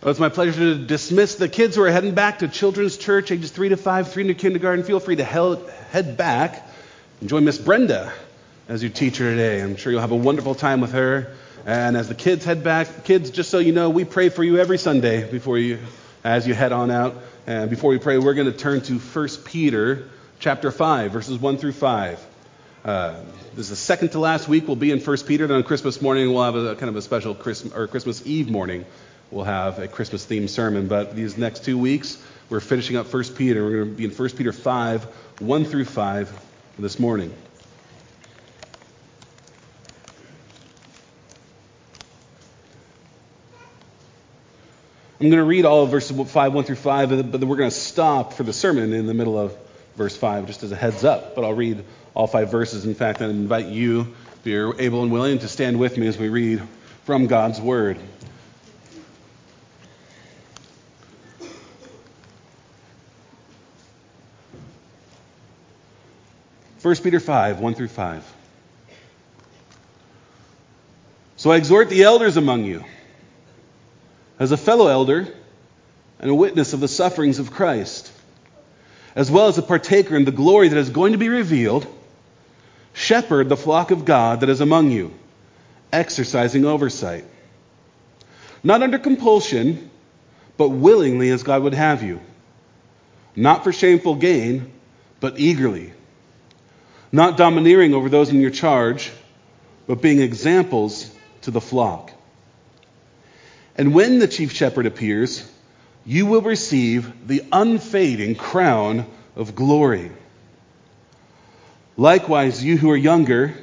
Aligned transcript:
Well, 0.00 0.12
it's 0.12 0.20
my 0.20 0.28
pleasure 0.28 0.52
to 0.52 0.78
dismiss 0.78 1.34
the 1.34 1.48
kids 1.48 1.74
who 1.74 1.82
are 1.82 1.90
heading 1.90 2.14
back 2.14 2.38
to 2.38 2.46
children's 2.46 2.96
church, 2.96 3.32
ages 3.32 3.50
3 3.50 3.70
to 3.70 3.76
5, 3.76 4.12
3 4.12 4.28
to 4.28 4.34
kindergarten. 4.34 4.84
Feel 4.84 5.00
free 5.00 5.16
to 5.16 5.24
head 5.24 6.16
back 6.16 6.64
and 7.18 7.28
join 7.28 7.44
Miss 7.44 7.58
Brenda 7.58 8.12
as 8.68 8.80
your 8.80 8.92
teacher 8.92 9.28
today. 9.28 9.60
I'm 9.60 9.74
sure 9.74 9.90
you'll 9.90 10.00
have 10.00 10.12
a 10.12 10.16
wonderful 10.16 10.54
time 10.54 10.80
with 10.80 10.92
her. 10.92 11.34
And 11.66 11.96
as 11.96 12.06
the 12.06 12.14
kids 12.14 12.44
head 12.44 12.62
back, 12.62 13.02
kids, 13.02 13.30
just 13.30 13.50
so 13.50 13.58
you 13.58 13.72
know, 13.72 13.90
we 13.90 14.04
pray 14.04 14.28
for 14.28 14.44
you 14.44 14.58
every 14.58 14.78
Sunday 14.78 15.28
before 15.28 15.58
you, 15.58 15.80
as 16.22 16.46
you 16.46 16.54
head 16.54 16.70
on 16.70 16.92
out. 16.92 17.16
And 17.48 17.68
before 17.68 17.90
we 17.90 17.98
pray, 17.98 18.18
we're 18.18 18.34
going 18.34 18.52
to 18.52 18.56
turn 18.56 18.82
to 18.82 18.98
1 19.00 19.28
Peter 19.46 20.08
chapter 20.38 20.70
5, 20.70 21.10
verses 21.10 21.38
1 21.38 21.58
through 21.58 21.72
5. 21.72 22.24
Uh, 22.84 23.20
this 23.56 23.64
is 23.64 23.70
the 23.70 23.74
second 23.74 24.10
to 24.10 24.20
last 24.20 24.46
week. 24.46 24.68
We'll 24.68 24.76
be 24.76 24.92
in 24.92 25.00
1 25.00 25.16
Peter. 25.26 25.48
Then 25.48 25.56
on 25.56 25.64
Christmas 25.64 26.00
morning, 26.00 26.32
we'll 26.32 26.44
have 26.44 26.54
a, 26.54 26.68
a 26.68 26.76
kind 26.76 26.88
of 26.88 26.94
a 26.94 27.02
special 27.02 27.34
Christmas 27.34 27.74
or 27.74 27.88
Christmas 27.88 28.24
Eve 28.24 28.48
morning 28.48 28.86
we'll 29.30 29.44
have 29.44 29.78
a 29.78 29.88
Christmas 29.88 30.26
themed 30.26 30.48
sermon. 30.48 30.88
But 30.88 31.14
these 31.14 31.36
next 31.36 31.64
two 31.64 31.78
weeks, 31.78 32.22
we're 32.48 32.60
finishing 32.60 32.96
up 32.96 33.12
1 33.12 33.24
Peter. 33.34 33.64
We're 33.64 33.84
going 33.84 33.90
to 33.90 33.96
be 33.96 34.04
in 34.04 34.10
1 34.10 34.28
Peter 34.30 34.52
5, 34.52 35.04
1 35.40 35.64
through 35.64 35.84
5 35.84 36.46
this 36.78 36.98
morning. 36.98 37.34
I'm 45.20 45.30
going 45.30 45.42
to 45.42 45.44
read 45.44 45.64
all 45.64 45.82
of 45.82 45.90
verses 45.90 46.16
5, 46.30 46.54
1 46.54 46.64
through 46.64 46.76
5, 46.76 47.08
but 47.10 47.40
then 47.40 47.48
we're 47.48 47.56
going 47.56 47.70
to 47.70 47.76
stop 47.76 48.34
for 48.34 48.44
the 48.44 48.52
sermon 48.52 48.92
in 48.92 49.06
the 49.06 49.14
middle 49.14 49.36
of 49.36 49.56
verse 49.96 50.16
5, 50.16 50.46
just 50.46 50.62
as 50.62 50.70
a 50.70 50.76
heads 50.76 51.02
up. 51.02 51.34
But 51.34 51.44
I'll 51.44 51.54
read 51.54 51.84
all 52.14 52.28
five 52.28 52.52
verses. 52.52 52.84
In 52.84 52.94
fact, 52.94 53.20
I 53.20 53.24
invite 53.24 53.66
you, 53.66 54.14
if 54.40 54.46
you're 54.46 54.80
able 54.80 55.02
and 55.02 55.10
willing, 55.10 55.40
to 55.40 55.48
stand 55.48 55.80
with 55.80 55.98
me 55.98 56.06
as 56.06 56.16
we 56.16 56.28
read 56.28 56.62
from 57.04 57.26
God's 57.26 57.60
Word. 57.60 57.98
1 66.80 66.96
Peter 66.96 67.18
5, 67.18 67.58
1 67.58 67.74
through 67.74 67.88
5. 67.88 68.34
So 71.36 71.50
I 71.50 71.56
exhort 71.56 71.88
the 71.88 72.04
elders 72.04 72.36
among 72.36 72.64
you, 72.64 72.84
as 74.38 74.52
a 74.52 74.56
fellow 74.56 74.86
elder 74.86 75.26
and 76.20 76.30
a 76.30 76.34
witness 76.34 76.72
of 76.74 76.80
the 76.80 76.86
sufferings 76.86 77.40
of 77.40 77.50
Christ, 77.50 78.12
as 79.16 79.28
well 79.28 79.48
as 79.48 79.58
a 79.58 79.62
partaker 79.62 80.14
in 80.14 80.24
the 80.24 80.30
glory 80.30 80.68
that 80.68 80.78
is 80.78 80.90
going 80.90 81.12
to 81.12 81.18
be 81.18 81.28
revealed, 81.28 81.84
shepherd 82.92 83.48
the 83.48 83.56
flock 83.56 83.90
of 83.90 84.04
God 84.04 84.40
that 84.40 84.48
is 84.48 84.60
among 84.60 84.92
you, 84.92 85.12
exercising 85.92 86.64
oversight. 86.64 87.24
Not 88.62 88.82
under 88.82 89.00
compulsion, 89.00 89.90
but 90.56 90.68
willingly 90.68 91.30
as 91.30 91.42
God 91.42 91.64
would 91.64 91.74
have 91.74 92.04
you. 92.04 92.20
Not 93.34 93.64
for 93.64 93.72
shameful 93.72 94.14
gain, 94.14 94.72
but 95.18 95.40
eagerly 95.40 95.92
not 97.12 97.36
domineering 97.36 97.94
over 97.94 98.08
those 98.08 98.30
in 98.30 98.40
your 98.40 98.50
charge, 98.50 99.10
but 99.86 100.02
being 100.02 100.20
examples 100.20 101.10
to 101.42 101.50
the 101.50 101.60
flock. 101.60 102.12
And 103.76 103.94
when 103.94 104.18
the 104.18 104.28
chief 104.28 104.52
shepherd 104.52 104.86
appears, 104.86 105.48
you 106.04 106.26
will 106.26 106.42
receive 106.42 107.28
the 107.28 107.44
unfading 107.52 108.34
crown 108.34 109.06
of 109.36 109.54
glory. 109.54 110.10
Likewise, 111.96 112.62
you 112.62 112.76
who 112.76 112.90
are 112.90 112.96
younger, 112.96 113.54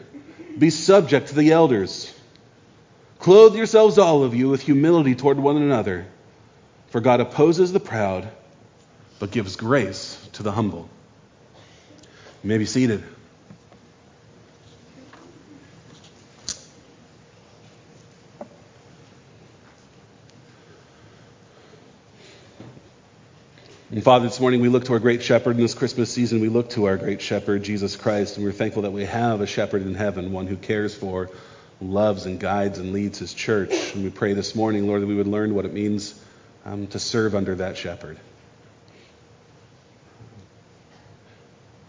be 0.57 0.69
subject 0.69 1.29
to 1.29 1.35
the 1.35 1.51
elders. 1.51 2.13
Clothe 3.19 3.55
yourselves, 3.55 3.97
all 3.97 4.23
of 4.23 4.35
you, 4.35 4.49
with 4.49 4.61
humility 4.61 5.15
toward 5.15 5.39
one 5.39 5.57
another, 5.57 6.05
for 6.89 7.01
God 7.01 7.19
opposes 7.19 7.73
the 7.73 7.79
proud, 7.79 8.27
but 9.19 9.31
gives 9.31 9.55
grace 9.55 10.19
to 10.33 10.43
the 10.43 10.51
humble. 10.51 10.89
You 12.43 12.49
may 12.49 12.57
be 12.57 12.65
seated. 12.65 13.03
And 23.95 24.03
Father, 24.03 24.27
this 24.27 24.41
morning 24.41 24.59
we 24.59 24.67
look 24.67 24.83
to 24.83 24.91
our 24.91 24.99
great 24.99 25.23
shepherd. 25.23 25.55
In 25.55 25.61
this 25.61 25.73
Christmas 25.73 26.11
season, 26.11 26.41
we 26.41 26.49
look 26.49 26.71
to 26.71 26.83
our 26.83 26.97
great 26.97 27.21
shepherd, 27.21 27.63
Jesus 27.63 27.95
Christ, 27.95 28.35
and 28.35 28.45
we're 28.45 28.51
thankful 28.51 28.81
that 28.81 28.91
we 28.91 29.05
have 29.05 29.39
a 29.39 29.47
shepherd 29.47 29.83
in 29.83 29.95
heaven, 29.95 30.33
one 30.33 30.47
who 30.47 30.57
cares 30.57 30.93
for, 30.93 31.29
loves, 31.79 32.25
and 32.25 32.37
guides 32.37 32.77
and 32.77 32.91
leads 32.91 33.19
his 33.19 33.33
church. 33.33 33.95
And 33.95 34.03
we 34.03 34.09
pray 34.09 34.33
this 34.33 34.53
morning, 34.53 34.85
Lord, 34.85 35.01
that 35.01 35.07
we 35.07 35.15
would 35.15 35.27
learn 35.27 35.55
what 35.55 35.63
it 35.63 35.71
means 35.71 36.21
um, 36.65 36.87
to 36.87 36.99
serve 36.99 37.35
under 37.35 37.55
that 37.55 37.77
shepherd. 37.77 38.19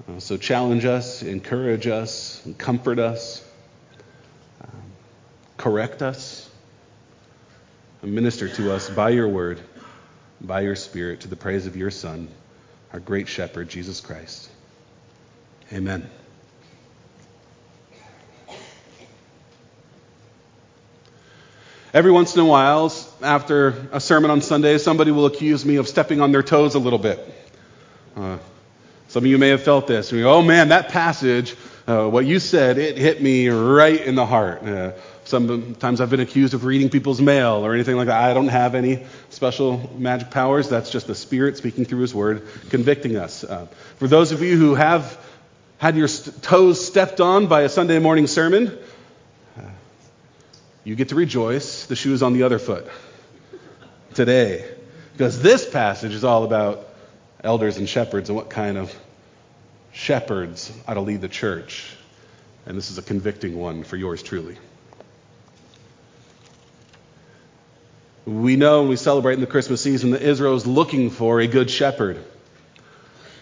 Uh, 0.09 0.21
so 0.21 0.37
challenge 0.37 0.85
us, 0.85 1.25
encourage 1.25 1.89
us, 1.89 2.41
comfort 2.57 3.01
us, 3.01 3.45
um, 4.63 4.83
correct 5.57 6.03
us, 6.03 6.49
and 8.03 8.15
minister 8.15 8.49
to 8.49 8.73
us 8.73 8.89
by 8.89 9.09
your 9.09 9.27
word 9.27 9.61
by 10.41 10.61
your 10.61 10.77
Spirit 10.77 11.21
to 11.21 11.29
the 11.29 11.37
praise 11.37 11.67
of 11.67 11.77
your 11.77 11.91
Son, 11.91 12.29
our 12.93 13.01
great 13.01 13.29
shepherd, 13.29 13.69
Jesus 13.69 14.01
Christ. 14.01 14.51
Amen. 15.73 16.09
Every 21.95 22.13
once 22.13 22.35
in 22.35 22.43
a 22.43 22.45
while, 22.45 22.93
after 23.23 23.89
a 23.91 24.01
sermon 24.01 24.31
on 24.31 24.43
Sunday, 24.43 24.77
somebody 24.77 25.13
will 25.13 25.27
accuse 25.27 25.65
me 25.65 25.77
of 25.77 25.89
stepping 25.89 26.21
on 26.21 26.31
their 26.31 26.43
toes 26.43 26.75
a 26.75 26.79
little 26.79 26.99
bit. 26.99 27.19
Uh, 28.15 28.39
some 29.09 29.25
of 29.25 29.31
you 29.31 29.39
may 29.39 29.49
have 29.49 29.63
felt 29.63 29.87
this. 29.87 30.13
Go, 30.13 30.31
oh 30.31 30.43
man, 30.43 30.69
that 30.69 30.91
passage, 30.91 31.57
uh, 31.87 32.07
what 32.07 32.27
you 32.27 32.39
said, 32.39 32.77
it 32.77 32.99
hit 32.99 33.23
me 33.23 33.49
right 33.49 33.99
in 33.99 34.15
the 34.15 34.27
heart. 34.27 34.63
Uh, 34.63 34.93
Sometimes 35.27 36.01
I've 36.01 36.11
been 36.11 36.21
accused 36.21 36.55
of 36.55 36.65
reading 36.65 36.89
people's 36.89 37.21
mail 37.21 37.67
or 37.67 37.75
anything 37.75 37.97
like 37.97 38.07
that. 38.07 38.23
I 38.23 38.33
don't 38.33 38.47
have 38.47 38.77
any 38.77 39.05
special 39.31 39.91
magic 39.99 40.31
powers. 40.31 40.69
That's 40.69 40.89
just 40.89 41.09
the 41.09 41.17
Spirit 41.17 41.57
speaking 41.57 41.85
through 41.85 41.99
His 42.01 42.15
Word, 42.15 42.47
convicting 42.71 43.17
us. 43.17 43.43
Uh, 43.43 43.67
for 43.97 44.07
those 44.07 44.31
of 44.31 44.41
you 44.41 44.57
who 44.57 44.77
have 44.77 45.19
had 45.79 45.97
your 45.97 46.07
st- 46.07 46.43
toes 46.45 46.85
stepped 46.85 47.21
on 47.21 47.49
by 47.49 47.63
a 47.63 47.69
Sunday 47.69 47.99
morning 47.99 48.29
sermon, 48.29 48.79
uh, 49.59 49.63
you 50.85 50.95
get 50.95 51.09
to 51.09 51.17
rejoice. 51.17 51.87
The 51.87 51.97
shoe 51.97 52.13
is 52.13 52.23
on 52.23 52.33
the 52.33 52.45
other 52.45 52.61
foot 52.61 52.87
today. 54.15 54.65
Because 55.13 55.43
this 55.43 55.69
passage 55.69 56.15
is 56.15 56.23
all 56.23 56.45
about 56.45 56.89
elders 57.43 57.79
and 57.79 57.89
shepherds 57.89 58.29
and 58.29 58.37
what 58.37 58.49
kind 58.49 58.79
of 58.79 58.95
shepherds 59.93 60.73
ought 60.87 60.95
to 60.95 61.01
lead 61.01 61.21
the 61.21 61.29
church. 61.29 61.97
And 62.65 62.79
this 62.79 62.93
is 62.93 62.99
a 62.99 63.03
convicting 63.03 63.57
one 63.57 63.83
for 63.83 63.97
yours 63.97 64.23
truly. 64.23 64.57
We 68.27 68.57
know 68.57 68.81
and 68.81 68.89
we 68.89 68.97
celebrate 68.97 69.35
in 69.35 69.41
the 69.41 69.47
Christmas 69.47 69.81
season 69.81 70.11
that 70.11 70.21
Israel 70.21 70.57
is 70.57 70.67
looking 70.67 71.11
for 71.11 71.39
a 71.39 71.47
good 71.47 71.71
shepherd. 71.71 72.19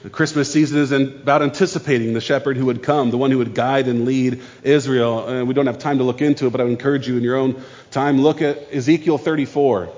The 0.02 0.10
Christmas 0.10 0.52
season 0.52 0.78
is 0.78 0.92
about 0.92 1.40
anticipating 1.40 2.12
the 2.12 2.20
shepherd 2.20 2.58
who 2.58 2.66
would 2.66 2.82
come, 2.82 3.10
the 3.10 3.16
one 3.16 3.30
who 3.30 3.38
would 3.38 3.54
guide 3.54 3.88
and 3.88 4.04
lead 4.04 4.42
Israel. 4.62 5.26
And 5.26 5.48
we 5.48 5.54
don't 5.54 5.66
have 5.66 5.78
time 5.78 5.98
to 5.98 6.04
look 6.04 6.20
into 6.20 6.46
it, 6.46 6.50
but 6.50 6.60
I 6.60 6.64
would 6.64 6.72
encourage 6.72 7.08
you 7.08 7.16
in 7.16 7.22
your 7.22 7.36
own 7.36 7.64
time, 7.90 8.20
look 8.20 8.42
at 8.42 8.74
Ezekiel 8.74 9.16
34 9.16 9.90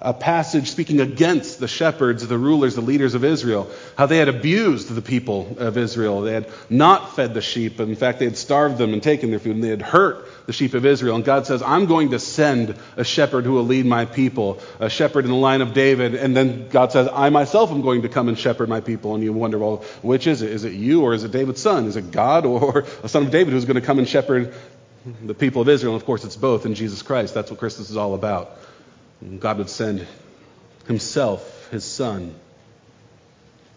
a 0.00 0.12
passage 0.12 0.70
speaking 0.70 1.00
against 1.00 1.60
the 1.60 1.68
shepherds, 1.68 2.26
the 2.26 2.38
rulers, 2.38 2.74
the 2.74 2.80
leaders 2.80 3.14
of 3.14 3.24
Israel, 3.24 3.70
how 3.96 4.06
they 4.06 4.18
had 4.18 4.28
abused 4.28 4.92
the 4.94 5.02
people 5.02 5.56
of 5.58 5.76
Israel. 5.76 6.22
They 6.22 6.32
had 6.32 6.50
not 6.68 7.14
fed 7.14 7.34
the 7.34 7.40
sheep. 7.40 7.80
In 7.80 7.94
fact, 7.96 8.18
they 8.18 8.24
had 8.24 8.36
starved 8.36 8.78
them 8.78 8.92
and 8.92 9.02
taken 9.02 9.30
their 9.30 9.38
food, 9.38 9.56
and 9.56 9.64
they 9.64 9.68
had 9.68 9.82
hurt 9.82 10.26
the 10.46 10.52
sheep 10.52 10.74
of 10.74 10.84
Israel. 10.84 11.16
And 11.16 11.24
God 11.24 11.46
says, 11.46 11.62
I'm 11.62 11.86
going 11.86 12.10
to 12.10 12.18
send 12.18 12.76
a 12.96 13.04
shepherd 13.04 13.44
who 13.44 13.52
will 13.52 13.64
lead 13.64 13.86
my 13.86 14.04
people, 14.04 14.60
a 14.78 14.90
shepherd 14.90 15.24
in 15.24 15.30
the 15.30 15.36
line 15.36 15.60
of 15.60 15.74
David. 15.74 16.14
And 16.14 16.36
then 16.36 16.68
God 16.68 16.92
says, 16.92 17.08
I 17.12 17.30
myself 17.30 17.70
am 17.70 17.82
going 17.82 18.02
to 18.02 18.08
come 18.08 18.28
and 18.28 18.38
shepherd 18.38 18.68
my 18.68 18.80
people. 18.80 19.14
And 19.14 19.22
you 19.22 19.32
wonder, 19.32 19.58
well, 19.58 19.84
which 20.02 20.26
is 20.26 20.42
it? 20.42 20.50
Is 20.50 20.64
it 20.64 20.72
you 20.72 21.02
or 21.02 21.14
is 21.14 21.24
it 21.24 21.32
David's 21.32 21.62
son? 21.62 21.86
Is 21.86 21.96
it 21.96 22.10
God 22.10 22.46
or 22.46 22.84
a 23.02 23.08
son 23.08 23.24
of 23.24 23.30
David 23.30 23.52
who's 23.52 23.64
going 23.64 23.80
to 23.80 23.86
come 23.86 23.98
and 23.98 24.08
shepherd 24.08 24.54
the 25.22 25.34
people 25.34 25.62
of 25.62 25.68
Israel? 25.68 25.94
And 25.94 26.00
of 26.00 26.06
course, 26.06 26.24
it's 26.24 26.36
both 26.36 26.66
in 26.66 26.74
Jesus 26.74 27.02
Christ. 27.02 27.34
That's 27.34 27.50
what 27.50 27.60
Christmas 27.60 27.90
is 27.90 27.96
all 27.96 28.14
about. 28.14 28.58
God 29.38 29.58
would 29.58 29.70
send 29.70 30.06
Himself, 30.86 31.68
His 31.70 31.84
Son, 31.84 32.34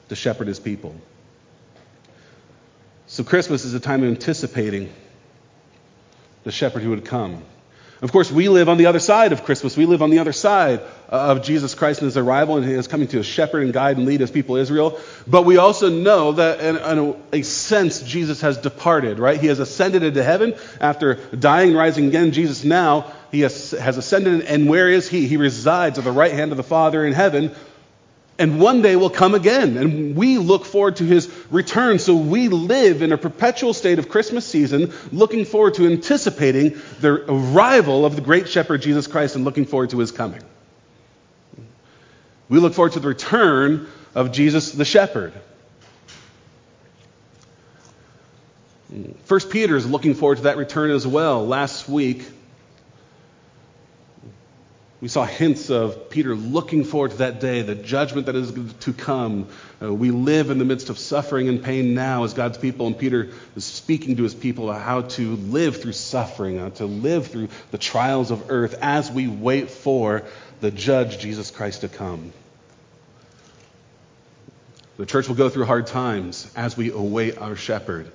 to 0.09 0.15
shepherd 0.15 0.47
His 0.47 0.59
people. 0.59 0.95
So 3.07 3.23
Christmas 3.23 3.63
is 3.63 3.73
a 3.73 3.79
time 3.79 4.03
of 4.03 4.09
anticipating 4.09 4.91
the 6.43 6.51
shepherd 6.51 6.83
who 6.83 6.89
would 6.89 7.05
come. 7.05 7.43
Of 7.99 8.11
course, 8.11 8.31
we 8.31 8.47
live 8.47 8.69
on 8.69 8.77
the 8.77 8.85
other 8.85 8.99
side 8.99 9.31
of 9.31 9.43
Christmas. 9.43 9.75
We 9.75 9.87
live 9.87 10.03
on 10.03 10.11
the 10.11 10.19
other 10.19 10.33
side 10.33 10.81
of 11.09 11.41
Jesus 11.41 11.73
Christ 11.73 12.01
and 12.01 12.05
his 12.05 12.17
arrival 12.17 12.57
and 12.57 12.65
his 12.65 12.87
coming 12.87 13.07
to 13.07 13.23
shepherd 13.23 13.63
and 13.63 13.73
guide 13.73 13.97
and 13.97 14.05
lead 14.05 14.19
his 14.19 14.29
people 14.29 14.55
Israel. 14.55 14.99
But 15.25 15.45
we 15.45 15.57
also 15.57 15.89
know 15.89 16.33
that 16.33 16.59
in, 16.59 16.75
in 16.75 17.15
a, 17.33 17.41
sense 17.41 18.01
Jesus 18.01 18.41
has 18.41 18.57
departed, 18.57 19.17
right? 19.17 19.39
He 19.39 19.47
has 19.47 19.59
ascended 19.59 20.03
into 20.03 20.23
heaven 20.23 20.53
after 20.79 21.15
dying 21.35 21.73
rising 21.73 22.07
again. 22.07 22.33
Jesus 22.33 22.63
now, 22.63 23.11
he 23.31 23.41
has, 23.41 23.71
has 23.71 23.97
ascended 23.97 24.41
and 24.41 24.69
where 24.69 24.89
is 24.89 25.09
he? 25.09 25.27
He 25.27 25.37
resides 25.37 25.97
at 25.97 26.03
the 26.03 26.11
right 26.11 26.33
hand 26.33 26.51
of 26.51 26.57
the 26.57 26.63
Father 26.63 27.03
in 27.03 27.13
heaven 27.13 27.55
and 28.39 28.59
one 28.59 28.81
day 28.81 28.95
will 28.95 29.09
come 29.09 29.33
again. 29.33 29.77
And 29.77 30.15
we 30.15 30.37
look 30.37 30.65
forward 30.65 30.97
to 30.97 31.03
his 31.03 31.31
return. 31.49 31.99
So 31.99 32.15
we 32.15 32.49
live 32.49 33.01
in 33.01 33.11
a 33.11 33.17
perpetual 33.17 33.73
state 33.73 33.99
of 33.99 34.09
Christmas 34.09 34.45
season, 34.45 34.93
looking 35.11 35.45
forward 35.45 35.75
to 35.75 35.87
anticipating 35.87 36.79
the 36.99 37.23
arrival 37.31 38.05
of 38.05 38.15
the 38.15 38.21
great 38.21 38.47
shepherd 38.47 38.81
Jesus 38.81 39.07
Christ 39.07 39.35
and 39.35 39.43
looking 39.43 39.65
forward 39.65 39.89
to 39.91 39.99
his 39.99 40.11
coming. 40.11 40.41
We 42.49 42.59
look 42.59 42.73
forward 42.73 42.93
to 42.93 42.99
the 42.99 43.07
return 43.07 43.87
of 44.15 44.31
Jesus 44.31 44.71
the 44.71 44.85
shepherd. 44.85 45.33
First 49.25 49.49
Peter 49.49 49.75
is 49.75 49.89
looking 49.89 50.13
forward 50.13 50.37
to 50.37 50.43
that 50.43 50.57
return 50.57 50.91
as 50.91 51.05
well. 51.05 51.45
Last 51.45 51.89
week, 51.89 52.23
we 54.99 55.07
saw 55.07 55.25
hints 55.25 55.69
of 55.69 56.09
Peter 56.09 56.35
looking 56.35 56.83
forward 56.83 57.11
to 57.11 57.17
that 57.17 57.39
day, 57.39 57.61
the 57.61 57.75
judgment 57.75 58.25
that 58.25 58.35
is 58.35 58.51
to 58.79 58.93
come. 58.93 59.47
Uh, 59.79 59.93
we 59.93 60.09
live 60.09 60.49
in 60.49 60.57
the 60.57 60.65
midst 60.65 60.89
of 60.89 60.97
suffering 60.97 61.49
and 61.49 61.63
pain 61.63 61.93
now 61.93 62.23
as 62.23 62.33
God's 62.33 62.57
people, 62.57 62.87
and 62.87 62.97
Peter 62.97 63.29
is 63.55 63.63
speaking 63.63 64.15
to 64.15 64.23
his 64.23 64.33
people 64.33 64.69
about 64.69 64.81
how 64.81 65.01
to 65.01 65.35
live 65.35 65.79
through 65.79 65.93
suffering, 65.93 66.57
how 66.57 66.69
to 66.69 66.87
live 66.87 67.27
through 67.27 67.49
the 67.69 67.77
trials 67.77 68.31
of 68.31 68.49
earth 68.49 68.75
as 68.81 69.11
we 69.11 69.27
wait 69.27 69.69
for 69.69 70.23
the 70.61 70.71
judge, 70.71 71.19
Jesus 71.19 71.51
Christ, 71.51 71.81
to 71.81 71.89
come. 71.89 72.33
The 74.97 75.05
church 75.05 75.27
will 75.27 75.35
go 75.35 75.49
through 75.49 75.65
hard 75.65 75.85
times 75.85 76.51
as 76.55 76.75
we 76.75 76.89
await 76.89 77.37
our 77.37 77.55
shepherd. 77.55 78.11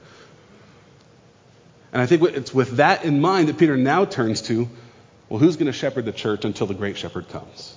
And 1.92 2.02
I 2.02 2.06
think 2.06 2.22
it's 2.22 2.52
with 2.52 2.78
that 2.78 3.04
in 3.04 3.20
mind 3.20 3.48
that 3.48 3.58
Peter 3.58 3.76
now 3.76 4.04
turns 4.04 4.42
to 4.42 4.68
well, 5.32 5.38
who's 5.38 5.56
going 5.56 5.64
to 5.64 5.72
shepherd 5.72 6.04
the 6.04 6.12
church 6.12 6.44
until 6.44 6.66
the 6.66 6.74
great 6.74 6.98
shepherd 6.98 7.26
comes? 7.30 7.74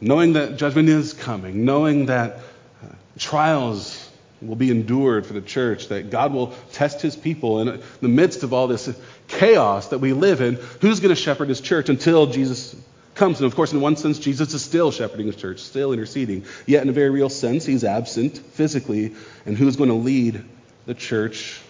Knowing 0.00 0.32
that 0.32 0.56
judgment 0.56 0.88
is 0.88 1.12
coming, 1.12 1.64
knowing 1.64 2.06
that 2.06 2.40
uh, 2.82 2.88
trials 3.16 4.10
will 4.42 4.56
be 4.56 4.72
endured 4.72 5.24
for 5.24 5.34
the 5.34 5.40
church, 5.40 5.86
that 5.86 6.10
God 6.10 6.32
will 6.32 6.48
test 6.72 7.00
his 7.00 7.14
people 7.14 7.60
in 7.60 7.80
the 8.00 8.08
midst 8.08 8.42
of 8.42 8.52
all 8.52 8.66
this 8.66 8.92
chaos 9.28 9.86
that 9.90 9.98
we 9.98 10.12
live 10.14 10.40
in, 10.40 10.56
who's 10.80 10.98
going 10.98 11.14
to 11.14 11.20
shepherd 11.20 11.48
his 11.48 11.60
church 11.60 11.88
until 11.90 12.26
Jesus 12.26 12.74
comes? 13.14 13.38
And 13.38 13.46
of 13.46 13.54
course, 13.54 13.72
in 13.72 13.80
one 13.80 13.94
sense, 13.94 14.18
Jesus 14.18 14.52
is 14.52 14.64
still 14.64 14.90
shepherding 14.90 15.26
his 15.26 15.36
church, 15.36 15.60
still 15.60 15.92
interceding. 15.92 16.44
Yet, 16.66 16.82
in 16.82 16.88
a 16.88 16.92
very 16.92 17.10
real 17.10 17.28
sense, 17.28 17.64
he's 17.64 17.84
absent 17.84 18.36
physically. 18.36 19.14
And 19.44 19.56
who's 19.56 19.76
going 19.76 19.90
to 19.90 19.94
lead 19.94 20.44
the 20.86 20.94
church 20.94 21.60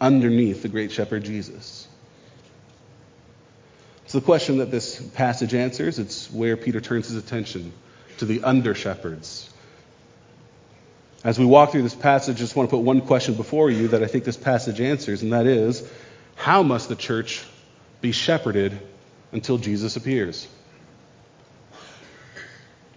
underneath 0.00 0.62
the 0.62 0.68
great 0.68 0.90
shepherd 0.90 1.22
Jesus? 1.22 1.86
The 4.14 4.20
question 4.20 4.58
that 4.58 4.70
this 4.70 4.98
passage 5.00 5.54
answers. 5.54 5.98
It's 5.98 6.30
where 6.30 6.56
Peter 6.56 6.80
turns 6.80 7.08
his 7.08 7.16
attention 7.16 7.72
to 8.18 8.24
the 8.24 8.42
under 8.42 8.74
shepherds. 8.74 9.50
As 11.22 11.38
we 11.38 11.44
walk 11.44 11.72
through 11.72 11.82
this 11.82 11.94
passage, 11.94 12.36
I 12.36 12.38
just 12.38 12.54
want 12.54 12.70
to 12.70 12.76
put 12.76 12.82
one 12.82 13.00
question 13.00 13.34
before 13.34 13.70
you 13.70 13.88
that 13.88 14.02
I 14.02 14.06
think 14.06 14.24
this 14.24 14.36
passage 14.36 14.80
answers, 14.80 15.22
and 15.22 15.32
that 15.32 15.46
is 15.46 15.86
how 16.36 16.62
must 16.62 16.88
the 16.88 16.96
church 16.96 17.44
be 18.00 18.12
shepherded 18.12 18.78
until 19.32 19.58
Jesus 19.58 19.96
appears? 19.96 20.46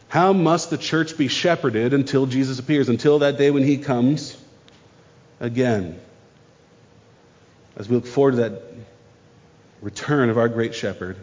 How 0.09 0.33
must 0.33 0.69
the 0.69 0.77
church 0.77 1.17
be 1.17 1.27
shepherded 1.27 1.93
until 1.93 2.27
Jesus 2.27 2.59
appears, 2.59 2.89
until 2.89 3.19
that 3.19 3.37
day 3.37 3.51
when 3.51 3.63
he 3.63 3.77
comes 3.77 4.37
again? 5.39 5.99
As 7.75 7.89
we 7.89 7.95
look 7.95 8.05
forward 8.05 8.31
to 8.31 8.37
that 8.37 8.61
return 9.81 10.29
of 10.29 10.37
our 10.37 10.49
great 10.49 10.75
shepherd, 10.75 11.17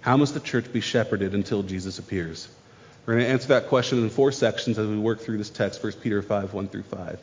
how 0.00 0.16
must 0.16 0.34
the 0.34 0.40
church 0.40 0.72
be 0.72 0.80
shepherded 0.80 1.34
until 1.34 1.62
Jesus 1.62 1.98
appears? 1.98 2.48
We're 3.06 3.14
going 3.14 3.24
to 3.24 3.30
answer 3.30 3.48
that 3.48 3.68
question 3.68 3.98
in 3.98 4.10
four 4.10 4.32
sections 4.32 4.78
as 4.78 4.86
we 4.86 4.98
work 4.98 5.20
through 5.20 5.38
this 5.38 5.50
text, 5.50 5.82
1 5.82 5.94
Peter 5.94 6.22
5, 6.22 6.54
1 6.54 6.68
through 6.68 6.82
5. 6.84 7.20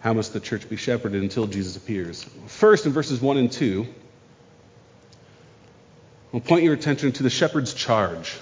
How 0.00 0.12
must 0.12 0.34
the 0.34 0.40
church 0.40 0.68
be 0.68 0.76
shepherded 0.76 1.22
until 1.22 1.46
Jesus 1.46 1.76
appears? 1.76 2.24
First, 2.46 2.84
in 2.84 2.92
verses 2.92 3.22
1 3.22 3.36
and 3.38 3.50
2, 3.50 3.86
I'll 6.34 6.40
point 6.40 6.64
your 6.64 6.74
attention 6.74 7.12
to 7.12 7.22
the 7.22 7.30
shepherd's 7.30 7.72
charge. 7.72 8.36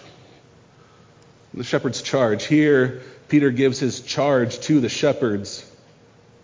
The 1.55 1.63
shepherd's 1.63 2.03
charge. 2.03 2.45
Here, 2.47 3.03
Peter 3.29 3.51
gives 3.51 3.79
his 3.79 4.01
charge 4.01 4.59
to 4.61 4.81
the 4.81 4.89
shepherds 4.89 5.65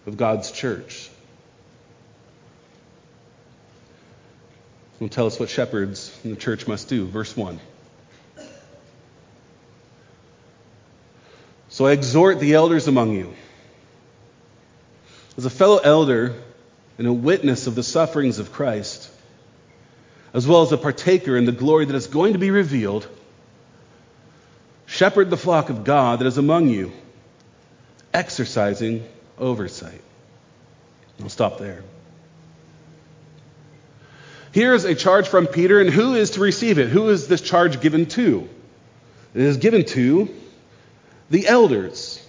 of 0.06 0.16
God's 0.16 0.52
church. 0.52 1.10
Will 5.00 5.08
tell 5.08 5.26
us 5.26 5.38
what 5.38 5.48
shepherds 5.48 6.18
in 6.24 6.30
the 6.30 6.36
church 6.36 6.66
must 6.66 6.88
do. 6.88 7.06
Verse 7.06 7.36
1. 7.36 7.60
So 11.68 11.86
I 11.86 11.92
exhort 11.92 12.40
the 12.40 12.54
elders 12.54 12.88
among 12.88 13.12
you, 13.12 13.34
as 15.36 15.44
a 15.44 15.50
fellow 15.50 15.78
elder 15.78 16.34
and 16.96 17.06
a 17.06 17.12
witness 17.12 17.66
of 17.66 17.74
the 17.74 17.82
sufferings 17.82 18.38
of 18.38 18.52
Christ, 18.52 19.10
as 20.32 20.46
well 20.46 20.62
as 20.62 20.72
a 20.72 20.78
partaker 20.78 21.36
in 21.36 21.44
the 21.44 21.52
glory 21.52 21.84
that 21.84 21.94
is 21.94 22.06
going 22.06 22.32
to 22.32 22.38
be 22.38 22.50
revealed, 22.50 23.06
shepherd 24.86 25.30
the 25.30 25.36
flock 25.36 25.70
of 25.70 25.84
God 25.84 26.18
that 26.18 26.26
is 26.26 26.38
among 26.38 26.68
you, 26.68 26.90
exercising 28.12 29.06
oversight. 29.38 30.00
I'll 31.22 31.28
stop 31.28 31.58
there. 31.58 31.84
Here 34.58 34.74
is 34.74 34.84
a 34.84 34.96
charge 34.96 35.28
from 35.28 35.46
Peter, 35.46 35.80
and 35.80 35.88
who 35.88 36.16
is 36.16 36.30
to 36.30 36.40
receive 36.40 36.80
it? 36.80 36.88
Who 36.88 37.10
is 37.10 37.28
this 37.28 37.40
charge 37.40 37.80
given 37.80 38.06
to? 38.06 38.48
It 39.32 39.40
is 39.40 39.56
given 39.56 39.84
to 39.84 40.34
the 41.30 41.46
elders. 41.46 42.20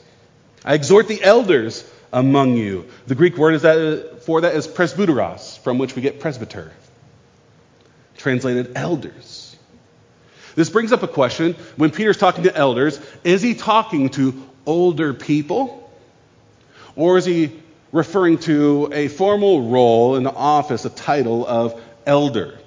I 0.64 0.76
exhort 0.76 1.08
the 1.08 1.24
elders 1.24 1.92
among 2.14 2.56
you. 2.56 2.86
The 3.08 3.16
Greek 3.16 3.36
word 3.36 3.56
is 3.56 3.64
that, 3.64 4.22
for 4.26 4.42
that 4.42 4.54
is 4.54 4.68
presbyteros, 4.68 5.58
from 5.58 5.80
which 5.80 5.96
we 5.96 6.04
get 6.04 6.20
presbyter, 6.20 6.72
translated 8.18 8.74
elders. 8.76 9.58
This 10.54 10.70
brings 10.70 10.92
up 10.92 11.02
a 11.02 11.08
question. 11.08 11.56
When 11.78 11.90
Peter's 11.90 12.18
talking 12.18 12.44
to 12.44 12.56
elders, 12.56 13.02
is 13.24 13.42
he 13.42 13.56
talking 13.56 14.10
to 14.10 14.40
older 14.68 15.16
people? 15.16 15.92
Or 16.96 17.18
is 17.18 17.26
he 17.26 17.60
referring 17.92 18.38
to 18.38 18.92
a 18.94 19.08
formal 19.08 19.72
role 19.72 20.16
the 20.22 20.32
office, 20.32 20.86
a 20.86 20.92
title 20.92 21.44
of 21.48 21.82
elder. 22.06 22.60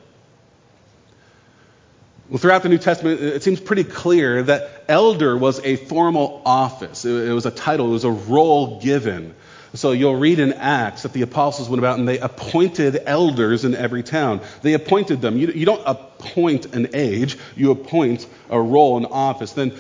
Well, 2.33 2.39
throughout 2.39 2.63
the 2.63 2.71
New 2.71 2.79
Testament, 2.79 3.21
it 3.21 3.43
seems 3.43 3.61
pretty 3.61 3.85
clear 3.85 4.43
that 4.45 4.85
elder 4.89 5.37
was 5.37 5.61
a 5.63 5.77
formal 5.77 6.41
office. 6.47 7.05
It 7.05 7.31
was 7.31 7.45
a 7.45 7.51
title, 7.51 7.89
it 7.89 7.93
was 7.93 8.05
a 8.05 8.11
role 8.11 8.81
given. 8.81 9.35
So 9.75 9.93
you'll 9.93 10.17
read 10.17 10.39
in 10.39 10.55
Acts 10.55 11.03
that 11.03 11.13
the 11.13 11.21
apostles 11.21 11.69
went 11.69 11.79
about 11.79 11.99
and 11.99 12.09
they 12.09 12.19
appointed 12.19 13.03
elders 13.05 13.67
in 13.67 13.75
every 13.75 14.03
town. 14.03 14.41
They 14.63 14.73
appointed 14.73 15.21
them. 15.21 15.37
You, 15.37 15.49
you 15.49 15.67
don't 15.67 15.83
appoint 15.85 16.75
an 16.75 16.89
age, 16.95 17.37
you 17.55 17.71
appoint 17.71 18.27
a 18.49 18.59
role, 18.59 18.97
an 18.97 19.05
office. 19.05 19.53
Then 19.53 19.75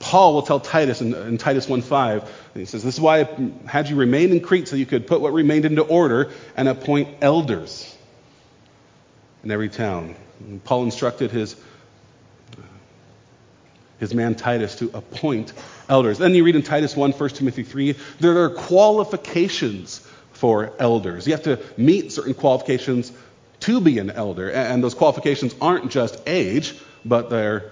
Paul 0.00 0.34
will 0.34 0.42
tell 0.42 0.58
Titus 0.58 1.00
in, 1.00 1.14
in 1.14 1.38
Titus 1.38 1.66
1.5, 1.66 2.26
he 2.54 2.64
says, 2.64 2.82
This 2.82 2.94
is 2.94 3.00
why 3.00 3.20
I 3.20 3.50
had 3.66 3.88
you 3.88 3.94
remain 3.94 4.32
in 4.32 4.40
Crete 4.40 4.66
so 4.66 4.74
you 4.74 4.86
could 4.86 5.06
put 5.06 5.20
what 5.20 5.32
remained 5.32 5.64
into 5.64 5.82
order 5.82 6.30
and 6.56 6.68
appoint 6.68 7.08
elders 7.20 7.93
in 9.44 9.50
every 9.50 9.68
town. 9.68 10.14
And 10.40 10.62
Paul 10.64 10.84
instructed 10.84 11.30
his, 11.30 11.56
his 14.00 14.14
man 14.14 14.34
Titus 14.34 14.76
to 14.76 14.90
appoint 14.94 15.52
elders. 15.88 16.18
Then 16.18 16.34
you 16.34 16.44
read 16.44 16.56
in 16.56 16.62
Titus 16.62 16.96
1, 16.96 17.12
1 17.12 17.28
Timothy 17.30 17.62
3, 17.62 17.96
there 18.20 18.42
are 18.42 18.50
qualifications 18.50 20.06
for 20.32 20.72
elders. 20.78 21.26
You 21.26 21.32
have 21.34 21.44
to 21.44 21.60
meet 21.76 22.12
certain 22.12 22.34
qualifications 22.34 23.12
to 23.60 23.80
be 23.80 23.98
an 23.98 24.10
elder. 24.10 24.50
And 24.50 24.82
those 24.82 24.94
qualifications 24.94 25.54
aren't 25.60 25.90
just 25.90 26.20
age, 26.26 26.74
but 27.04 27.30
they're 27.30 27.70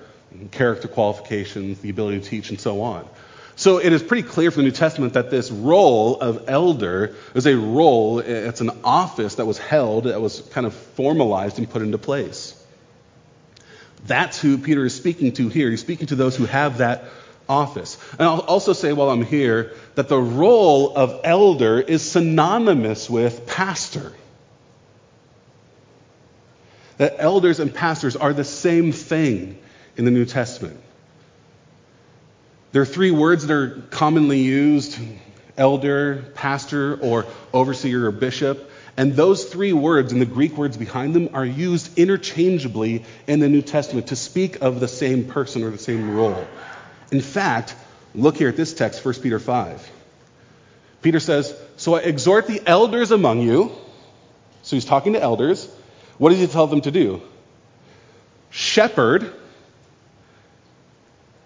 character 0.50 0.88
qualifications, 0.88 1.81
the 1.81 1.91
ability 1.91 2.21
to 2.21 2.25
teach, 2.25 2.50
and 2.50 2.61
so 2.61 2.81
on. 2.83 3.07
So 3.62 3.78
it 3.78 3.92
is 3.92 4.02
pretty 4.02 4.26
clear 4.26 4.50
from 4.50 4.64
the 4.64 4.71
New 4.71 4.75
Testament 4.75 5.12
that 5.12 5.31
this 5.31 5.49
role 5.49 6.21
of 6.21 6.49
elder 6.49 7.14
is 7.33 7.47
a 7.47 7.57
role, 7.57 8.19
it's 8.19 8.61
an 8.61 8.73
office 8.83 9.37
that 9.37 9.47
was 9.47 9.57
held, 9.57 10.04
that 10.04 10.21
was 10.21 10.40
kind 10.50 10.66
of 10.66 10.75
formalized 10.75 11.59
and 11.59 11.71
put 11.71 11.81
into 11.81 11.97
place. 11.97 12.61
That's 14.04 14.40
who 14.40 14.59
Peter 14.59 14.85
is 14.85 14.97
speaking 14.97 15.31
to 15.35 15.49
here. 15.49 15.71
He's 15.71 15.81
speaking 15.81 16.09
to 16.09 16.16
those 16.16 16.35
who 16.35 16.47
have 16.47 16.78
that 16.78 17.04
office. 17.49 17.99
And 18.19 18.23
I'll 18.23 18.40
also 18.40 18.73
say 18.73 18.92
while 18.92 19.11
I'm 19.11 19.25
here 19.25 19.75
that 19.95 20.09
the 20.09 20.19
role 20.19 20.97
of 20.97 21.21
elder 21.23 21.81
is 21.81 22.02
synonymous 22.02 23.09
with 23.09 23.47
pastor. 23.47 24.12
that 26.99 27.14
elders 27.19 27.61
and 27.61 27.73
pastors 27.73 28.16
are 28.16 28.33
the 28.33 28.45
same 28.45 28.90
thing 28.90 29.57
in 29.97 30.04
the 30.04 30.11
New 30.11 30.25
Testament. 30.25 30.82
There 32.73 32.81
are 32.81 32.87
three 32.87 33.11
words 33.11 33.47
that 33.47 33.55
are 33.55 33.69
commonly 33.91 34.41
used 34.41 34.99
elder, 35.59 36.25
pastor, 36.35 36.97
or 36.97 37.26
overseer 37.52 38.07
or 38.07 38.11
bishop. 38.11 38.71
And 38.97 39.14
those 39.14 39.45
three 39.45 39.73
words 39.73 40.12
and 40.12 40.21
the 40.21 40.26
Greek 40.26 40.57
words 40.57 40.76
behind 40.76 41.14
them 41.14 41.31
are 41.35 41.45
used 41.45 41.99
interchangeably 41.99 43.05
in 43.26 43.41
the 43.41 43.49
New 43.49 43.62
Testament 43.62 44.09
to 44.09 44.17
speak 44.17 44.61
of 44.62 44.81
the 44.81 44.88
same 44.88 45.25
person 45.25 45.62
or 45.62 45.71
the 45.71 45.79
same 45.79 46.14
role. 46.14 46.47
In 47.11 47.21
fact, 47.21 47.75
look 48.14 48.37
here 48.37 48.49
at 48.49 48.57
this 48.57 48.75
text, 48.75 49.05
1 49.05 49.14
Peter 49.17 49.38
5. 49.38 49.91
Peter 51.02 51.21
says, 51.21 51.55
So 51.76 51.95
I 51.95 52.00
exhort 52.00 52.47
the 52.47 52.62
elders 52.67 53.11
among 53.11 53.41
you. 53.41 53.73
So 54.62 54.76
he's 54.76 54.85
talking 54.85 55.14
to 55.14 55.23
elders. 55.23 55.69
What 56.19 56.31
does 56.31 56.38
he 56.38 56.47
tell 56.47 56.67
them 56.67 56.83
to 56.83 56.91
do? 56.91 57.23
Shepherd, 58.50 59.33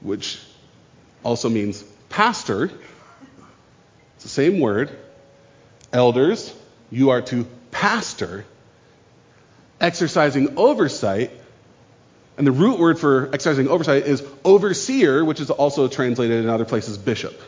which 0.00 0.40
also 1.26 1.48
means 1.48 1.82
pastor. 2.08 2.70
It's 4.14 4.22
the 4.22 4.28
same 4.28 4.60
word. 4.60 4.96
Elders, 5.92 6.54
you 6.90 7.10
are 7.10 7.20
to 7.22 7.46
pastor, 7.72 8.44
exercising 9.80 10.56
oversight. 10.56 11.32
And 12.38 12.46
the 12.46 12.52
root 12.52 12.78
word 12.78 12.98
for 13.00 13.28
exercising 13.32 13.66
oversight 13.66 14.06
is 14.06 14.22
overseer, 14.44 15.24
which 15.24 15.40
is 15.40 15.50
also 15.50 15.88
translated 15.88 16.44
in 16.44 16.48
other 16.48 16.64
places 16.64 16.96
bishop 16.96 17.40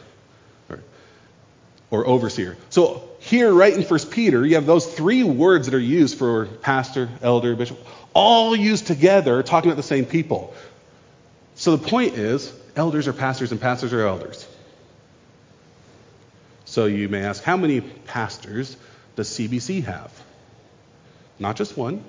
or, 0.68 0.80
or 1.90 2.06
overseer. 2.06 2.56
So 2.70 3.08
here, 3.20 3.52
right 3.52 3.72
in 3.72 3.82
1 3.82 4.00
Peter, 4.10 4.44
you 4.44 4.56
have 4.56 4.66
those 4.66 4.86
three 4.86 5.22
words 5.22 5.66
that 5.66 5.74
are 5.74 5.78
used 5.78 6.18
for 6.18 6.46
pastor, 6.46 7.08
elder, 7.22 7.54
bishop, 7.54 7.78
all 8.12 8.56
used 8.56 8.88
together, 8.88 9.42
talking 9.44 9.70
about 9.70 9.76
the 9.76 9.82
same 9.84 10.04
people. 10.04 10.52
So 11.54 11.76
the 11.76 11.88
point 11.88 12.14
is, 12.14 12.52
elders 12.78 13.08
are 13.08 13.12
pastors 13.12 13.52
and 13.52 13.60
pastors 13.60 13.92
are 13.92 14.06
elders. 14.06 14.48
So 16.64 16.86
you 16.86 17.08
may 17.08 17.22
ask, 17.22 17.42
how 17.42 17.56
many 17.56 17.80
pastors 17.80 18.76
does 19.16 19.28
CBC 19.28 19.84
have? 19.84 20.12
Not 21.38 21.56
just 21.56 21.76
one. 21.76 22.04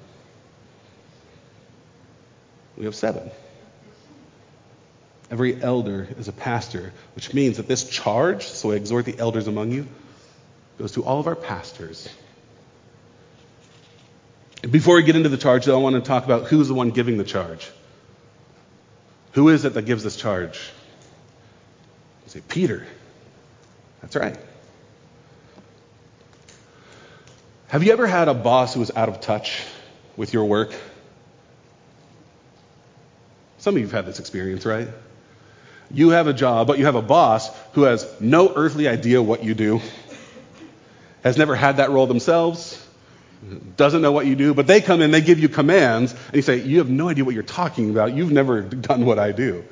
We 2.77 2.85
have 2.85 2.95
seven. 2.95 3.31
Every 5.31 5.61
elder 5.61 6.07
is 6.17 6.27
a 6.27 6.31
pastor, 6.31 6.93
which 7.15 7.33
means 7.33 7.57
that 7.57 7.67
this 7.67 7.87
charge, 7.87 8.43
so 8.43 8.71
I 8.71 8.75
exhort 8.75 9.05
the 9.05 9.17
elders 9.17 9.47
among 9.47 9.71
you, 9.71 9.87
goes 10.77 10.93
to 10.93 11.03
all 11.03 11.19
of 11.19 11.27
our 11.27 11.35
pastors. 11.35 12.07
Before 14.69 14.95
we 14.95 15.03
get 15.03 15.15
into 15.15 15.29
the 15.29 15.37
charge, 15.37 15.65
though, 15.65 15.79
I 15.79 15.81
want 15.81 15.95
to 15.95 16.01
talk 16.01 16.25
about 16.25 16.47
who's 16.47 16.67
the 16.67 16.73
one 16.73 16.91
giving 16.91 17.17
the 17.17 17.23
charge. 17.23 17.69
Who 19.33 19.49
is 19.49 19.65
it 19.65 19.73
that 19.73 19.85
gives 19.85 20.03
this 20.03 20.15
charge? 20.15 20.59
You 22.25 22.29
say, 22.29 22.41
Peter. 22.47 22.85
That's 24.01 24.15
right. 24.15 24.37
Have 27.67 27.83
you 27.83 27.91
ever 27.91 28.07
had 28.07 28.27
a 28.27 28.33
boss 28.33 28.73
who 28.73 28.79
was 28.79 28.91
out 28.95 29.09
of 29.09 29.21
touch 29.21 29.63
with 30.17 30.33
your 30.33 30.45
work? 30.45 30.73
Some 33.59 33.75
of 33.75 33.79
you 33.79 33.85
have 33.85 33.93
had 33.93 34.05
this 34.05 34.19
experience, 34.19 34.65
right? 34.65 34.87
You 35.91 36.09
have 36.09 36.27
a 36.27 36.33
job, 36.33 36.67
but 36.67 36.79
you 36.79 36.85
have 36.85 36.95
a 36.95 37.01
boss 37.01 37.49
who 37.73 37.83
has 37.83 38.07
no 38.19 38.53
earthly 38.55 38.87
idea 38.87 39.21
what 39.21 39.43
you 39.43 39.53
do, 39.53 39.81
has 41.23 41.37
never 41.37 41.55
had 41.55 41.77
that 41.77 41.91
role 41.91 42.07
themselves, 42.07 42.83
doesn't 43.77 44.01
know 44.01 44.11
what 44.11 44.25
you 44.25 44.35
do, 44.35 44.53
but 44.53 44.67
they 44.67 44.81
come 44.81 45.01
in, 45.01 45.11
they 45.11 45.21
give 45.21 45.39
you 45.39 45.49
commands, 45.49 46.13
and 46.27 46.35
you 46.35 46.41
say, 46.41 46.57
You 46.57 46.79
have 46.79 46.89
no 46.89 47.09
idea 47.09 47.23
what 47.23 47.33
you're 47.33 47.43
talking 47.43 47.89
about. 47.89 48.13
You've 48.13 48.31
never 48.31 48.61
done 48.89 49.05
what 49.05 49.19
I 49.19 49.31
do. 49.31 49.63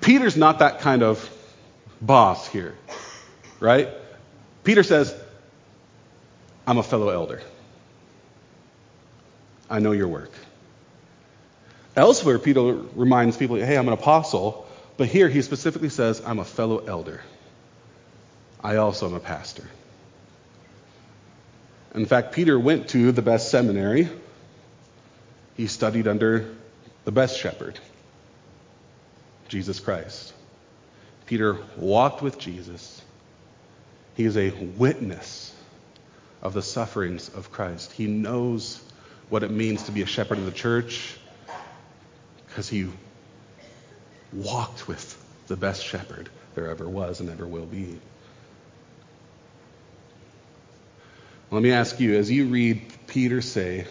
Peter's 0.00 0.36
not 0.36 0.60
that 0.60 0.80
kind 0.80 1.02
of 1.02 1.30
boss 2.00 2.46
here, 2.48 2.74
right? 3.60 3.88
Peter 4.64 4.82
says, 4.82 5.14
I'm 6.66 6.78
a 6.78 6.82
fellow 6.82 7.08
elder. 7.08 7.40
I 9.70 9.80
know 9.80 9.92
your 9.92 10.08
work. 10.08 10.32
Elsewhere, 11.96 12.38
Peter 12.38 12.60
reminds 12.62 13.36
people, 13.36 13.56
hey, 13.56 13.76
I'm 13.76 13.88
an 13.88 13.94
apostle. 13.94 14.66
But 14.98 15.08
here 15.08 15.28
he 15.28 15.42
specifically 15.42 15.88
says, 15.88 16.20
I'm 16.24 16.38
a 16.38 16.44
fellow 16.44 16.78
elder. 16.78 17.22
I 18.62 18.76
also 18.76 19.06
am 19.06 19.14
a 19.14 19.20
pastor. 19.20 19.64
In 21.94 22.06
fact, 22.06 22.32
Peter 22.32 22.58
went 22.58 22.88
to 22.90 23.12
the 23.12 23.22
best 23.22 23.50
seminary. 23.50 24.08
He 25.56 25.66
studied 25.66 26.06
under 26.06 26.54
the 27.04 27.12
best 27.12 27.38
shepherd, 27.38 27.78
Jesus 29.48 29.80
Christ. 29.80 30.32
Peter 31.26 31.58
walked 31.76 32.22
with 32.22 32.38
Jesus. 32.38 33.02
He 34.14 34.24
is 34.24 34.36
a 34.36 34.50
witness 34.50 35.54
of 36.42 36.54
the 36.54 36.62
sufferings 36.62 37.28
of 37.28 37.50
Christ. 37.50 37.92
He 37.92 38.06
knows 38.06 38.82
what 39.28 39.42
it 39.42 39.50
means 39.50 39.84
to 39.84 39.92
be 39.92 40.02
a 40.02 40.06
shepherd 40.06 40.38
of 40.38 40.44
the 40.44 40.52
church 40.52 41.16
because 42.46 42.68
he 42.68 42.88
walked 44.32 44.88
with 44.88 45.16
the 45.48 45.56
best 45.56 45.84
shepherd 45.84 46.28
there 46.54 46.68
ever 46.68 46.88
was 46.88 47.20
and 47.20 47.30
ever 47.30 47.46
will 47.46 47.66
be. 47.66 47.98
Let 51.50 51.62
me 51.62 51.72
ask 51.72 51.98
you, 51.98 52.16
as 52.16 52.30
you 52.30 52.46
read 52.46 52.82
Peter 53.06 53.40
say, 53.40 53.86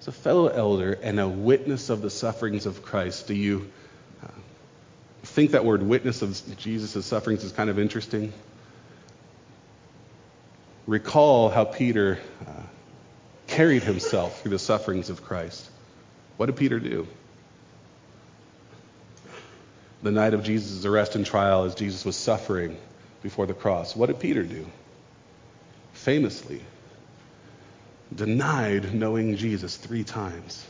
as 0.00 0.08
a 0.08 0.12
fellow 0.12 0.48
elder 0.48 0.92
and 0.92 1.20
a 1.20 1.28
witness 1.28 1.90
of 1.90 2.00
the 2.00 2.10
sufferings 2.10 2.66
of 2.66 2.82
Christ, 2.82 3.26
do 3.26 3.34
you 3.34 3.70
uh, 4.22 4.28
think 5.22 5.50
that 5.50 5.64
word 5.64 5.82
witness 5.82 6.22
of 6.22 6.40
Jesus' 6.56 7.04
sufferings 7.04 7.44
is 7.44 7.52
kind 7.52 7.68
of 7.68 7.78
interesting? 7.78 8.32
recall 10.90 11.48
how 11.48 11.64
Peter 11.64 12.18
uh, 12.44 12.62
carried 13.46 13.84
himself 13.84 14.42
through 14.42 14.50
the 14.50 14.58
sufferings 14.58 15.08
of 15.08 15.22
Christ. 15.22 15.70
What 16.36 16.46
did 16.46 16.56
Peter 16.56 16.80
do? 16.80 17.06
The 20.02 20.10
night 20.10 20.34
of 20.34 20.42
Jesus' 20.42 20.84
arrest 20.84 21.14
and 21.14 21.24
trial, 21.24 21.62
as 21.62 21.76
Jesus 21.76 22.04
was 22.04 22.16
suffering 22.16 22.76
before 23.22 23.46
the 23.46 23.54
cross, 23.54 23.94
what 23.94 24.06
did 24.06 24.18
Peter 24.18 24.42
do? 24.42 24.66
Famously, 26.00 26.62
denied 28.14 28.94
knowing 28.94 29.36
Jesus 29.36 29.76
three 29.76 30.02
times. 30.02 30.64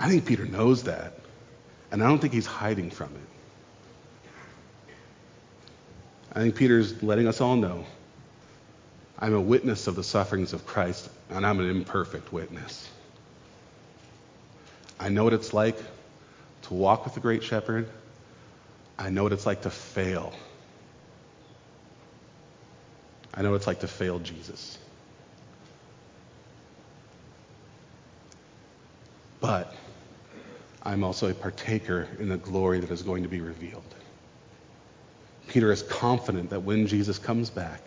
I 0.00 0.08
think 0.08 0.26
Peter 0.26 0.44
knows 0.44 0.82
that, 0.82 1.20
and 1.92 2.02
I 2.02 2.08
don't 2.08 2.18
think 2.18 2.32
he's 2.32 2.46
hiding 2.46 2.90
from 2.90 3.10
it. 3.14 4.96
I 6.32 6.40
think 6.40 6.56
Peter's 6.56 7.00
letting 7.00 7.28
us 7.28 7.40
all 7.40 7.54
know 7.54 7.86
I'm 9.16 9.32
a 9.32 9.40
witness 9.40 9.86
of 9.86 9.94
the 9.94 10.02
sufferings 10.02 10.52
of 10.52 10.66
Christ, 10.66 11.08
and 11.30 11.46
I'm 11.46 11.60
an 11.60 11.70
imperfect 11.70 12.32
witness. 12.32 12.88
I 14.98 15.10
know 15.10 15.22
what 15.22 15.32
it's 15.32 15.54
like 15.54 15.78
to 16.62 16.74
walk 16.74 17.04
with 17.04 17.14
the 17.14 17.20
great 17.20 17.44
shepherd. 17.44 17.88
I 18.98 19.10
know 19.10 19.22
what 19.22 19.32
it's 19.32 19.46
like 19.46 19.62
to 19.62 19.70
fail. 19.70 20.32
I 23.36 23.42
know 23.42 23.54
it's 23.54 23.66
like 23.66 23.80
to 23.80 23.88
fail 23.88 24.18
Jesus. 24.18 24.78
But 29.40 29.74
I'm 30.82 31.04
also 31.04 31.28
a 31.28 31.34
partaker 31.34 32.08
in 32.18 32.28
the 32.28 32.38
glory 32.38 32.80
that 32.80 32.90
is 32.90 33.02
going 33.02 33.22
to 33.24 33.28
be 33.28 33.40
revealed. 33.40 33.82
Peter 35.48 35.70
is 35.70 35.82
confident 35.82 36.50
that 36.50 36.60
when 36.60 36.86
Jesus 36.86 37.18
comes 37.18 37.50
back, 37.50 37.80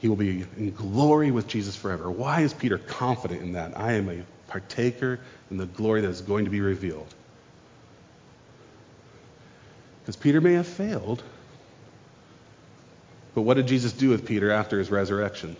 he 0.00 0.08
will 0.08 0.16
be 0.16 0.44
in 0.56 0.72
glory 0.72 1.30
with 1.30 1.46
Jesus 1.46 1.76
forever. 1.76 2.10
Why 2.10 2.40
is 2.40 2.52
Peter 2.52 2.78
confident 2.78 3.42
in 3.42 3.52
that? 3.52 3.78
I 3.78 3.92
am 3.92 4.08
a 4.08 4.22
partaker 4.48 5.20
in 5.50 5.56
the 5.56 5.66
glory 5.66 6.00
that 6.00 6.08
is 6.08 6.20
going 6.20 6.44
to 6.44 6.50
be 6.50 6.60
revealed. 6.60 7.14
Because 10.02 10.16
Peter 10.16 10.40
may 10.40 10.54
have 10.54 10.66
failed, 10.66 11.22
but 13.34 13.42
what 13.42 13.54
did 13.54 13.66
Jesus 13.66 13.92
do 13.92 14.10
with 14.10 14.26
Peter 14.26 14.50
after 14.50 14.78
his 14.78 14.90
resurrection? 14.90 15.56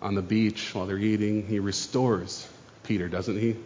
On 0.00 0.14
the 0.14 0.22
beach 0.22 0.74
while 0.74 0.86
they're 0.86 0.98
eating, 0.98 1.46
he 1.46 1.58
restores 1.58 2.48
Peter, 2.84 3.08
doesn't 3.08 3.38
he? 3.38 3.56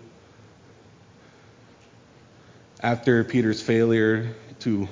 After 2.82 3.24
Peter's 3.24 3.60
failure 3.60 4.34
to 4.60 4.88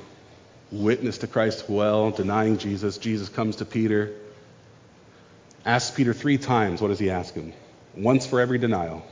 witness 0.71 1.19
to 1.19 1.27
Christ 1.27 1.71
well, 1.71 2.11
denying 2.11 2.59
Jesus, 2.59 2.99
Jesus 2.99 3.31
comes 3.31 3.57
to 3.57 3.65
Peter, 3.65 4.13
asks 5.65 5.97
Peter 5.97 6.13
three 6.13 6.37
times, 6.37 6.83
what 6.83 6.89
does 6.89 6.99
he 6.99 7.11
ask 7.11 7.35
him? 7.35 7.55
Once 7.97 8.27
for 8.27 8.41
every 8.41 8.59
denial. 8.59 9.03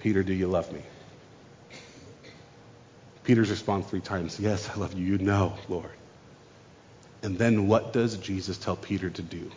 Peter, 0.00 0.24
do 0.24 0.32
you 0.32 0.48
love 0.48 0.72
me? 0.72 0.82
Peter's 3.24 3.50
response 3.50 3.86
three 3.86 4.00
times, 4.00 4.38
Yes, 4.38 4.68
I 4.68 4.78
love 4.78 4.94
you. 4.94 5.04
You 5.04 5.18
know, 5.18 5.54
Lord. 5.68 5.90
And 7.22 7.38
then 7.38 7.68
what 7.68 7.92
does 7.92 8.18
Jesus 8.18 8.58
tell 8.58 8.76
Peter 8.76 9.08
to 9.08 9.22
do? 9.22 9.50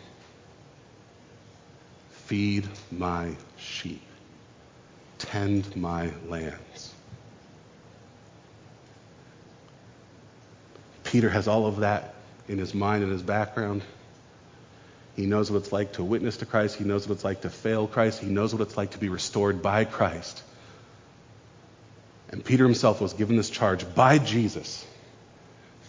Feed 2.10 2.66
my 2.90 3.34
sheep, 3.58 4.02
tend 5.18 5.76
my 5.76 6.10
lambs. 6.26 6.94
Peter 11.04 11.28
has 11.28 11.48
all 11.48 11.66
of 11.66 11.78
that 11.78 12.14
in 12.48 12.58
his 12.58 12.74
mind 12.74 13.02
and 13.02 13.12
his 13.12 13.22
background. 13.22 13.82
He 15.16 15.26
knows 15.26 15.50
what 15.50 15.58
it's 15.58 15.72
like 15.72 15.92
to 15.94 16.04
witness 16.04 16.38
to 16.38 16.46
Christ. 16.46 16.76
He 16.76 16.84
knows 16.84 17.08
what 17.08 17.14
it's 17.14 17.24
like 17.24 17.42
to 17.42 17.50
fail 17.50 17.86
Christ. 17.86 18.20
He 18.20 18.28
knows 18.28 18.54
what 18.54 18.62
it's 18.62 18.76
like 18.76 18.90
to 18.92 18.98
be 18.98 19.08
restored 19.08 19.62
by 19.62 19.84
Christ. 19.84 20.42
And 22.30 22.44
Peter 22.44 22.64
himself 22.64 23.00
was 23.00 23.14
given 23.14 23.36
this 23.36 23.50
charge 23.50 23.94
by 23.94 24.18
Jesus 24.18 24.86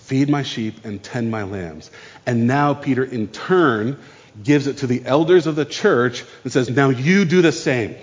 feed 0.09 0.27
my 0.27 0.41
sheep 0.41 0.85
and 0.85 1.03
tend 1.03 1.29
my 1.29 1.43
lambs. 1.43 1.91
And 2.25 2.47
now 2.47 2.73
Peter, 2.73 3.03
in 3.03 3.27
turn, 3.27 3.99
gives 4.43 4.65
it 4.65 4.77
to 4.77 4.87
the 4.87 5.05
elders 5.05 5.45
of 5.45 5.55
the 5.55 5.65
church 5.65 6.25
and 6.43 6.51
says, 6.51 6.67
Now 6.67 6.89
you 6.89 7.25
do 7.25 7.43
the 7.43 7.51
same. 7.51 7.95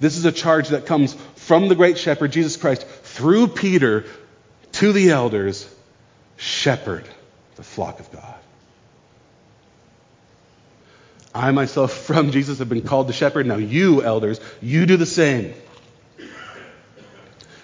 This 0.00 0.16
is 0.16 0.24
a 0.24 0.32
charge 0.32 0.68
that 0.68 0.86
comes 0.86 1.12
from 1.36 1.68
the 1.68 1.74
great 1.74 1.98
shepherd, 1.98 2.32
Jesus 2.32 2.56
Christ, 2.56 2.86
through 2.86 3.48
Peter 3.48 4.06
to 4.72 4.92
the 4.92 5.10
elders 5.10 5.68
shepherd 6.38 7.06
the 7.56 7.62
flock 7.62 8.00
of 8.00 8.10
God. 8.10 8.34
I 11.34 11.50
myself, 11.50 11.92
from 12.06 12.30
Jesus, 12.30 12.58
have 12.60 12.70
been 12.70 12.82
called 12.82 13.08
to 13.08 13.12
shepherd. 13.12 13.44
Now, 13.44 13.56
you, 13.56 14.02
elders, 14.02 14.40
you 14.62 14.86
do 14.86 14.96
the 14.96 15.04
same. 15.04 15.52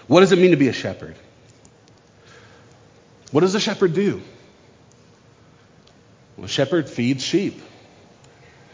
What 0.07 0.19
does 0.21 0.31
it 0.31 0.39
mean 0.39 0.51
to 0.51 0.57
be 0.57 0.67
a 0.67 0.73
shepherd? 0.73 1.15
What 3.31 3.41
does 3.41 3.55
a 3.55 3.59
shepherd 3.59 3.93
do? 3.93 4.21
Well, 6.37 6.45
a 6.45 6.49
shepherd 6.49 6.89
feeds 6.89 7.23
sheep. 7.23 7.61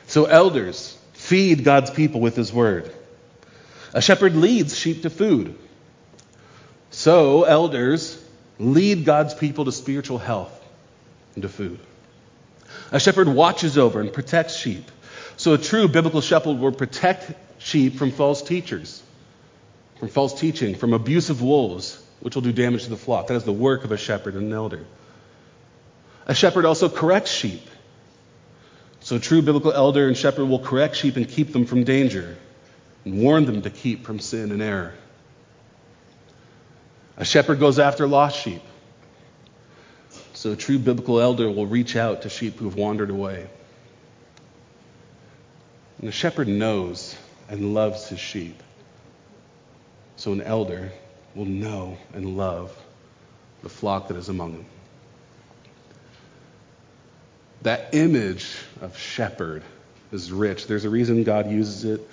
So, 0.07 0.25
elders 0.25 0.97
feed 1.13 1.63
God's 1.63 1.89
people 1.89 2.19
with 2.21 2.35
his 2.35 2.51
word. 2.51 2.91
A 3.93 4.01
shepherd 4.01 4.35
leads 4.35 4.77
sheep 4.77 5.03
to 5.03 5.09
food. 5.09 5.57
So, 6.89 7.43
elders 7.43 8.21
lead 8.59 9.05
God's 9.05 9.33
people 9.33 9.65
to 9.65 9.71
spiritual 9.71 10.17
health 10.17 10.57
and 11.35 11.43
to 11.43 11.49
food. 11.49 11.79
A 12.91 12.99
shepherd 12.99 13.27
watches 13.27 13.77
over 13.77 14.01
and 14.01 14.11
protects 14.11 14.55
sheep. 14.55 14.91
So, 15.37 15.53
a 15.53 15.57
true 15.57 15.87
biblical 15.87 16.21
shepherd 16.21 16.59
will 16.59 16.73
protect 16.73 17.31
sheep 17.59 17.97
from 17.97 18.11
false 18.11 18.41
teachers, 18.41 19.01
from 20.01 20.09
false 20.09 20.33
teaching, 20.33 20.73
from 20.73 20.93
abusive 20.93 21.43
wolves, 21.43 22.03
which 22.21 22.33
will 22.33 22.41
do 22.41 22.51
damage 22.51 22.85
to 22.85 22.89
the 22.89 22.97
flock. 22.97 23.27
That 23.27 23.35
is 23.35 23.43
the 23.43 23.51
work 23.51 23.83
of 23.83 23.91
a 23.91 23.97
shepherd 23.97 24.33
and 24.33 24.47
an 24.47 24.53
elder. 24.53 24.83
A 26.25 26.33
shepherd 26.33 26.65
also 26.65 26.89
corrects 26.89 27.29
sheep. 27.29 27.61
So, 29.01 29.17
a 29.17 29.19
true 29.19 29.43
biblical 29.43 29.71
elder 29.71 30.07
and 30.07 30.17
shepherd 30.17 30.45
will 30.45 30.57
correct 30.57 30.95
sheep 30.95 31.17
and 31.17 31.29
keep 31.29 31.53
them 31.53 31.67
from 31.67 31.83
danger 31.83 32.35
and 33.05 33.21
warn 33.21 33.45
them 33.45 33.61
to 33.61 33.69
keep 33.69 34.03
from 34.03 34.17
sin 34.17 34.51
and 34.51 34.59
error. 34.59 34.95
A 37.15 37.23
shepherd 37.23 37.59
goes 37.59 37.77
after 37.77 38.07
lost 38.07 38.39
sheep. 38.39 38.63
So, 40.33 40.53
a 40.53 40.55
true 40.55 40.79
biblical 40.79 41.21
elder 41.21 41.47
will 41.51 41.67
reach 41.67 41.95
out 41.95 42.23
to 42.23 42.29
sheep 42.29 42.57
who 42.57 42.65
have 42.65 42.75
wandered 42.75 43.11
away. 43.11 43.47
And 45.99 46.07
the 46.07 46.11
shepherd 46.11 46.47
knows 46.47 47.15
and 47.49 47.75
loves 47.75 48.09
his 48.09 48.19
sheep. 48.19 48.63
So, 50.21 50.33
an 50.33 50.41
elder 50.43 50.91
will 51.33 51.45
know 51.45 51.97
and 52.13 52.37
love 52.37 52.77
the 53.63 53.69
flock 53.69 54.09
that 54.09 54.17
is 54.17 54.29
among 54.29 54.53
them. 54.53 54.65
That 57.63 57.95
image 57.95 58.55
of 58.81 58.95
shepherd 58.95 59.63
is 60.11 60.31
rich. 60.31 60.67
There's 60.67 60.85
a 60.85 60.91
reason 60.91 61.23
God 61.23 61.49
uses 61.49 61.85
it 61.85 62.07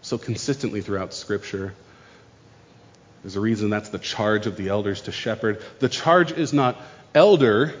so 0.00 0.18
consistently 0.18 0.80
throughout 0.80 1.14
Scripture. 1.14 1.72
There's 3.22 3.36
a 3.36 3.40
reason 3.40 3.70
that's 3.70 3.90
the 3.90 4.00
charge 4.00 4.48
of 4.48 4.56
the 4.56 4.68
elders 4.68 5.02
to 5.02 5.12
shepherd. 5.12 5.62
The 5.78 5.88
charge 5.88 6.32
is 6.32 6.52
not, 6.52 6.76
elder, 7.14 7.80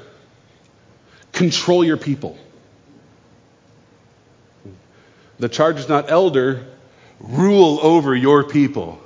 control 1.32 1.84
your 1.84 1.96
people. 1.96 2.38
The 5.40 5.48
charge 5.48 5.80
is 5.80 5.88
not, 5.88 6.08
elder, 6.08 6.68
rule 7.18 7.80
over 7.82 8.14
your 8.14 8.44
people. 8.44 9.00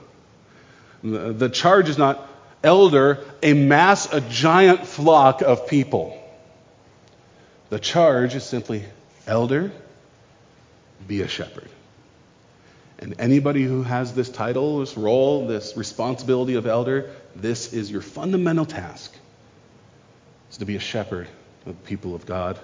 The 1.13 1.49
charge 1.49 1.89
is 1.89 1.99
not, 1.99 2.29
elder, 2.65 3.25
a 3.43 3.53
mass, 3.53 4.13
a 4.13 4.21
giant 4.21 4.87
flock 4.87 5.41
of 5.43 5.69
people. 5.69 6.21
The 7.69 7.79
charge 7.79 8.35
is 8.35 8.45
simply, 8.45 8.85
elder, 9.27 9.71
be 11.07 11.23
a 11.23 11.29
shepherd. 11.29 11.69
And 12.99 13.15
anybody 13.19 13.63
who 13.63 13.83
has 13.83 14.15
this 14.15 14.29
title, 14.29 14.81
this 14.81 14.97
role, 14.97 15.47
this 15.47 15.77
responsibility 15.77 16.55
of 16.55 16.67
elder, 16.67 17.11
this 17.35 17.73
is 17.73 17.91
your 17.91 18.01
fundamental 18.01 18.65
task. 18.65 19.15
Is 20.51 20.57
to 20.59 20.65
be 20.65 20.77
a 20.77 20.81
shepherd 20.81 21.29
of 21.67 21.77
the 21.77 21.89
people 21.89 22.15
of 22.15 22.27
God, 22.27 22.59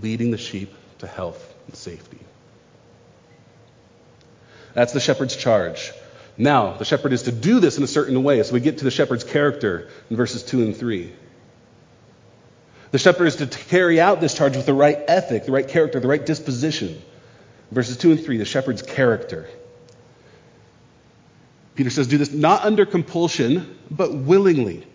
leading 0.00 0.30
the 0.30 0.38
sheep 0.38 0.74
to 0.98 1.06
health 1.06 1.54
and 1.66 1.74
safety. 1.74 2.18
That's 4.74 4.92
the 4.92 5.00
shepherd's 5.00 5.36
charge. 5.36 5.92
Now, 6.36 6.72
the 6.72 6.84
shepherd 6.84 7.12
is 7.12 7.22
to 7.22 7.32
do 7.32 7.60
this 7.60 7.78
in 7.78 7.84
a 7.84 7.88
certain 7.88 8.22
way. 8.22 8.42
So 8.42 8.54
we 8.54 8.60
get 8.60 8.78
to 8.78 8.84
the 8.84 8.90
shepherd's 8.90 9.24
character 9.24 9.88
in 10.10 10.16
verses 10.16 10.42
2 10.42 10.62
and 10.62 10.76
3. 10.76 11.12
The 12.90 12.98
shepherd 12.98 13.26
is 13.26 13.36
to 13.36 13.46
carry 13.46 14.00
out 14.00 14.20
this 14.20 14.34
charge 14.34 14.56
with 14.56 14.66
the 14.66 14.74
right 14.74 14.98
ethic, 15.08 15.46
the 15.46 15.52
right 15.52 15.66
character, 15.66 16.00
the 16.00 16.08
right 16.08 16.24
disposition. 16.24 17.00
Verses 17.70 17.96
2 17.96 18.12
and 18.12 18.24
3, 18.24 18.38
the 18.38 18.44
shepherd's 18.44 18.82
character. 18.82 19.48
Peter 21.74 21.90
says, 21.90 22.06
Do 22.06 22.18
this 22.18 22.32
not 22.32 22.64
under 22.64 22.86
compulsion, 22.86 23.78
but 23.90 24.14
willingly, 24.14 24.86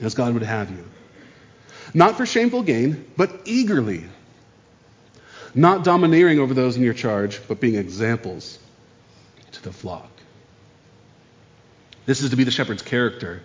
as 0.00 0.14
God 0.14 0.34
would 0.34 0.42
have 0.42 0.70
you. 0.70 0.84
Not 1.94 2.16
for 2.16 2.26
shameful 2.26 2.62
gain, 2.62 3.06
but 3.16 3.42
eagerly. 3.44 4.04
Not 5.54 5.84
domineering 5.84 6.38
over 6.38 6.54
those 6.54 6.76
in 6.76 6.82
your 6.82 6.94
charge, 6.94 7.40
but 7.48 7.60
being 7.60 7.74
examples 7.76 8.58
to 9.52 9.62
the 9.62 9.72
flock. 9.72 10.10
This 12.08 12.22
is 12.22 12.30
to 12.30 12.36
be 12.36 12.44
the 12.44 12.50
shepherd's 12.50 12.80
character. 12.80 13.42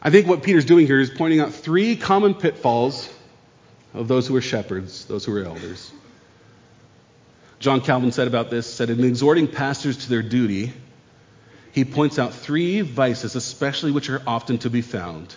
I 0.00 0.10
think 0.10 0.28
what 0.28 0.44
Peter's 0.44 0.64
doing 0.64 0.86
here 0.86 1.00
is 1.00 1.10
pointing 1.10 1.40
out 1.40 1.52
three 1.52 1.96
common 1.96 2.34
pitfalls 2.34 3.12
of 3.92 4.06
those 4.06 4.28
who 4.28 4.36
are 4.36 4.40
shepherds, 4.40 5.06
those 5.06 5.24
who 5.24 5.36
are 5.36 5.42
elders. 5.42 5.90
John 7.58 7.80
Calvin 7.80 8.12
said 8.12 8.28
about 8.28 8.48
this, 8.48 8.72
said, 8.72 8.90
in 8.90 9.02
exhorting 9.02 9.48
pastors 9.48 9.96
to 10.04 10.08
their 10.08 10.22
duty, 10.22 10.72
he 11.72 11.84
points 11.84 12.20
out 12.20 12.32
three 12.32 12.82
vices, 12.82 13.34
especially 13.34 13.90
which 13.90 14.08
are 14.08 14.22
often 14.24 14.58
to 14.58 14.70
be 14.70 14.80
found, 14.80 15.34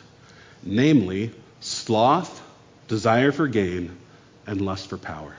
namely 0.62 1.32
sloth, 1.60 2.39
desire 2.88 3.32
for 3.32 3.47
gain, 3.47 3.97
and 4.45 4.62
lust 4.62 4.89
for 4.89 4.97
power. 4.99 5.36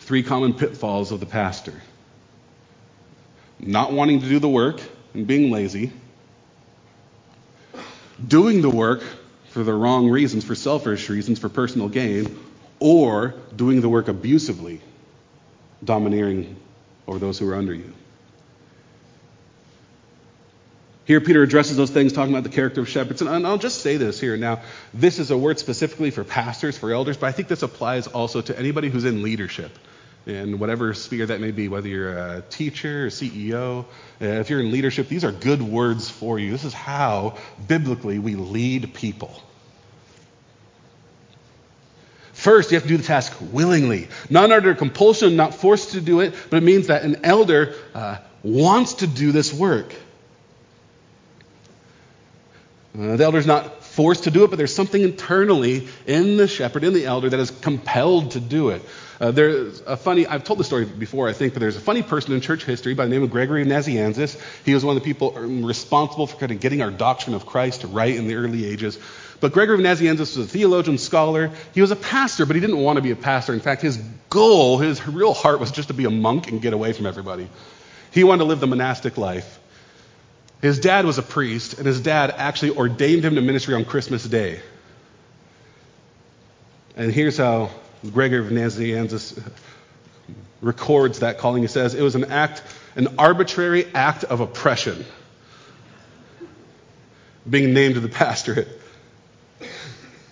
Three 0.00 0.24
common 0.24 0.54
pitfalls 0.54 1.12
of 1.12 1.20
the 1.20 1.26
pastor 1.26 1.80
not 3.58 3.92
wanting 3.92 4.20
to 4.20 4.28
do 4.28 4.38
the 4.38 4.48
work 4.48 4.80
and 5.14 5.26
being 5.26 5.50
lazy, 5.50 5.92
doing 8.26 8.62
the 8.62 8.70
work 8.70 9.02
for 9.50 9.62
the 9.62 9.72
wrong 9.72 10.10
reasons, 10.10 10.44
for 10.44 10.54
selfish 10.54 11.08
reasons, 11.08 11.38
for 11.38 11.48
personal 11.48 11.88
gain, 11.88 12.38
or 12.78 13.34
doing 13.54 13.80
the 13.80 13.88
work 13.88 14.08
abusively, 14.08 14.80
domineering 15.82 16.56
over 17.06 17.18
those 17.18 17.38
who 17.38 17.48
are 17.48 17.54
under 17.54 17.72
you. 17.72 17.92
Here, 21.06 21.20
Peter 21.20 21.42
addresses 21.42 21.76
those 21.76 21.90
things, 21.90 22.12
talking 22.12 22.34
about 22.34 22.42
the 22.42 22.50
character 22.50 22.80
of 22.80 22.88
shepherds. 22.88 23.22
And 23.22 23.46
I'll 23.46 23.58
just 23.58 23.80
say 23.80 23.96
this 23.96 24.18
here 24.18 24.36
now. 24.36 24.62
This 24.92 25.20
is 25.20 25.30
a 25.30 25.38
word 25.38 25.58
specifically 25.60 26.10
for 26.10 26.24
pastors, 26.24 26.76
for 26.76 26.92
elders, 26.92 27.16
but 27.16 27.26
I 27.26 27.32
think 27.32 27.46
this 27.46 27.62
applies 27.62 28.08
also 28.08 28.40
to 28.42 28.58
anybody 28.58 28.90
who's 28.90 29.04
in 29.04 29.22
leadership 29.22 29.70
in 30.26 30.58
whatever 30.58 30.92
sphere 30.92 31.26
that 31.26 31.40
may 31.40 31.52
be, 31.52 31.68
whether 31.68 31.88
you're 31.88 32.18
a 32.18 32.42
teacher, 32.50 33.06
a 33.06 33.10
CEO, 33.10 33.84
uh, 33.84 34.24
if 34.24 34.50
you're 34.50 34.60
in 34.60 34.72
leadership, 34.72 35.08
these 35.08 35.24
are 35.24 35.30
good 35.30 35.62
words 35.62 36.10
for 36.10 36.38
you. 36.38 36.50
This 36.50 36.64
is 36.64 36.72
how, 36.72 37.38
biblically, 37.66 38.18
we 38.18 38.34
lead 38.34 38.92
people. 38.92 39.40
First, 42.32 42.70
you 42.70 42.74
have 42.74 42.82
to 42.82 42.88
do 42.88 42.96
the 42.96 43.02
task 43.02 43.34
willingly, 43.40 44.08
not 44.28 44.50
under 44.50 44.74
compulsion, 44.74 45.36
not 45.36 45.54
forced 45.54 45.92
to 45.92 46.00
do 46.00 46.20
it, 46.20 46.34
but 46.50 46.58
it 46.58 46.62
means 46.62 46.88
that 46.88 47.02
an 47.02 47.24
elder 47.24 47.74
uh, 47.94 48.18
wants 48.42 48.94
to 48.94 49.06
do 49.06 49.32
this 49.32 49.54
work. 49.54 49.94
Uh, 52.98 53.16
the 53.16 53.24
elder's 53.24 53.46
not 53.46 53.84
forced 53.96 54.24
to 54.24 54.30
do 54.30 54.44
it, 54.44 54.48
but 54.48 54.56
there's 54.56 54.74
something 54.74 55.00
internally 55.00 55.88
in 56.06 56.36
the 56.36 56.46
shepherd, 56.46 56.84
in 56.84 56.92
the 56.92 57.06
elder, 57.06 57.30
that 57.30 57.40
is 57.40 57.50
compelled 57.50 58.32
to 58.32 58.40
do 58.40 58.68
it. 58.68 58.82
Uh, 59.18 59.30
there's 59.30 59.80
a 59.86 59.96
funny, 59.96 60.26
I've 60.26 60.44
told 60.44 60.58
the 60.58 60.64
story 60.64 60.84
before, 60.84 61.30
I 61.30 61.32
think, 61.32 61.54
but 61.54 61.60
there's 61.60 61.76
a 61.76 61.80
funny 61.80 62.02
person 62.02 62.34
in 62.34 62.42
church 62.42 62.66
history 62.66 62.92
by 62.92 63.06
the 63.06 63.10
name 63.10 63.22
of 63.22 63.30
Gregory 63.30 63.62
of 63.62 63.68
Nazianzus. 63.68 64.38
He 64.66 64.74
was 64.74 64.84
one 64.84 64.94
of 64.94 65.02
the 65.02 65.06
people 65.06 65.32
responsible 65.32 66.26
for 66.26 66.36
kind 66.36 66.52
of 66.52 66.60
getting 66.60 66.82
our 66.82 66.90
doctrine 66.90 67.34
of 67.34 67.46
Christ 67.46 67.84
right 67.84 68.14
in 68.14 68.28
the 68.28 68.34
early 68.34 68.66
ages. 68.66 68.98
But 69.40 69.52
Gregory 69.52 69.76
of 69.76 69.80
Nazianzus 69.80 70.36
was 70.36 70.38
a 70.40 70.46
theologian, 70.46 70.98
scholar. 70.98 71.50
He 71.72 71.80
was 71.80 71.90
a 71.90 71.96
pastor, 71.96 72.44
but 72.44 72.54
he 72.54 72.60
didn't 72.60 72.78
want 72.78 72.96
to 72.96 73.02
be 73.02 73.12
a 73.12 73.16
pastor. 73.16 73.54
In 73.54 73.60
fact, 73.60 73.80
his 73.80 73.96
goal, 74.28 74.76
his 74.76 75.08
real 75.08 75.32
heart 75.32 75.58
was 75.58 75.70
just 75.70 75.88
to 75.88 75.94
be 75.94 76.04
a 76.04 76.10
monk 76.10 76.48
and 76.48 76.60
get 76.60 76.74
away 76.74 76.92
from 76.92 77.06
everybody. 77.06 77.48
He 78.10 78.24
wanted 78.24 78.40
to 78.40 78.44
live 78.44 78.60
the 78.60 78.66
monastic 78.66 79.16
life. 79.16 79.58
His 80.62 80.80
dad 80.80 81.04
was 81.04 81.18
a 81.18 81.22
priest, 81.22 81.74
and 81.74 81.86
his 81.86 82.00
dad 82.00 82.34
actually 82.36 82.70
ordained 82.70 83.24
him 83.24 83.34
to 83.34 83.42
ministry 83.42 83.74
on 83.74 83.84
Christmas 83.84 84.24
Day. 84.24 84.60
And 86.96 87.12
here's 87.12 87.36
how 87.36 87.70
Gregory 88.12 88.38
of 88.38 88.46
Nazianzus 88.46 89.38
records 90.62 91.18
that 91.20 91.38
calling. 91.38 91.62
He 91.62 91.68
says, 91.68 91.94
It 91.94 92.02
was 92.02 92.14
an 92.14 92.24
act, 92.24 92.62
an 92.94 93.16
arbitrary 93.18 93.86
act 93.94 94.24
of 94.24 94.40
oppression, 94.40 95.04
being 97.48 97.74
named 97.74 97.94
to 97.94 98.00
the 98.00 98.08
pastorate. 98.08 98.75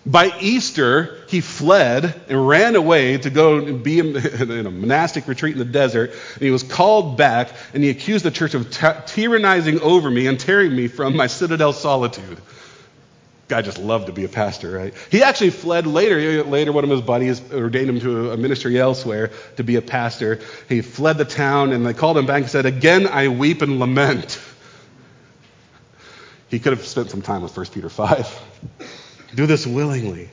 By 0.07 0.39
Easter, 0.41 1.17
he 1.29 1.41
fled 1.41 2.21
and 2.29 2.47
ran 2.47 2.77
away 2.77 3.17
to 3.17 3.31
go 3.31 3.59
and 3.59 3.83
be 3.83 3.99
in 4.01 4.67
a 4.67 4.71
monastic 4.71 5.27
retreat 5.27 5.55
in 5.55 5.59
the 5.59 5.65
desert. 5.65 6.11
And 6.35 6.43
he 6.43 6.51
was 6.51 6.63
called 6.63 7.17
back, 7.17 7.49
and 7.73 7.83
he 7.83 7.89
accused 7.89 8.25
the 8.25 8.31
church 8.31 8.55
of 8.55 8.69
tyrannizing 8.69 9.81
over 9.81 10.11
me 10.11 10.27
and 10.27 10.39
tearing 10.39 10.77
me 10.77 10.89
from 10.89 11.17
my 11.17 11.27
citadel 11.27 11.73
solitude. 11.73 12.39
Guy 13.49 13.63
just 13.63 13.79
loved 13.79 14.07
to 14.07 14.13
be 14.13 14.25
a 14.25 14.29
pastor, 14.29 14.71
right? 14.71 14.95
He 15.11 15.23
actually 15.23 15.51
fled 15.51 15.87
later. 15.87 16.45
Later, 16.45 16.73
one 16.73 16.85
of 16.85 16.91
his 16.91 17.03
buddies 17.03 17.43
ordained 17.53 17.91
him 17.91 18.01
to 18.01 18.31
a 18.33 18.37
ministry 18.37 18.79
elsewhere 18.79 19.31
to 19.57 19.65
be 19.65 19.77
a 19.77 19.83
pastor. 19.83 20.41
He 20.69 20.83
fled 20.83 21.17
the 21.19 21.27
town, 21.27 21.73
and 21.73 21.85
they 21.85 21.95
called 21.95 22.19
him 22.19 22.27
back 22.27 22.43
and 22.43 22.51
said, 22.51 22.67
Again, 22.67 23.07
I 23.07 23.29
weep 23.29 23.63
and 23.63 23.79
lament. 23.79 24.41
He 26.49 26.59
could 26.59 26.73
have 26.73 26.87
spent 26.87 27.11
some 27.11 27.23
time 27.23 27.43
with 27.43 27.57
1 27.57 27.67
Peter 27.67 27.89
5. 27.89 28.43
Do 29.35 29.47
this 29.47 29.67
willingly. 29.67 30.29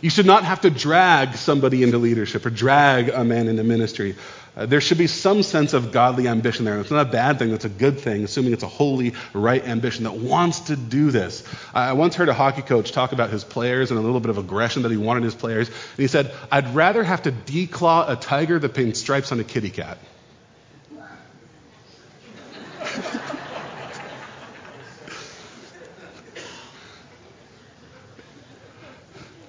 You 0.00 0.10
should 0.10 0.26
not 0.26 0.44
have 0.44 0.60
to 0.62 0.70
drag 0.70 1.36
somebody 1.36 1.82
into 1.82 1.98
leadership 1.98 2.44
or 2.44 2.50
drag 2.50 3.08
a 3.08 3.24
man 3.24 3.48
into 3.48 3.64
ministry. 3.64 4.16
Uh, 4.56 4.66
there 4.66 4.80
should 4.80 4.98
be 4.98 5.06
some 5.06 5.42
sense 5.42 5.72
of 5.72 5.90
godly 5.92 6.28
ambition 6.28 6.64
there. 6.64 6.78
It's 6.78 6.90
not 6.90 7.08
a 7.08 7.10
bad 7.10 7.38
thing, 7.38 7.52
it's 7.52 7.64
a 7.64 7.70
good 7.70 7.98
thing, 7.98 8.22
assuming 8.22 8.52
it's 8.52 8.62
a 8.62 8.68
holy, 8.68 9.14
right 9.32 9.66
ambition 9.66 10.04
that 10.04 10.14
wants 10.14 10.60
to 10.60 10.76
do 10.76 11.10
this. 11.10 11.42
I 11.74 11.94
once 11.94 12.14
heard 12.14 12.28
a 12.28 12.34
hockey 12.34 12.62
coach 12.62 12.92
talk 12.92 13.12
about 13.12 13.30
his 13.30 13.42
players 13.42 13.90
and 13.90 13.98
a 13.98 14.02
little 14.02 14.20
bit 14.20 14.30
of 14.30 14.38
aggression 14.38 14.82
that 14.82 14.90
he 14.90 14.96
wanted 14.96 15.24
his 15.24 15.34
players. 15.34 15.68
And 15.68 15.76
he 15.96 16.06
said, 16.06 16.32
I'd 16.52 16.74
rather 16.74 17.02
have 17.02 17.22
to 17.22 17.32
declaw 17.32 18.08
a 18.08 18.16
tiger 18.16 18.58
than 18.58 18.70
paint 18.70 18.96
stripes 18.96 19.32
on 19.32 19.40
a 19.40 19.44
kitty 19.44 19.70
cat. 19.70 19.98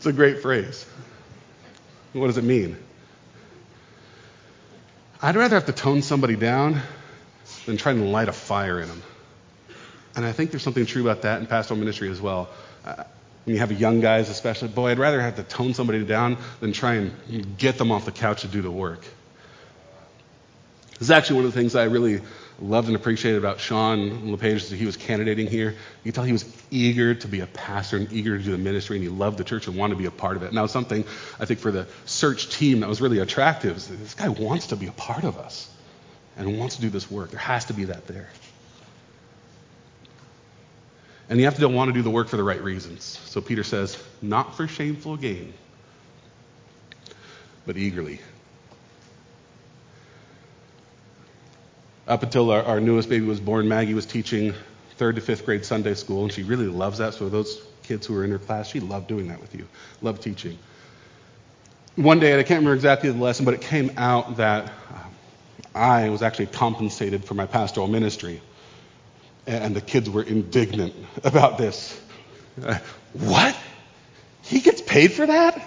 It's 0.05 0.13
a 0.13 0.15
great 0.15 0.43
phrase. 0.43 0.85
What 2.13 2.27
does 2.27 2.37
it 2.37 2.43
mean? 2.43 2.77
I'd 5.19 5.35
rather 5.35 5.55
have 5.55 5.65
to 5.65 5.71
tone 5.71 6.03
somebody 6.03 6.35
down 6.35 6.79
than 7.65 7.77
try 7.77 7.91
and 7.91 8.11
light 8.11 8.29
a 8.29 8.31
fire 8.31 8.79
in 8.79 8.87
them. 8.87 9.01
And 10.15 10.23
I 10.23 10.31
think 10.31 10.51
there's 10.51 10.61
something 10.61 10.85
true 10.85 11.01
about 11.01 11.23
that 11.23 11.41
in 11.41 11.47
pastoral 11.47 11.79
ministry 11.79 12.11
as 12.11 12.21
well. 12.21 12.49
Uh, 12.85 13.03
when 13.45 13.55
you 13.55 13.59
have 13.61 13.71
young 13.71 13.99
guys, 13.99 14.29
especially, 14.29 14.67
boy, 14.67 14.91
I'd 14.91 14.99
rather 14.99 15.19
have 15.19 15.37
to 15.37 15.43
tone 15.43 15.73
somebody 15.73 16.05
down 16.05 16.37
than 16.59 16.71
try 16.71 16.97
and 16.97 17.57
get 17.57 17.79
them 17.79 17.91
off 17.91 18.05
the 18.05 18.11
couch 18.11 18.41
to 18.41 18.47
do 18.47 18.61
the 18.61 18.69
work. 18.69 19.01
This 20.99 21.01
is 21.01 21.09
actually 21.09 21.37
one 21.37 21.45
of 21.45 21.53
the 21.55 21.59
things 21.59 21.75
I 21.75 21.85
really 21.85 22.21
loved 22.59 22.87
and 22.87 22.95
appreciated 22.95 23.37
about 23.37 23.59
Sean 23.59 24.31
LePage 24.31 24.63
as 24.63 24.71
he 24.71 24.85
was 24.85 24.95
candidating 24.95 25.47
here. 25.47 25.71
You 26.03 26.11
can 26.11 26.13
tell 26.13 26.23
he 26.23 26.31
was 26.31 26.45
eager 26.71 27.13
to 27.13 27.27
be 27.27 27.41
a 27.41 27.47
pastor 27.47 27.97
and 27.97 28.11
eager 28.11 28.37
to 28.37 28.43
do 28.43 28.51
the 28.51 28.57
ministry, 28.57 28.97
and 28.97 29.03
he 29.03 29.09
loved 29.09 29.37
the 29.37 29.43
church 29.43 29.67
and 29.67 29.75
wanted 29.75 29.95
to 29.95 29.99
be 29.99 30.05
a 30.05 30.11
part 30.11 30.37
of 30.37 30.43
it. 30.43 30.53
Now, 30.53 30.65
something 30.65 31.03
I 31.39 31.45
think 31.45 31.59
for 31.59 31.71
the 31.71 31.87
search 32.05 32.49
team 32.49 32.79
that 32.79 32.89
was 32.89 33.01
really 33.01 33.19
attractive 33.19 33.77
is 33.77 33.87
this 33.87 34.13
guy 34.13 34.29
wants 34.29 34.67
to 34.67 34.75
be 34.75 34.87
a 34.87 34.93
part 34.93 35.23
of 35.23 35.37
us 35.37 35.69
and 36.37 36.57
wants 36.57 36.75
to 36.75 36.81
do 36.81 36.89
this 36.89 37.09
work. 37.09 37.31
There 37.31 37.39
has 37.39 37.65
to 37.65 37.73
be 37.73 37.85
that 37.85 38.07
there. 38.07 38.29
And 41.29 41.39
you 41.39 41.45
have 41.45 41.57
to 41.57 41.67
want 41.67 41.89
to 41.89 41.93
do 41.93 42.03
the 42.03 42.09
work 42.09 42.27
for 42.27 42.37
the 42.37 42.43
right 42.43 42.61
reasons. 42.61 43.03
So 43.03 43.41
Peter 43.41 43.63
says, 43.63 44.01
not 44.21 44.55
for 44.55 44.67
shameful 44.67 45.17
gain, 45.17 45.53
but 47.65 47.77
eagerly 47.77 48.19
Up 52.07 52.21
until 52.21 52.51
our, 52.51 52.63
our 52.63 52.79
newest 52.79 53.09
baby 53.09 53.25
was 53.25 53.39
born, 53.39 53.67
Maggie 53.67 53.95
was 53.95 54.05
teaching 54.05 54.53
third 54.97 55.15
to 55.15 55.21
fifth 55.21 55.45
grade 55.45 55.65
Sunday 55.65 55.95
school, 55.95 56.23
and 56.23 56.31
she 56.31 56.43
really 56.43 56.67
loves 56.67 56.99
that. 56.99 57.15
So 57.15 57.29
those 57.29 57.61
kids 57.83 58.05
who 58.05 58.13
were 58.13 58.23
in 58.23 58.31
her 58.31 58.39
class, 58.39 58.69
she 58.69 58.79
loved 58.79 59.07
doing 59.07 59.29
that 59.29 59.41
with 59.41 59.55
you, 59.55 59.67
loved 60.01 60.21
teaching. 60.21 60.57
One 61.95 62.19
day, 62.19 62.33
I 62.37 62.43
can't 62.43 62.59
remember 62.59 62.75
exactly 62.75 63.09
the 63.09 63.17
lesson, 63.17 63.45
but 63.45 63.53
it 63.53 63.61
came 63.61 63.91
out 63.97 64.37
that 64.37 64.65
uh, 64.65 64.99
I 65.73 66.09
was 66.09 66.21
actually 66.21 66.47
compensated 66.47 67.25
for 67.25 67.33
my 67.33 67.45
pastoral 67.45 67.87
ministry. 67.87 68.41
And 69.47 69.75
the 69.75 69.81
kids 69.81 70.09
were 70.09 70.23
indignant 70.23 70.93
about 71.23 71.57
this. 71.57 71.99
Uh, 72.61 72.79
what? 73.13 73.55
He 74.41 74.59
gets 74.59 74.81
paid 74.81 75.13
for 75.13 75.25
that? 75.25 75.63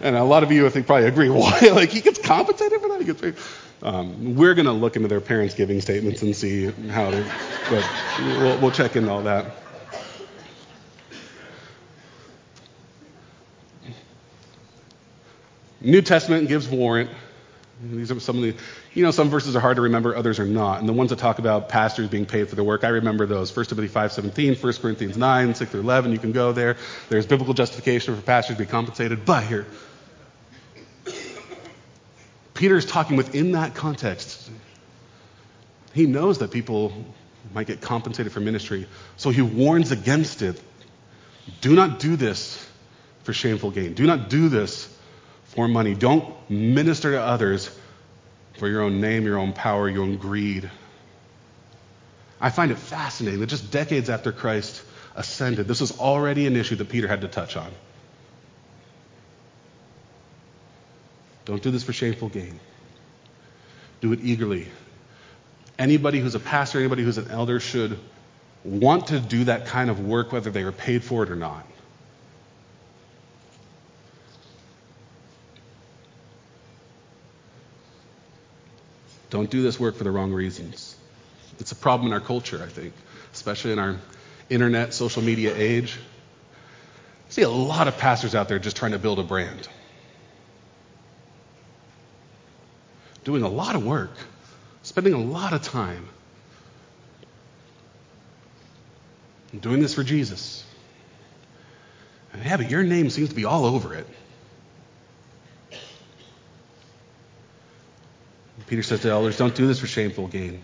And 0.00 0.16
a 0.16 0.24
lot 0.24 0.42
of 0.42 0.52
you, 0.52 0.66
I 0.66 0.70
think, 0.70 0.86
probably 0.86 1.06
agree. 1.06 1.28
Why? 1.30 1.60
Like, 1.72 1.90
he 1.90 2.00
gets 2.00 2.18
compensated 2.20 2.80
for 2.80 2.88
that? 2.88 3.00
He 3.00 3.04
gets 3.04 3.20
paid. 3.20 3.34
Um, 3.82 4.36
we're 4.36 4.54
going 4.54 4.66
to 4.66 4.72
look 4.72 4.94
into 4.94 5.08
their 5.08 5.20
parents' 5.20 5.54
giving 5.54 5.80
statements 5.80 6.22
and 6.22 6.36
see 6.36 6.70
how 6.70 7.10
they, 7.10 7.24
but 7.68 7.84
we'll, 8.20 8.60
we'll 8.60 8.70
check 8.70 8.94
into 8.94 9.10
all 9.10 9.22
that. 9.22 9.56
New 15.80 16.00
Testament 16.00 16.46
gives 16.46 16.68
warrant. 16.68 17.10
These 17.82 18.12
are 18.12 18.20
some 18.20 18.36
of 18.36 18.42
the, 18.42 18.54
you 18.94 19.02
know, 19.02 19.10
some 19.10 19.28
verses 19.28 19.56
are 19.56 19.60
hard 19.60 19.74
to 19.74 19.82
remember, 19.82 20.14
others 20.14 20.38
are 20.38 20.46
not. 20.46 20.78
And 20.78 20.88
the 20.88 20.92
ones 20.92 21.10
that 21.10 21.18
talk 21.18 21.40
about 21.40 21.68
pastors 21.68 22.08
being 22.08 22.26
paid 22.26 22.48
for 22.48 22.54
their 22.54 22.64
work, 22.64 22.84
I 22.84 22.88
remember 22.88 23.26
those. 23.26 23.54
1 23.54 23.66
Timothy 23.66 23.92
5.17, 23.92 24.62
1 24.62 24.72
Corinthians 24.74 25.16
9, 25.16 25.54
6 25.56 25.70
through 25.72 25.80
11, 25.80 26.12
you 26.12 26.18
can 26.18 26.30
go 26.30 26.52
there. 26.52 26.76
There's 27.08 27.26
biblical 27.26 27.54
justification 27.54 28.14
for 28.14 28.22
pastors 28.22 28.56
to 28.58 28.62
be 28.62 28.70
compensated. 28.70 29.24
But 29.24 29.42
here, 29.42 29.66
Peter 32.62 32.76
is 32.76 32.86
talking 32.86 33.16
within 33.16 33.50
that 33.52 33.74
context. 33.74 34.48
He 35.94 36.06
knows 36.06 36.38
that 36.38 36.52
people 36.52 36.92
might 37.52 37.66
get 37.66 37.80
compensated 37.80 38.30
for 38.30 38.38
ministry, 38.38 38.86
so 39.16 39.30
he 39.30 39.42
warns 39.42 39.90
against 39.90 40.42
it. 40.42 40.62
Do 41.60 41.74
not 41.74 41.98
do 41.98 42.14
this 42.14 42.64
for 43.24 43.32
shameful 43.32 43.72
gain. 43.72 43.94
Do 43.94 44.06
not 44.06 44.30
do 44.30 44.48
this 44.48 44.88
for 45.46 45.66
money. 45.66 45.96
Don't 45.96 46.24
minister 46.48 47.10
to 47.10 47.20
others 47.20 47.68
for 48.58 48.68
your 48.68 48.82
own 48.82 49.00
name, 49.00 49.24
your 49.24 49.38
own 49.38 49.54
power, 49.54 49.88
your 49.88 50.04
own 50.04 50.16
greed. 50.16 50.70
I 52.40 52.50
find 52.50 52.70
it 52.70 52.78
fascinating 52.78 53.40
that 53.40 53.48
just 53.48 53.72
decades 53.72 54.08
after 54.08 54.30
Christ 54.30 54.84
ascended, 55.16 55.66
this 55.66 55.80
was 55.80 55.98
already 55.98 56.46
an 56.46 56.54
issue 56.54 56.76
that 56.76 56.88
Peter 56.88 57.08
had 57.08 57.22
to 57.22 57.28
touch 57.28 57.56
on. 57.56 57.72
Don't 61.44 61.62
do 61.62 61.70
this 61.70 61.82
for 61.82 61.92
shameful 61.92 62.28
gain. 62.28 62.58
Do 64.00 64.12
it 64.12 64.20
eagerly. 64.22 64.68
Anybody 65.78 66.20
who's 66.20 66.34
a 66.34 66.40
pastor, 66.40 66.78
anybody 66.78 67.02
who's 67.02 67.18
an 67.18 67.30
elder 67.30 67.60
should 67.60 67.98
want 68.64 69.08
to 69.08 69.18
do 69.18 69.44
that 69.44 69.66
kind 69.66 69.90
of 69.90 70.00
work, 70.00 70.32
whether 70.32 70.50
they 70.50 70.62
are 70.62 70.72
paid 70.72 71.02
for 71.02 71.22
it 71.22 71.30
or 71.30 71.36
not. 71.36 71.66
Don't 79.30 79.50
do 79.50 79.62
this 79.62 79.80
work 79.80 79.96
for 79.96 80.04
the 80.04 80.10
wrong 80.10 80.32
reasons. 80.32 80.94
It's 81.58 81.72
a 81.72 81.76
problem 81.76 82.08
in 82.08 82.12
our 82.12 82.20
culture, 82.20 82.62
I 82.62 82.68
think, 82.68 82.92
especially 83.32 83.72
in 83.72 83.78
our 83.78 83.96
internet, 84.50 84.92
social 84.92 85.22
media 85.22 85.54
age. 85.56 85.98
I 87.28 87.30
see 87.30 87.42
a 87.42 87.48
lot 87.48 87.88
of 87.88 87.96
pastors 87.96 88.34
out 88.34 88.48
there 88.48 88.58
just 88.58 88.76
trying 88.76 88.92
to 88.92 88.98
build 88.98 89.18
a 89.18 89.22
brand. 89.22 89.68
Doing 93.24 93.42
a 93.42 93.48
lot 93.48 93.74
of 93.74 93.84
work, 93.84 94.12
spending 94.82 95.12
a 95.12 95.18
lot 95.18 95.52
of 95.52 95.62
time 95.62 96.08
doing 99.60 99.80
this 99.80 99.94
for 99.94 100.02
Jesus. 100.02 100.64
And 102.32 102.44
yeah, 102.44 102.56
but 102.56 102.70
your 102.70 102.82
name 102.82 103.10
seems 103.10 103.28
to 103.28 103.34
be 103.34 103.44
all 103.44 103.66
over 103.66 103.94
it. 103.94 104.06
Peter 108.66 108.82
says 108.82 109.00
to 109.00 109.10
elders, 109.10 109.36
don't 109.36 109.54
do 109.54 109.66
this 109.66 109.80
for 109.80 109.86
shameful 109.86 110.28
gain. 110.28 110.62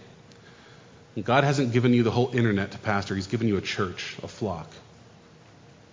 God 1.22 1.44
hasn't 1.44 1.72
given 1.72 1.92
you 1.92 2.02
the 2.02 2.10
whole 2.10 2.30
internet 2.34 2.70
to 2.70 2.78
pastor, 2.78 3.14
He's 3.14 3.26
given 3.26 3.48
you 3.48 3.56
a 3.56 3.60
church, 3.60 4.16
a 4.22 4.28
flock. 4.28 4.70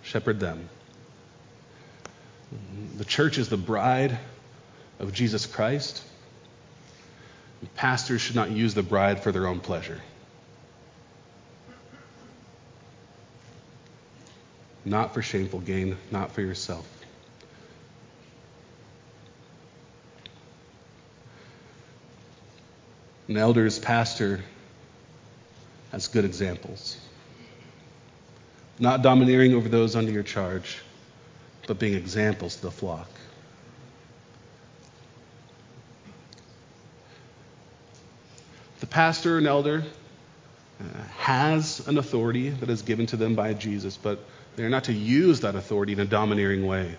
shepherd 0.02 0.40
them. 0.40 0.68
The 2.96 3.04
church 3.04 3.36
is 3.38 3.48
the 3.48 3.56
bride 3.56 4.18
of 4.98 5.12
Jesus 5.12 5.44
Christ. 5.44 6.02
Pastors 7.74 8.20
should 8.20 8.36
not 8.36 8.50
use 8.50 8.74
the 8.74 8.82
bride 8.82 9.20
for 9.20 9.32
their 9.32 9.46
own 9.46 9.60
pleasure. 9.60 10.00
Not 14.84 15.14
for 15.14 15.20
shameful 15.20 15.60
gain, 15.60 15.96
not 16.10 16.32
for 16.32 16.40
yourself. 16.42 16.86
An 23.28 23.36
elder's 23.36 23.78
pastor 23.78 24.40
has 25.90 26.06
good 26.06 26.24
examples. 26.24 26.96
Not 28.78 29.02
domineering 29.02 29.54
over 29.54 29.68
those 29.68 29.96
under 29.96 30.12
your 30.12 30.22
charge, 30.22 30.78
but 31.66 31.78
being 31.78 31.94
examples 31.94 32.56
to 32.56 32.62
the 32.62 32.70
flock. 32.70 33.08
The 38.86 38.92
pastor 38.92 39.36
and 39.36 39.48
elder 39.48 39.82
uh, 40.80 40.84
has 41.18 41.84
an 41.88 41.98
authority 41.98 42.50
that 42.50 42.70
is 42.70 42.82
given 42.82 43.06
to 43.06 43.16
them 43.16 43.34
by 43.34 43.52
Jesus, 43.52 43.96
but 43.96 44.20
they're 44.54 44.70
not 44.70 44.84
to 44.84 44.92
use 44.92 45.40
that 45.40 45.56
authority 45.56 45.94
in 45.94 45.98
a 45.98 46.04
domineering 46.04 46.64
way. 46.68 46.94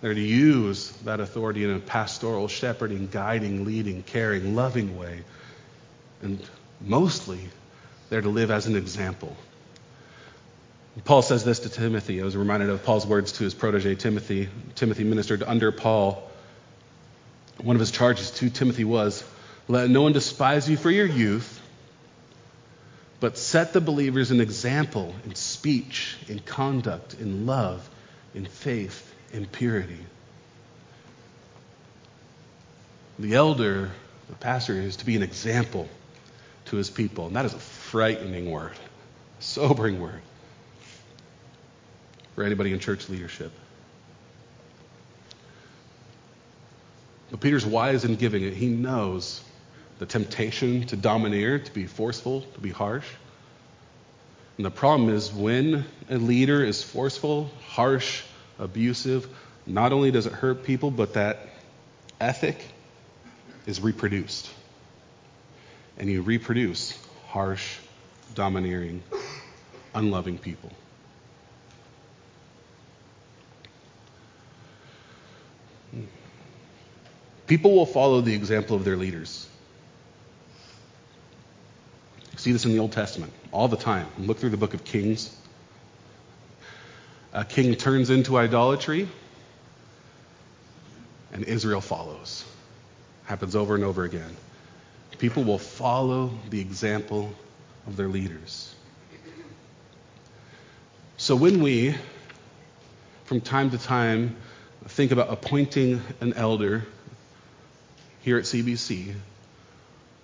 They're 0.00 0.12
to 0.12 0.20
use 0.20 0.90
that 1.04 1.20
authority 1.20 1.62
in 1.62 1.70
a 1.70 1.78
pastoral, 1.78 2.48
shepherding, 2.48 3.10
guiding, 3.12 3.64
leading, 3.64 4.02
caring, 4.02 4.56
loving 4.56 4.98
way. 4.98 5.22
And 6.20 6.42
mostly, 6.80 7.48
they're 8.10 8.20
to 8.20 8.28
live 8.28 8.50
as 8.50 8.66
an 8.66 8.74
example. 8.74 9.36
Paul 11.04 11.22
says 11.22 11.44
this 11.44 11.60
to 11.60 11.68
Timothy. 11.68 12.20
I 12.20 12.24
was 12.24 12.36
reminded 12.36 12.70
of 12.70 12.82
Paul's 12.82 13.06
words 13.06 13.30
to 13.32 13.44
his 13.44 13.54
protege, 13.54 13.94
Timothy. 13.94 14.48
Timothy 14.74 15.04
ministered 15.04 15.44
under 15.44 15.70
Paul. 15.70 16.28
One 17.62 17.76
of 17.76 17.80
his 17.80 17.92
charges 17.92 18.32
to 18.32 18.50
Timothy 18.50 18.82
was 18.82 19.22
let 19.68 19.88
no 19.88 20.02
one 20.02 20.12
despise 20.12 20.68
you 20.68 20.76
for 20.76 20.90
your 20.90 21.06
youth, 21.06 21.60
but 23.20 23.38
set 23.38 23.72
the 23.72 23.80
believers 23.80 24.30
an 24.30 24.40
example 24.40 25.14
in 25.24 25.34
speech, 25.34 26.16
in 26.28 26.38
conduct, 26.38 27.14
in 27.14 27.46
love, 27.46 27.88
in 28.34 28.44
faith, 28.44 29.14
in 29.32 29.46
purity. 29.46 30.04
The 33.18 33.34
elder, 33.34 33.90
the 34.28 34.34
pastor, 34.34 34.74
is 34.74 34.96
to 34.96 35.06
be 35.06 35.16
an 35.16 35.22
example 35.22 35.88
to 36.66 36.76
his 36.76 36.90
people. 36.90 37.28
And 37.28 37.36
that 37.36 37.44
is 37.44 37.54
a 37.54 37.58
frightening 37.58 38.50
word, 38.50 38.72
sobering 39.38 40.00
word 40.00 40.20
for 42.34 42.42
anybody 42.42 42.72
in 42.72 42.80
church 42.80 43.08
leadership. 43.08 43.52
But 47.30 47.40
Peter's 47.40 47.64
wise 47.64 48.04
in 48.04 48.16
giving 48.16 48.42
it. 48.42 48.52
He 48.52 48.68
knows 48.68 49.42
the 49.98 50.06
temptation 50.06 50.86
to 50.86 50.96
domineer, 50.96 51.58
to 51.58 51.72
be 51.72 51.86
forceful, 51.86 52.42
to 52.54 52.60
be 52.60 52.70
harsh. 52.70 53.06
And 54.56 54.66
the 54.66 54.70
problem 54.70 55.08
is 55.10 55.32
when 55.32 55.84
a 56.08 56.16
leader 56.16 56.64
is 56.64 56.82
forceful, 56.82 57.50
harsh, 57.66 58.22
abusive, 58.58 59.28
not 59.66 59.92
only 59.92 60.10
does 60.10 60.26
it 60.26 60.32
hurt 60.32 60.64
people, 60.64 60.90
but 60.90 61.14
that 61.14 61.48
ethic 62.20 62.56
is 63.66 63.80
reproduced. 63.80 64.50
And 65.98 66.10
you 66.10 66.22
reproduce 66.22 66.98
harsh, 67.28 67.78
domineering, 68.34 69.02
unloving 69.94 70.38
people. 70.38 70.70
People 77.46 77.74
will 77.74 77.86
follow 77.86 78.20
the 78.20 78.34
example 78.34 78.76
of 78.76 78.84
their 78.84 78.96
leaders 78.96 79.48
see 82.44 82.52
this 82.52 82.66
in 82.66 82.72
the 82.72 82.78
Old 82.78 82.92
Testament 82.92 83.32
all 83.52 83.68
the 83.68 83.76
time. 83.78 84.06
Look 84.18 84.36
through 84.36 84.50
the 84.50 84.58
book 84.58 84.74
of 84.74 84.84
Kings. 84.84 85.34
A 87.32 87.42
king 87.42 87.74
turns 87.74 88.10
into 88.10 88.36
idolatry, 88.36 89.08
and 91.32 91.42
Israel 91.44 91.80
follows. 91.80 92.44
Happens 93.24 93.56
over 93.56 93.74
and 93.74 93.82
over 93.82 94.04
again. 94.04 94.36
People 95.16 95.42
will 95.42 95.58
follow 95.58 96.32
the 96.50 96.60
example 96.60 97.32
of 97.86 97.96
their 97.96 98.08
leaders. 98.08 98.74
So 101.16 101.36
when 101.36 101.62
we, 101.62 101.94
from 103.24 103.40
time 103.40 103.70
to 103.70 103.78
time, 103.78 104.36
think 104.88 105.12
about 105.12 105.32
appointing 105.32 106.02
an 106.20 106.34
elder 106.34 106.84
here 108.20 108.36
at 108.36 108.44
CBC, 108.44 109.14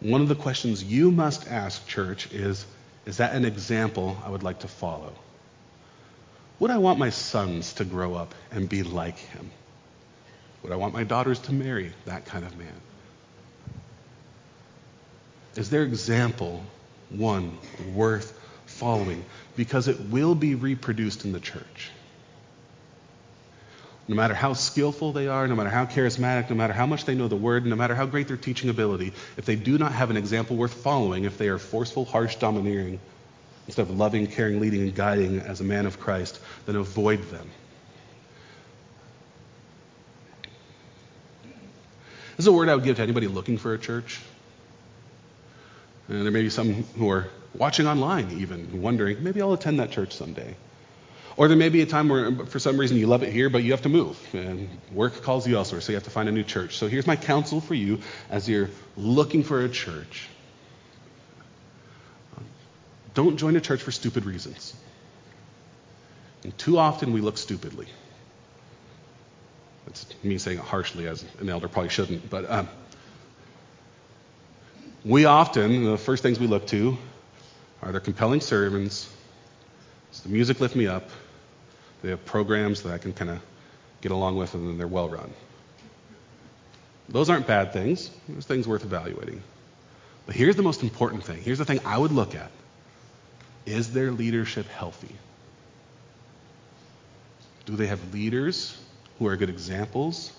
one 0.01 0.23
of 0.23 0.29
the 0.29 0.35
questions 0.35 0.83
you 0.83 1.11
must 1.11 1.47
ask, 1.49 1.87
church, 1.87 2.33
is 2.33 2.67
Is 3.07 3.19
that 3.19 3.35
an 3.35 3.45
example 3.45 4.17
I 4.25 4.31
would 4.31 4.43
like 4.43 4.61
to 4.61 4.69
follow? 4.69 5.13
Would 6.59 6.71
I 6.71 6.79
want 6.79 6.99
my 6.99 7.11
sons 7.11 7.73
to 7.75 7.85
grow 7.85 8.15
up 8.15 8.35
and 8.51 8.69
be 8.69 8.83
like 8.83 9.19
him? 9.19 9.51
Would 10.63 10.73
I 10.73 10.77
want 10.77 10.93
my 10.93 11.05
daughters 11.05 11.39
to 11.41 11.53
marry 11.53 11.93
that 12.05 12.27
kind 12.27 12.45
of 12.45 12.57
man? 12.59 12.81
Is 15.57 15.71
their 15.71 15.83
example 15.83 16.63
one 17.09 17.57
worth 17.95 18.39
following? 18.67 19.25
Because 19.57 19.89
it 19.89 19.99
will 20.11 20.35
be 20.35 20.55
reproduced 20.55 21.25
in 21.25 21.33
the 21.33 21.41
church 21.41 21.91
no 24.11 24.17
matter 24.17 24.35
how 24.35 24.53
skillful 24.53 25.13
they 25.13 25.29
are, 25.29 25.47
no 25.47 25.55
matter 25.55 25.71
how 25.71 25.87
charismatic, 25.87 26.51
no 26.51 26.57
matter 26.57 26.73
how 26.73 26.85
much 26.85 27.05
they 27.05 27.15
know 27.15 27.29
the 27.29 27.37
word, 27.37 27.65
no 27.65 27.77
matter 27.77 27.95
how 27.95 28.05
great 28.05 28.27
their 28.27 28.37
teaching 28.37 28.69
ability, 28.69 29.13
if 29.37 29.45
they 29.45 29.55
do 29.55 29.79
not 29.79 29.93
have 29.93 30.11
an 30.11 30.17
example 30.17 30.57
worth 30.57 30.75
following, 30.75 31.23
if 31.23 31.39
they 31.39 31.47
are 31.47 31.59
forceful, 31.59 32.05
harsh, 32.05 32.35
domineering, 32.35 32.99
instead 33.69 33.83
of 33.83 33.97
loving, 33.97 34.27
caring, 34.27 34.59
leading, 34.59 34.81
and 34.81 34.97
guiding 34.97 35.39
as 35.39 35.61
a 35.61 35.65
man 35.65 35.87
of 35.87 36.01
Christ, 36.01 36.41
then 36.67 36.75
avoid 36.75 37.23
them. 37.31 37.49
This 42.37 42.41
is 42.41 42.47
a 42.49 42.53
word 42.53 42.69
I 42.69 42.75
would 42.75 42.83
give 42.83 42.97
to 42.97 43.03
anybody 43.03 43.29
looking 43.29 43.59
for 43.59 43.75
a 43.75 43.79
church. 43.79 44.19
And 46.09 46.25
there 46.25 46.33
may 46.33 46.43
be 46.43 46.51
some 46.51 46.83
who 46.99 47.09
are 47.11 47.29
watching 47.55 47.87
online, 47.87 48.29
even, 48.41 48.83
wondering, 48.83 49.23
maybe 49.23 49.41
I'll 49.41 49.53
attend 49.53 49.79
that 49.79 49.93
church 49.93 50.17
someday. 50.17 50.57
Or 51.37 51.49
there 51.49 51.57
may 51.57 51.69
be 51.69 51.81
a 51.83 51.87
time 51.87 52.09
where, 52.09 52.35
for 52.47 52.59
some 52.59 52.79
reason, 52.79 52.97
you 52.97 53.07
love 53.07 53.23
it 53.23 53.33
here, 53.33 53.49
but 53.49 53.63
you 53.63 53.71
have 53.73 53.83
to 53.83 53.89
move. 53.89 54.19
And 54.35 54.69
work 54.93 55.23
calls 55.23 55.47
you 55.47 55.57
elsewhere, 55.57 55.81
so 55.81 55.93
you 55.93 55.97
have 55.97 56.05
to 56.05 56.11
find 56.11 56.29
a 56.29 56.33
new 56.33 56.43
church. 56.43 56.77
So 56.77 56.89
here's 56.89 57.07
my 57.07 57.17
counsel 57.17 57.61
for 57.61 57.75
you 57.75 58.01
as 58.29 58.49
you're 58.49 58.71
looking 58.97 59.43
for 59.43 59.65
a 59.65 59.69
church 59.69 60.29
don't 63.15 63.37
join 63.37 63.57
a 63.57 63.61
church 63.61 63.83
for 63.83 63.93
stupid 63.93 64.25
reasons. 64.25 64.75
And 66.45 66.57
too 66.57 66.79
often 66.79 67.13
we 67.13 67.21
look 67.21 67.39
stupidly. 67.39 67.87
That's 69.87 70.07
me 70.23 70.39
saying 70.39 70.59
it 70.59 70.65
harshly, 70.65 71.07
as 71.07 71.25
an 71.41 71.49
elder 71.49 71.69
probably 71.69 71.91
shouldn't. 71.91 72.31
But 72.31 72.51
um, 72.51 72.69
we 75.05 75.25
often, 75.25 75.85
the 75.85 75.99
first 75.99 76.23
things 76.23 76.39
we 76.39 76.47
look 76.47 76.67
to 76.69 76.97
are 77.83 77.93
their 77.93 78.01
compelling 78.01 78.41
sermons, 78.41 79.09
does 80.11 80.21
the 80.23 80.29
music 80.29 80.61
lift 80.61 80.77
me 80.77 80.87
up? 80.87 81.09
They 82.03 82.11
have 82.11 82.25
programs 82.25 82.83
that 82.83 82.93
I 82.93 82.99
can 82.99 83.13
kind 83.13 83.31
of 83.31 83.41
get 84.01 84.13
along 84.13 84.37
with, 84.37 84.55
and 84.55 84.69
then 84.69 84.79
they're 84.79 84.87
well 84.87 85.09
run. 85.09 85.33
Those 87.09 87.29
aren't 87.29 87.47
bad 87.47 87.73
things. 87.73 88.11
There's 88.29 88.47
things 88.47 88.67
worth 88.69 88.85
evaluating. 88.85 89.43
But 90.27 90.37
here's 90.37 90.57
the 90.57 90.63
most 90.63 90.83
important 90.83 91.25
thing. 91.25 91.43
Here's 91.43 91.59
the 91.59 91.65
thing 91.65 91.81
I 91.85 91.99
would 91.99 92.13
look 92.13 92.35
at. 92.35 92.51
Is 93.67 93.93
their 93.93 94.11
leadership 94.11 94.67
healthy? 94.69 95.15
Do 97.67 97.77
they 97.77 97.89
have 97.89 98.13
leaders 98.13 98.79
who 99.19 99.27
are 99.27 99.37
good 99.37 99.51
examples 99.51 100.33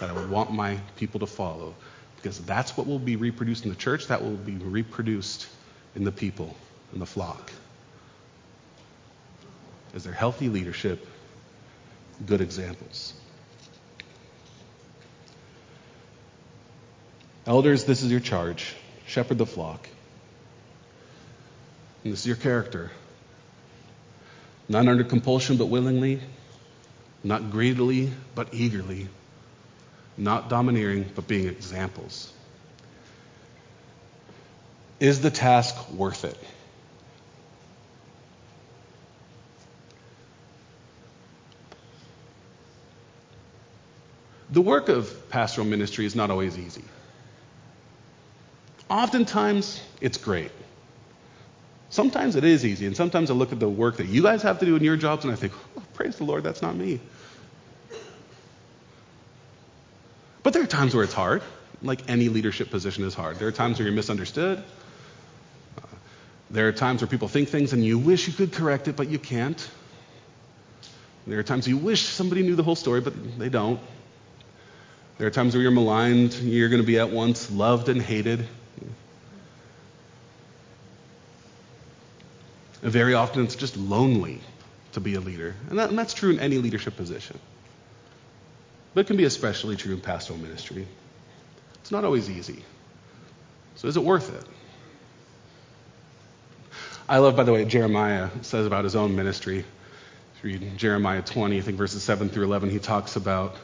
that 0.00 0.10
I 0.10 0.12
would 0.12 0.30
want 0.30 0.52
my 0.52 0.78
people 0.96 1.20
to 1.20 1.26
follow? 1.26 1.74
Because 2.16 2.40
that's 2.40 2.76
what 2.76 2.86
will 2.86 2.98
be 2.98 3.16
reproduced 3.16 3.64
in 3.64 3.70
the 3.70 3.76
church, 3.76 4.08
that 4.08 4.22
will 4.22 4.36
be 4.36 4.56
reproduced 4.56 5.46
in 5.94 6.04
the 6.04 6.12
people, 6.12 6.56
in 6.92 6.98
the 6.98 7.06
flock. 7.06 7.52
Is 9.94 10.02
there 10.02 10.12
healthy 10.12 10.48
leadership, 10.48 11.06
good 12.26 12.40
examples? 12.40 13.14
Elders, 17.46 17.84
this 17.84 18.02
is 18.02 18.10
your 18.10 18.20
charge. 18.20 18.74
Shepherd 19.06 19.38
the 19.38 19.46
flock. 19.46 19.88
And 22.02 22.12
this 22.12 22.20
is 22.20 22.26
your 22.26 22.36
character. 22.36 22.90
Not 24.68 24.88
under 24.88 25.04
compulsion, 25.04 25.58
but 25.58 25.66
willingly. 25.66 26.20
Not 27.22 27.50
greedily, 27.50 28.10
but 28.34 28.48
eagerly. 28.52 29.08
Not 30.16 30.48
domineering, 30.48 31.06
but 31.14 31.28
being 31.28 31.48
examples. 31.48 32.32
Is 35.00 35.20
the 35.20 35.30
task 35.30 35.90
worth 35.92 36.24
it? 36.24 36.38
The 44.54 44.60
work 44.60 44.88
of 44.88 45.28
pastoral 45.30 45.66
ministry 45.66 46.06
is 46.06 46.14
not 46.14 46.30
always 46.30 46.56
easy. 46.56 46.84
Oftentimes, 48.88 49.82
it's 50.00 50.16
great. 50.16 50.52
Sometimes 51.90 52.36
it 52.36 52.44
is 52.44 52.64
easy, 52.64 52.86
and 52.86 52.96
sometimes 52.96 53.30
I 53.30 53.34
look 53.34 53.52
at 53.52 53.58
the 53.58 53.68
work 53.68 53.96
that 53.96 54.06
you 54.06 54.22
guys 54.22 54.42
have 54.42 54.60
to 54.60 54.66
do 54.66 54.76
in 54.76 54.84
your 54.84 54.96
jobs 54.96 55.24
and 55.24 55.32
I 55.32 55.36
think, 55.36 55.52
oh, 55.76 55.82
praise 55.94 56.16
the 56.16 56.24
Lord, 56.24 56.44
that's 56.44 56.62
not 56.62 56.76
me. 56.76 57.00
But 60.44 60.52
there 60.52 60.62
are 60.62 60.66
times 60.66 60.94
where 60.94 61.02
it's 61.02 61.12
hard, 61.12 61.42
like 61.82 62.08
any 62.08 62.28
leadership 62.28 62.70
position 62.70 63.04
is 63.04 63.14
hard. 63.14 63.38
There 63.38 63.48
are 63.48 63.52
times 63.52 63.78
where 63.78 63.86
you're 63.86 63.96
misunderstood. 63.96 64.62
There 66.50 66.68
are 66.68 66.72
times 66.72 67.00
where 67.00 67.08
people 67.08 67.28
think 67.28 67.48
things 67.48 67.72
and 67.72 67.84
you 67.84 67.98
wish 67.98 68.28
you 68.28 68.34
could 68.34 68.52
correct 68.52 68.86
it, 68.86 68.94
but 68.94 69.08
you 69.08 69.18
can't. 69.18 69.68
There 71.26 71.38
are 71.38 71.42
times 71.42 71.66
you 71.66 71.76
wish 71.76 72.02
somebody 72.02 72.42
knew 72.42 72.54
the 72.54 72.62
whole 72.62 72.76
story, 72.76 73.00
but 73.00 73.38
they 73.38 73.48
don't. 73.48 73.80
There 75.18 75.26
are 75.26 75.30
times 75.30 75.54
where 75.54 75.62
you're 75.62 75.70
maligned, 75.70 76.34
you're 76.34 76.68
going 76.68 76.82
to 76.82 76.86
be 76.86 76.98
at 76.98 77.10
once 77.10 77.50
loved 77.50 77.88
and 77.88 78.02
hated. 78.02 78.46
And 82.82 82.92
very 82.92 83.14
often 83.14 83.44
it's 83.44 83.56
just 83.56 83.76
lonely 83.76 84.40
to 84.92 85.00
be 85.00 85.14
a 85.14 85.20
leader. 85.20 85.54
And, 85.70 85.78
that, 85.78 85.88
and 85.88 85.98
that's 85.98 86.14
true 86.14 86.30
in 86.30 86.40
any 86.40 86.58
leadership 86.58 86.96
position. 86.96 87.38
But 88.92 89.02
it 89.02 89.06
can 89.06 89.16
be 89.16 89.24
especially 89.24 89.76
true 89.76 89.94
in 89.94 90.00
pastoral 90.00 90.38
ministry. 90.38 90.86
It's 91.80 91.90
not 91.90 92.04
always 92.04 92.28
easy. 92.28 92.62
So 93.76 93.88
is 93.88 93.96
it 93.96 94.02
worth 94.04 94.34
it? 94.34 94.44
I 97.08 97.18
love, 97.18 97.36
by 97.36 97.44
the 97.44 97.52
way, 97.52 97.64
Jeremiah 97.64 98.30
says 98.42 98.66
about 98.66 98.84
his 98.84 98.96
own 98.96 99.14
ministry. 99.14 99.58
If 99.58 100.44
you 100.44 100.58
read 100.58 100.78
Jeremiah 100.78 101.22
20, 101.22 101.58
I 101.58 101.60
think 101.60 101.76
verses 101.76 102.02
7 102.02 102.28
through 102.28 102.44
11, 102.44 102.70
he 102.70 102.78
talks 102.78 103.16
about 103.16 103.56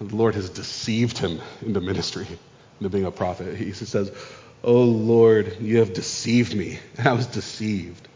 the 0.00 0.16
Lord 0.16 0.34
has 0.34 0.48
deceived 0.48 1.18
him 1.18 1.40
into 1.60 1.80
ministry, 1.80 2.26
into 2.78 2.88
being 2.88 3.04
a 3.04 3.10
prophet. 3.10 3.56
He 3.56 3.72
says, 3.72 4.10
Oh 4.64 4.82
Lord, 4.82 5.58
you 5.60 5.78
have 5.78 5.92
deceived 5.92 6.54
me, 6.54 6.78
I 7.04 7.12
was 7.12 7.26
deceived. 7.26 8.08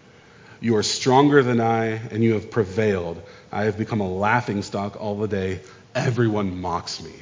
You 0.60 0.76
are 0.76 0.82
stronger 0.82 1.42
than 1.42 1.60
I, 1.60 1.86
and 1.88 2.24
you 2.24 2.34
have 2.34 2.50
prevailed. 2.50 3.20
I 3.52 3.64
have 3.64 3.76
become 3.76 4.00
a 4.00 4.08
laughing 4.08 4.62
stock 4.62 4.98
all 4.98 5.18
the 5.18 5.28
day. 5.28 5.60
Everyone 5.94 6.58
mocks 6.58 7.02
me. 7.02 7.12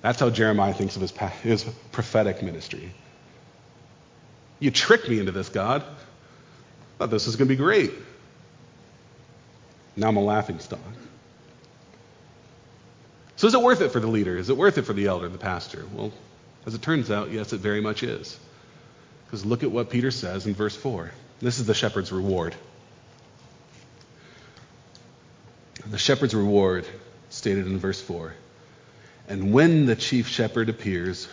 That's 0.00 0.18
how 0.18 0.30
Jeremiah 0.30 0.72
thinks 0.72 0.96
of 0.96 1.02
his, 1.02 1.12
his 1.42 1.64
prophetic 1.92 2.42
ministry. 2.42 2.92
You 4.58 4.70
tricked 4.70 5.08
me 5.08 5.18
into 5.18 5.32
this, 5.32 5.50
God. 5.50 5.82
I 5.82 6.98
thought 6.98 7.10
this 7.10 7.26
was 7.26 7.36
going 7.36 7.48
to 7.48 7.54
be 7.54 7.56
great. 7.56 7.92
Now 9.96 10.08
I'm 10.08 10.16
a 10.16 10.22
laughing 10.22 10.58
stock. 10.60 10.80
So 13.40 13.46
is 13.46 13.54
it 13.54 13.62
worth 13.62 13.80
it 13.80 13.90
for 13.90 14.00
the 14.00 14.06
leader? 14.06 14.36
Is 14.36 14.50
it 14.50 14.56
worth 14.58 14.76
it 14.76 14.82
for 14.82 14.92
the 14.92 15.06
elder, 15.06 15.26
the 15.26 15.38
pastor? 15.38 15.86
Well, 15.94 16.12
as 16.66 16.74
it 16.74 16.82
turns 16.82 17.10
out, 17.10 17.30
yes, 17.30 17.54
it 17.54 17.60
very 17.60 17.80
much 17.80 18.02
is. 18.02 18.38
Because 19.24 19.46
look 19.46 19.62
at 19.62 19.70
what 19.70 19.88
Peter 19.88 20.10
says 20.10 20.46
in 20.46 20.52
verse 20.52 20.76
4. 20.76 21.10
This 21.40 21.58
is 21.58 21.64
the 21.64 21.72
shepherd's 21.72 22.12
reward. 22.12 22.54
The 25.86 25.96
shepherd's 25.96 26.34
reward, 26.34 26.86
stated 27.30 27.66
in 27.66 27.78
verse 27.78 27.98
4. 28.02 28.34
And 29.26 29.54
when 29.54 29.86
the 29.86 29.96
chief 29.96 30.28
shepherd 30.28 30.68
appears, 30.68 31.26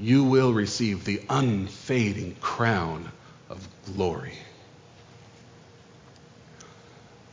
you 0.00 0.24
will 0.24 0.54
receive 0.54 1.04
the 1.04 1.20
unfading 1.28 2.36
crown 2.40 3.12
of 3.50 3.68
glory. 3.94 4.32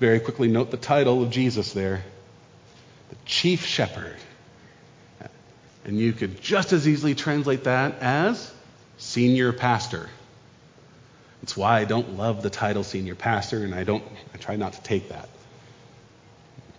Very 0.02 0.20
quickly 0.20 0.50
note 0.50 0.72
the 0.72 0.76
title 0.76 1.24
of 1.24 1.30
Jesus 1.30 1.72
there 1.72 2.04
the 3.14 3.26
chief 3.26 3.66
shepherd. 3.66 4.16
And 5.86 6.00
you 6.00 6.14
could 6.14 6.42
just 6.42 6.74
as 6.74 6.88
easily 6.88 7.14
translate 7.14 7.66
that 7.66 8.00
as 8.00 8.52
senior 8.98 9.54
pastor. 9.54 10.10
It's 11.44 11.58
why 11.58 11.80
I 11.80 11.84
don't 11.84 12.18
love 12.18 12.42
the 12.42 12.50
title 12.50 12.84
senior 12.84 13.16
pastor, 13.16 13.66
and 13.66 13.76
I 13.76 13.84
don't 13.84 14.04
I 14.34 14.38
try 14.38 14.56
not 14.56 14.74
to 14.74 14.82
take 14.82 15.10
that. 15.10 15.30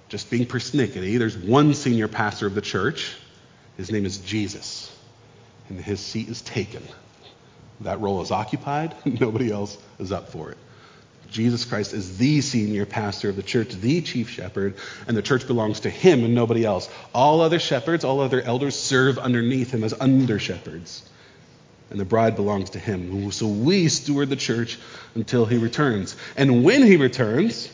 Just 0.09 0.31
being 0.31 0.47
persnickety, 0.47 1.19
there's 1.19 1.37
one 1.37 1.75
senior 1.75 2.09
pastor 2.09 2.47
of 2.47 2.55
the 2.55 2.63
church. 2.63 3.15
His 3.77 3.91
name 3.91 4.07
is 4.07 4.19
Jesus 4.19 4.91
and 5.69 5.81
his 5.81 6.01
seat 6.01 6.29
is 6.29 6.43
taken. 6.43 6.83
That 7.81 8.01
role 8.01 8.23
is 8.23 8.31
occupied, 8.31 8.95
nobody 9.05 9.51
else 9.51 9.77
is 9.99 10.13
up 10.13 10.31
for 10.31 10.51
it. 10.51 10.59
Jesus 11.35 11.65
Christ 11.65 11.93
is 11.93 12.17
the 12.17 12.41
senior 12.41 12.87
pastor 12.87 13.29
of 13.29 13.37
the 13.37 13.43
church, 13.43 13.73
the 13.73 14.01
chief 14.01 14.31
shepherd, 14.31 14.75
and 15.07 15.17
the 15.17 15.23
church 15.23 15.47
belongs 15.47 15.81
to 15.81 15.91
him 15.91 16.25
and 16.25 16.35
nobody 16.35 16.65
else. 16.65 16.89
All 17.13 17.41
other 17.43 17.59
shepherds, 17.59 18.05
all 18.05 18.21
other 18.21 18.41
elders 18.41 18.75
serve 18.75 19.19
underneath 19.19 19.71
him 19.71 19.85
as 19.85 19.93
under 19.99 20.39
shepherds. 20.39 21.07
And 21.91 22.01
the 22.01 22.05
bride 22.05 22.37
belongs 22.37 22.71
to 22.71 22.79
him. 22.79 23.31
So 23.31 23.47
we 23.47 23.89
steward 23.89 24.31
the 24.31 24.37
church 24.37 24.79
until 25.15 25.45
he 25.45 25.59
returns. 25.59 26.17
And 26.37 26.65
when 26.65 26.83
he 26.83 26.97
returns, 26.97 27.71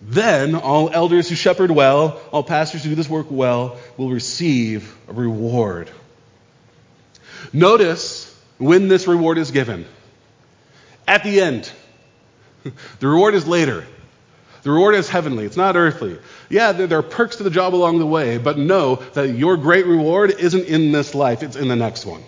then 0.00 0.56
all 0.56 0.90
elders 0.90 1.28
who 1.28 1.36
shepherd 1.36 1.70
well, 1.70 2.20
all 2.32 2.42
pastors 2.42 2.82
who 2.82 2.90
do 2.90 2.96
this 2.96 3.08
work 3.08 3.28
well, 3.30 3.78
will 3.96 4.10
receive 4.10 4.96
a 5.06 5.12
reward 5.12 5.88
Notice 7.52 8.28
when 8.58 8.88
this 8.88 9.06
reward 9.06 9.38
is 9.38 9.50
given. 9.50 9.86
At 11.06 11.24
the 11.24 11.40
end. 11.40 11.70
The 13.00 13.08
reward 13.08 13.34
is 13.34 13.46
later. 13.46 13.84
The 14.62 14.70
reward 14.70 14.94
is 14.94 15.08
heavenly. 15.08 15.44
It's 15.44 15.56
not 15.56 15.76
earthly. 15.76 16.18
Yeah, 16.48 16.72
there 16.72 16.98
are 16.98 17.02
perks 17.02 17.36
to 17.36 17.42
the 17.42 17.50
job 17.50 17.74
along 17.74 17.98
the 17.98 18.06
way, 18.06 18.38
but 18.38 18.58
know 18.58 18.96
that 19.14 19.30
your 19.30 19.56
great 19.56 19.86
reward 19.86 20.30
isn't 20.38 20.66
in 20.66 20.92
this 20.92 21.14
life, 21.14 21.42
it's 21.42 21.56
in 21.56 21.68
the 21.68 21.76
next 21.76 22.06
one. 22.06 22.22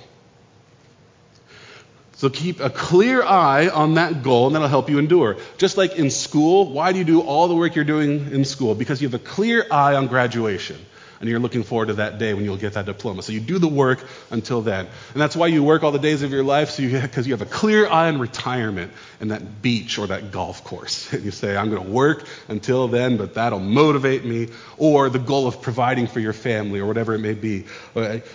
So 2.17 2.31
keep 2.31 2.61
a 2.61 2.71
clear 2.71 3.23
eye 3.23 3.69
on 3.69 3.95
that 3.95 4.23
goal, 4.23 4.47
and 4.47 4.55
that'll 4.55 4.69
help 4.69 4.89
you 4.89 4.99
endure. 4.99 5.37
Just 5.59 5.77
like 5.77 5.97
in 5.97 6.11
school, 6.11 6.73
why 6.73 6.93
do 6.93 6.99
you 6.99 7.05
do 7.05 7.21
all 7.21 7.49
the 7.49 7.55
work 7.55 7.75
you're 7.75 7.85
doing 7.85 8.33
in 8.33 8.45
school? 8.45 8.75
Because 8.75 9.03
you 9.03 9.09
have 9.09 9.21
a 9.21 9.25
clear 9.25 9.67
eye 9.71 9.95
on 9.95 10.07
graduation 10.07 10.79
and 11.25 11.31
you're 11.31 11.41
looking 11.41 11.63
forward 11.63 11.87
to 11.87 11.95
that 11.95 12.19
day 12.19 12.35
when 12.35 12.45
you'll 12.45 12.59
get 12.59 12.75
that 12.75 12.85
diploma. 12.85 13.23
So 13.23 13.33
you 13.33 13.41
do 13.41 13.59
the 13.59 13.67
work 13.67 14.07
until 14.31 14.61
then. 14.61 14.87
And 15.15 15.23
that's 15.23 15.35
why 15.35 15.47
you 15.47 15.65
work 15.65 15.83
all 15.83 15.91
the 15.91 15.99
days 15.99 16.21
of 16.21 16.31
your 16.31 16.45
life, 16.45 16.69
so 16.69 16.83
because 16.83 17.27
you, 17.27 17.31
you, 17.31 17.39
have 17.39 17.41
a 17.41 17.51
clear 17.51 17.89
eye 17.89 18.09
on 18.09 18.19
retirement 18.19 18.93
and 19.21 19.31
that 19.31 19.63
beach 19.63 19.99
or 19.99 20.09
that 20.09 20.33
golf 20.33 20.65
course. 20.65 21.11
And 21.15 21.25
you 21.25 21.31
say, 21.31 21.57
I'm 21.57 21.71
going 21.71 21.83
to 21.83 21.91
work 21.91 22.27
until 22.49 22.89
then, 22.89 23.17
but 23.17 23.33
that'll 23.33 23.59
motivate 23.59 24.23
me. 24.23 24.49
Or 24.77 25.09
the 25.09 25.19
goal 25.19 25.47
of 25.47 25.63
providing 25.63 26.09
for 26.09 26.21
your 26.21 26.35
family 26.35 26.81
or 26.81 26.85
whatever 26.85 27.15
it 27.15 27.21
may 27.21 27.33
be. 27.33 27.65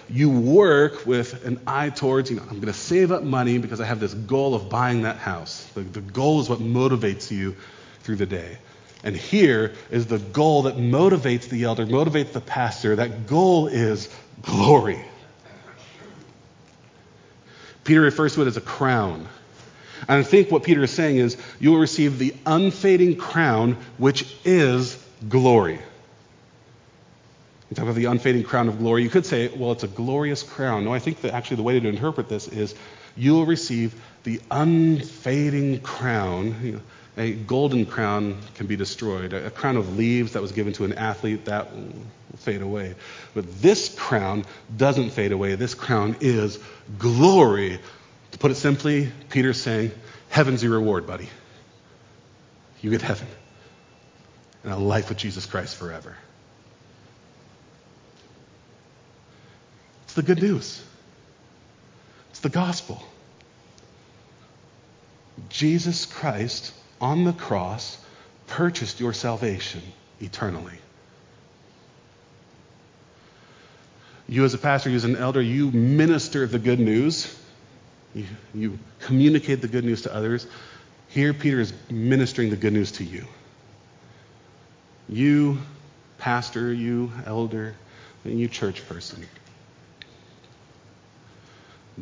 You 0.10 0.32
work 0.32 1.06
with 1.06 1.46
an 1.46 1.62
eye 1.68 1.92
towards, 1.92 2.32
you 2.32 2.38
know, 2.38 2.42
I'm 2.42 2.60
going 2.60 2.74
to 2.74 2.74
save 2.74 3.12
up 3.12 3.22
money 3.22 3.60
because 3.60 3.80
I 3.80 3.86
have 3.86 4.00
this 4.00 4.16
goal 4.16 4.56
of 4.56 4.68
buying 4.68 5.04
that 5.04 5.18
house. 5.18 5.64
The, 5.76 5.82
the 5.82 6.02
goal 6.02 6.42
is 6.42 6.50
what 6.50 6.58
motivates 6.58 7.30
you 7.30 7.56
through 8.00 8.16
the 8.16 8.26
day. 8.26 8.58
And 9.04 9.16
here 9.16 9.74
is 9.90 10.08
the 10.08 10.20
goal 10.20 10.64
that 10.64 10.76
motivates 10.76 11.48
the 11.48 11.64
elder, 11.64 11.86
motivates 11.86 12.34
the 12.34 12.42
pastor. 12.42 12.98
That 12.98 13.28
goal 13.28 13.68
is 13.68 14.10
glory. 14.42 15.04
Peter 17.84 18.02
refers 18.02 18.36
to 18.36 18.42
it 18.42 18.48
as 18.48 18.58
a 18.58 18.62
crown. 18.62 19.28
And 20.08 20.18
I 20.18 20.24
think 20.24 20.52
what 20.52 20.64
Peter 20.64 20.84
is 20.84 20.92
saying 20.92 21.18
is 21.18 21.38
you 21.60 21.72
will 21.72 21.80
receive 21.80 22.20
the 22.20 22.34
unfading 22.46 23.18
crown, 23.18 23.78
which 23.98 24.36
is 24.44 25.02
glory. 25.28 25.80
You 27.70 27.76
talk 27.76 27.84
about 27.84 27.96
the 27.96 28.06
unfading 28.06 28.44
crown 28.44 28.68
of 28.68 28.80
glory. 28.80 29.04
You 29.04 29.10
could 29.10 29.26
say, 29.26 29.48
well, 29.50 29.72
it's 29.72 29.84
a 29.84 29.88
glorious 29.88 30.44
crown. 30.44 30.86
No, 30.86 30.94
I 30.94 31.00
think 31.00 31.22
that 31.22 31.34
actually 31.34 31.58
the 31.58 31.64
way 31.64 31.80
to 31.80 31.88
interpret 31.88 32.28
this 32.28 32.48
is 32.48 32.76
you 33.16 33.34
will 33.34 33.46
receive 33.46 34.02
the 34.24 34.42
unfading 34.50 35.82
crown. 35.82 36.56
You 36.64 36.72
know, 36.74 36.82
a 37.20 37.34
golden 37.34 37.86
crown 37.86 38.38
can 38.56 38.66
be 38.66 38.78
destroyed. 38.78 39.34
A 39.34 39.52
crown 39.52 39.76
of 39.76 39.98
leaves 39.98 40.34
that 40.34 40.42
was 40.42 40.54
given 40.54 40.72
to 40.74 40.86
an 40.86 40.94
athlete, 40.94 41.46
that 41.46 41.76
will 41.76 41.92
fade 42.38 42.62
away. 42.62 42.96
But 43.34 43.62
this 43.62 43.94
crown 43.94 44.46
doesn't 44.76 45.10
fade 45.10 45.34
away. 45.34 45.56
This 45.56 45.74
crown 45.74 46.16
is 46.22 46.58
glory. 46.98 47.80
To 48.32 48.38
put 48.38 48.52
it 48.52 48.56
simply, 48.56 49.12
Peter's 49.30 49.62
saying, 49.62 49.92
Heaven's 50.30 50.64
your 50.64 50.72
reward, 50.74 51.08
buddy. 51.08 51.28
You 52.82 52.90
get 52.92 53.02
heaven 53.02 53.28
and 54.64 54.72
a 54.72 54.78
life 54.78 55.10
with 55.10 55.18
Jesus 55.18 55.46
Christ 55.46 55.76
forever. 55.76 56.16
It's 60.06 60.14
the 60.14 60.24
good 60.24 60.42
news. 60.42 60.82
It's 62.30 62.40
the 62.40 62.50
gospel. 62.50 63.04
Jesus 65.50 66.06
Christ 66.06 66.74
on 67.02 67.24
the 67.24 67.34
cross 67.34 67.98
purchased 68.48 69.00
your 69.00 69.14
salvation 69.14 69.82
eternally. 70.20 70.78
You, 74.28 74.46
as 74.46 74.54
a 74.54 74.58
pastor, 74.58 74.90
you, 74.90 74.96
as 74.96 75.06
an 75.06 75.16
elder, 75.16 75.42
you 75.42 75.72
minister 75.72 76.46
the 76.46 76.60
good 76.60 76.80
news. 76.80 77.36
You, 78.14 78.26
you 78.54 78.80
communicate 79.00 79.62
the 79.62 79.68
good 79.68 79.84
news 79.84 80.04
to 80.04 80.14
others. 80.14 80.46
Here, 81.08 81.34
Peter 81.34 81.60
is 81.60 81.74
ministering 81.90 82.52
the 82.52 82.56
good 82.56 82.74
news 82.74 82.92
to 82.94 83.04
you. 83.04 83.26
You 85.08 85.58
pastor, 86.20 86.72
you 86.72 87.12
elder, 87.26 87.74
and 88.24 88.40
you 88.40 88.48
church 88.48 88.88
person. 88.88 89.26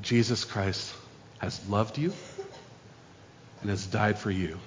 Jesus 0.01 0.43
Christ 0.43 0.93
has 1.39 1.65
loved 1.69 1.97
you 1.97 2.13
and 3.61 3.69
has 3.69 3.85
died 3.85 4.19
for 4.19 4.31
you 4.31 4.59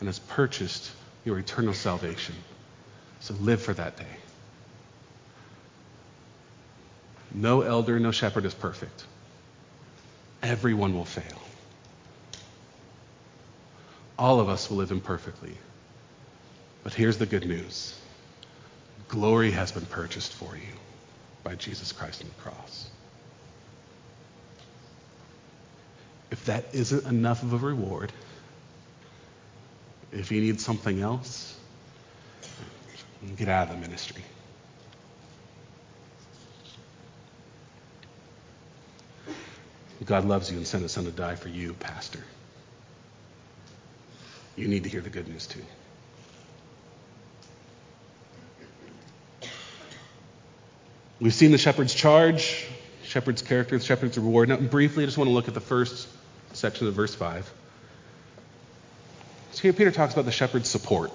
and 0.00 0.08
has 0.08 0.18
purchased 0.18 0.90
your 1.24 1.38
eternal 1.38 1.74
salvation. 1.74 2.34
So 3.20 3.34
live 3.34 3.62
for 3.62 3.74
that 3.74 3.96
day. 3.96 4.04
No 7.34 7.62
elder, 7.62 7.98
no 7.98 8.12
shepherd 8.12 8.44
is 8.44 8.54
perfect. 8.54 9.04
Everyone 10.42 10.94
will 10.94 11.04
fail. 11.04 11.42
All 14.18 14.40
of 14.40 14.48
us 14.48 14.70
will 14.70 14.78
live 14.78 14.90
imperfectly. 14.90 15.56
But 16.82 16.94
here's 16.94 17.18
the 17.18 17.26
good 17.26 17.46
news 17.46 17.94
glory 19.08 19.50
has 19.50 19.72
been 19.72 19.86
purchased 19.86 20.32
for 20.32 20.56
you 20.56 20.72
by 21.44 21.54
Jesus 21.54 21.92
Christ 21.92 22.22
on 22.22 22.28
the 22.28 22.42
cross. 22.42 22.90
If 26.30 26.44
that 26.46 26.64
isn't 26.72 27.06
enough 27.06 27.42
of 27.42 27.52
a 27.52 27.58
reward, 27.58 28.12
if 30.18 30.32
you 30.32 30.40
need 30.40 30.60
something 30.60 31.00
else, 31.00 31.54
get 33.36 33.48
out 33.48 33.68
of 33.68 33.74
the 33.74 33.80
ministry. 33.80 34.22
God 40.04 40.24
loves 40.24 40.50
you 40.50 40.56
and 40.56 40.66
sent 40.66 40.82
his 40.82 40.92
son 40.92 41.04
to 41.04 41.10
die 41.10 41.34
for 41.34 41.48
you, 41.48 41.72
Pastor. 41.74 42.22
You 44.54 44.68
need 44.68 44.84
to 44.84 44.88
hear 44.88 45.00
the 45.00 45.10
good 45.10 45.28
news 45.28 45.46
too. 45.46 45.62
We've 51.20 51.34
seen 51.34 51.50
the 51.50 51.58
shepherd's 51.58 51.94
charge, 51.94 52.66
shepherd's 53.04 53.42
character, 53.42 53.78
the 53.78 53.84
shepherd's 53.84 54.16
reward. 54.18 54.48
Now, 54.48 54.56
briefly, 54.58 55.02
I 55.02 55.06
just 55.06 55.18
want 55.18 55.28
to 55.28 55.34
look 55.34 55.48
at 55.48 55.54
the 55.54 55.60
first 55.60 56.08
section 56.52 56.86
of 56.86 56.94
verse 56.94 57.14
5. 57.14 57.50
So 59.56 59.62
here 59.62 59.72
Peter 59.72 59.90
talks 59.90 60.12
about 60.12 60.26
the 60.26 60.32
shepherd's 60.32 60.68
support. 60.68 61.10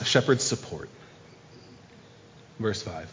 The 0.00 0.04
shepherd's 0.04 0.42
support. 0.42 0.88
Verse 2.58 2.82
5. 2.82 3.08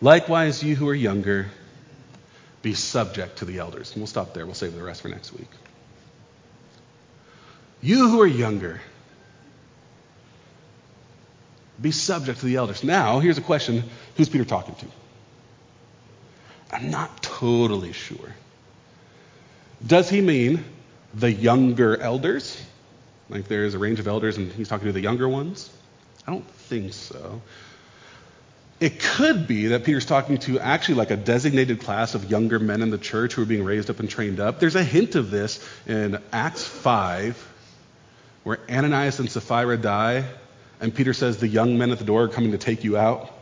Likewise, 0.00 0.62
you 0.62 0.74
who 0.74 0.88
are 0.88 0.94
younger, 0.94 1.48
be 2.62 2.72
subject 2.72 3.40
to 3.40 3.44
the 3.44 3.58
elders. 3.58 3.90
And 3.90 4.00
we'll 4.00 4.06
stop 4.06 4.32
there. 4.32 4.46
We'll 4.46 4.54
save 4.54 4.74
the 4.74 4.82
rest 4.82 5.02
for 5.02 5.08
next 5.08 5.34
week. 5.34 5.50
You 7.82 8.08
who 8.08 8.22
are 8.22 8.26
younger, 8.26 8.80
be 11.78 11.90
subject 11.90 12.40
to 12.40 12.46
the 12.46 12.56
elders. 12.56 12.82
Now, 12.82 13.18
here's 13.18 13.36
a 13.36 13.42
question 13.42 13.84
who's 14.16 14.30
Peter 14.30 14.46
talking 14.46 14.74
to? 14.76 14.86
I'm 16.72 16.90
not 16.90 17.22
totally 17.22 17.92
sure. 17.92 18.34
Does 19.86 20.08
he 20.08 20.22
mean 20.22 20.64
the 21.14 21.32
younger 21.32 21.96
elders? 21.96 22.60
Like 23.28 23.48
there's 23.48 23.74
a 23.74 23.78
range 23.78 24.00
of 24.00 24.08
elders 24.08 24.36
and 24.36 24.52
he's 24.52 24.68
talking 24.68 24.86
to 24.86 24.92
the 24.92 25.00
younger 25.00 25.28
ones? 25.28 25.70
I 26.26 26.32
don't 26.32 26.48
think 26.48 26.92
so. 26.92 27.42
It 28.80 29.00
could 29.00 29.46
be 29.46 29.68
that 29.68 29.84
Peter's 29.84 30.04
talking 30.04 30.38
to 30.38 30.58
actually 30.58 30.96
like 30.96 31.10
a 31.10 31.16
designated 31.16 31.80
class 31.80 32.14
of 32.14 32.30
younger 32.30 32.58
men 32.58 32.82
in 32.82 32.90
the 32.90 32.98
church 32.98 33.34
who 33.34 33.42
are 33.42 33.46
being 33.46 33.64
raised 33.64 33.88
up 33.88 34.00
and 34.00 34.10
trained 34.10 34.40
up. 34.40 34.58
There's 34.58 34.74
a 34.74 34.82
hint 34.82 35.14
of 35.14 35.30
this 35.30 35.64
in 35.86 36.18
Acts 36.32 36.66
5, 36.66 37.52
where 38.42 38.58
Ananias 38.68 39.20
and 39.20 39.30
Sapphira 39.30 39.76
die, 39.76 40.24
and 40.80 40.94
Peter 40.94 41.14
says, 41.14 41.38
The 41.38 41.48
young 41.48 41.78
men 41.78 41.92
at 41.92 41.98
the 41.98 42.04
door 42.04 42.24
are 42.24 42.28
coming 42.28 42.50
to 42.50 42.58
take 42.58 42.84
you 42.84 42.96
out. 42.96 43.32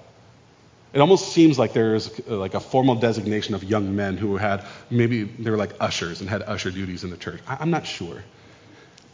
It 0.92 1.00
almost 1.00 1.32
seems 1.32 1.58
like 1.58 1.72
there's 1.72 2.20
uh, 2.28 2.36
like 2.36 2.54
a 2.54 2.60
formal 2.60 2.96
designation 2.96 3.54
of 3.54 3.64
young 3.64 3.96
men 3.96 4.18
who 4.18 4.36
had 4.36 4.64
maybe 4.90 5.24
they 5.24 5.50
were 5.50 5.56
like 5.56 5.72
ushers 5.80 6.20
and 6.20 6.28
had 6.28 6.42
usher 6.42 6.70
duties 6.70 7.02
in 7.02 7.10
the 7.10 7.16
church. 7.16 7.40
I'm 7.48 7.70
not 7.70 7.86
sure. 7.86 8.22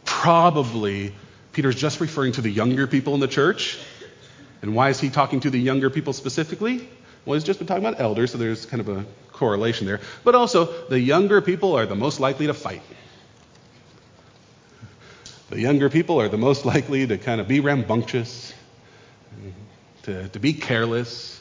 Probably 0.03 1.13
Peter's 1.53 1.75
just 1.75 2.01
referring 2.01 2.33
to 2.33 2.41
the 2.41 2.49
younger 2.49 2.85
people 2.85 3.13
in 3.13 3.19
the 3.19 3.27
church. 3.27 3.79
And 4.61 4.75
why 4.75 4.89
is 4.89 4.99
he 4.99 5.09
talking 5.09 5.39
to 5.41 5.49
the 5.49 5.59
younger 5.59 5.89
people 5.89 6.11
specifically? 6.11 6.87
Well, 7.25 7.35
he's 7.35 7.43
just 7.43 7.59
been 7.59 7.67
talking 7.67 7.85
about 7.85 7.99
elders, 8.01 8.31
so 8.31 8.37
there's 8.37 8.65
kind 8.65 8.81
of 8.81 8.89
a 8.89 9.05
correlation 9.31 9.87
there. 9.87 10.01
But 10.23 10.35
also, 10.35 10.87
the 10.87 10.99
younger 10.99 11.41
people 11.41 11.77
are 11.77 11.85
the 11.85 11.95
most 11.95 12.19
likely 12.19 12.47
to 12.47 12.53
fight. 12.53 12.81
The 15.49 15.59
younger 15.59 15.89
people 15.89 16.19
are 16.21 16.27
the 16.27 16.37
most 16.37 16.65
likely 16.65 17.07
to 17.07 17.17
kind 17.17 17.39
of 17.41 17.47
be 17.47 17.59
rambunctious, 17.59 18.53
to, 20.03 20.27
to 20.29 20.39
be 20.39 20.53
careless, 20.53 21.38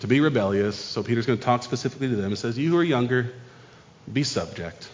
to 0.00 0.06
be 0.06 0.20
rebellious. 0.20 0.76
So 0.76 1.02
Peter's 1.02 1.26
going 1.26 1.38
to 1.38 1.44
talk 1.44 1.62
specifically 1.62 2.08
to 2.08 2.16
them. 2.16 2.26
and 2.26 2.38
says, 2.38 2.58
You 2.58 2.70
who 2.70 2.76
are 2.78 2.84
younger, 2.84 3.32
be 4.10 4.24
subject. 4.24 4.88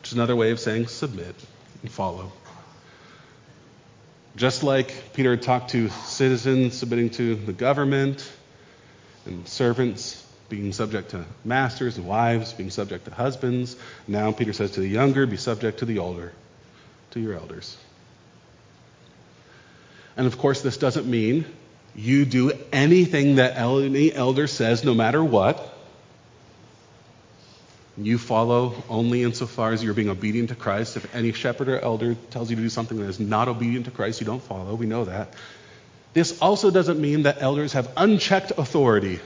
Which 0.00 0.08
is 0.08 0.14
another 0.14 0.36
way 0.36 0.50
of 0.50 0.60
saying 0.60 0.88
submit 0.88 1.34
and 1.82 1.90
follow. 1.90 2.32
Just 4.36 4.62
like 4.62 5.12
Peter 5.12 5.30
had 5.30 5.42
talked 5.42 5.70
to 5.70 5.88
citizens 5.88 6.74
submitting 6.74 7.10
to 7.10 7.34
the 7.34 7.52
government 7.52 8.30
and 9.26 9.46
servants 9.46 10.26
being 10.48 10.72
subject 10.72 11.10
to 11.10 11.24
masters 11.44 11.96
and 11.96 12.06
wives, 12.06 12.52
being 12.52 12.70
subject 12.70 13.04
to 13.06 13.10
husbands, 13.10 13.76
now 14.06 14.32
Peter 14.32 14.52
says 14.52 14.72
to 14.72 14.80
the 14.80 14.88
younger, 14.88 15.26
be 15.26 15.36
subject 15.36 15.78
to 15.78 15.84
the 15.84 15.98
older, 15.98 16.32
to 17.10 17.20
your 17.20 17.34
elders. 17.34 17.76
And 20.16 20.26
of 20.26 20.38
course, 20.38 20.60
this 20.62 20.76
doesn't 20.76 21.06
mean 21.06 21.46
you 21.94 22.24
do 22.24 22.52
anything 22.72 23.36
that 23.36 23.56
any 23.56 24.12
elder 24.12 24.46
says, 24.46 24.84
no 24.84 24.94
matter 24.94 25.22
what. 25.22 25.68
You 27.98 28.16
follow 28.16 28.82
only 28.88 29.22
insofar 29.22 29.72
as 29.72 29.84
you're 29.84 29.92
being 29.92 30.08
obedient 30.08 30.48
to 30.48 30.54
Christ. 30.54 30.96
If 30.96 31.14
any 31.14 31.32
shepherd 31.32 31.68
or 31.68 31.78
elder 31.78 32.14
tells 32.30 32.48
you 32.48 32.56
to 32.56 32.62
do 32.62 32.70
something 32.70 32.98
that 32.98 33.08
is 33.08 33.20
not 33.20 33.48
obedient 33.48 33.84
to 33.84 33.90
Christ, 33.90 34.20
you 34.20 34.26
don't 34.26 34.42
follow. 34.42 34.74
We 34.74 34.86
know 34.86 35.04
that. 35.04 35.34
This 36.14 36.40
also 36.40 36.70
doesn't 36.70 37.00
mean 37.00 37.24
that 37.24 37.42
elders 37.42 37.74
have 37.74 37.90
unchecked 37.96 38.52
authority 38.56 39.20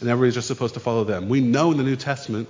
and 0.00 0.08
everybody's 0.08 0.34
just 0.34 0.48
supposed 0.48 0.74
to 0.74 0.80
follow 0.80 1.04
them. 1.04 1.28
We 1.28 1.40
know 1.40 1.70
in 1.72 1.78
the 1.78 1.84
New 1.84 1.96
Testament 1.96 2.48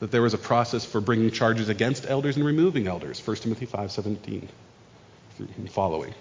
that 0.00 0.10
there 0.10 0.22
was 0.22 0.34
a 0.34 0.38
process 0.38 0.84
for 0.84 1.00
bringing 1.00 1.30
charges 1.30 1.68
against 1.68 2.08
elders 2.08 2.36
and 2.36 2.44
removing 2.44 2.86
elders. 2.86 3.20
1 3.24 3.36
Timothy 3.36 3.66
5:17 3.66 4.48
and 5.38 5.70
following. 5.70 6.14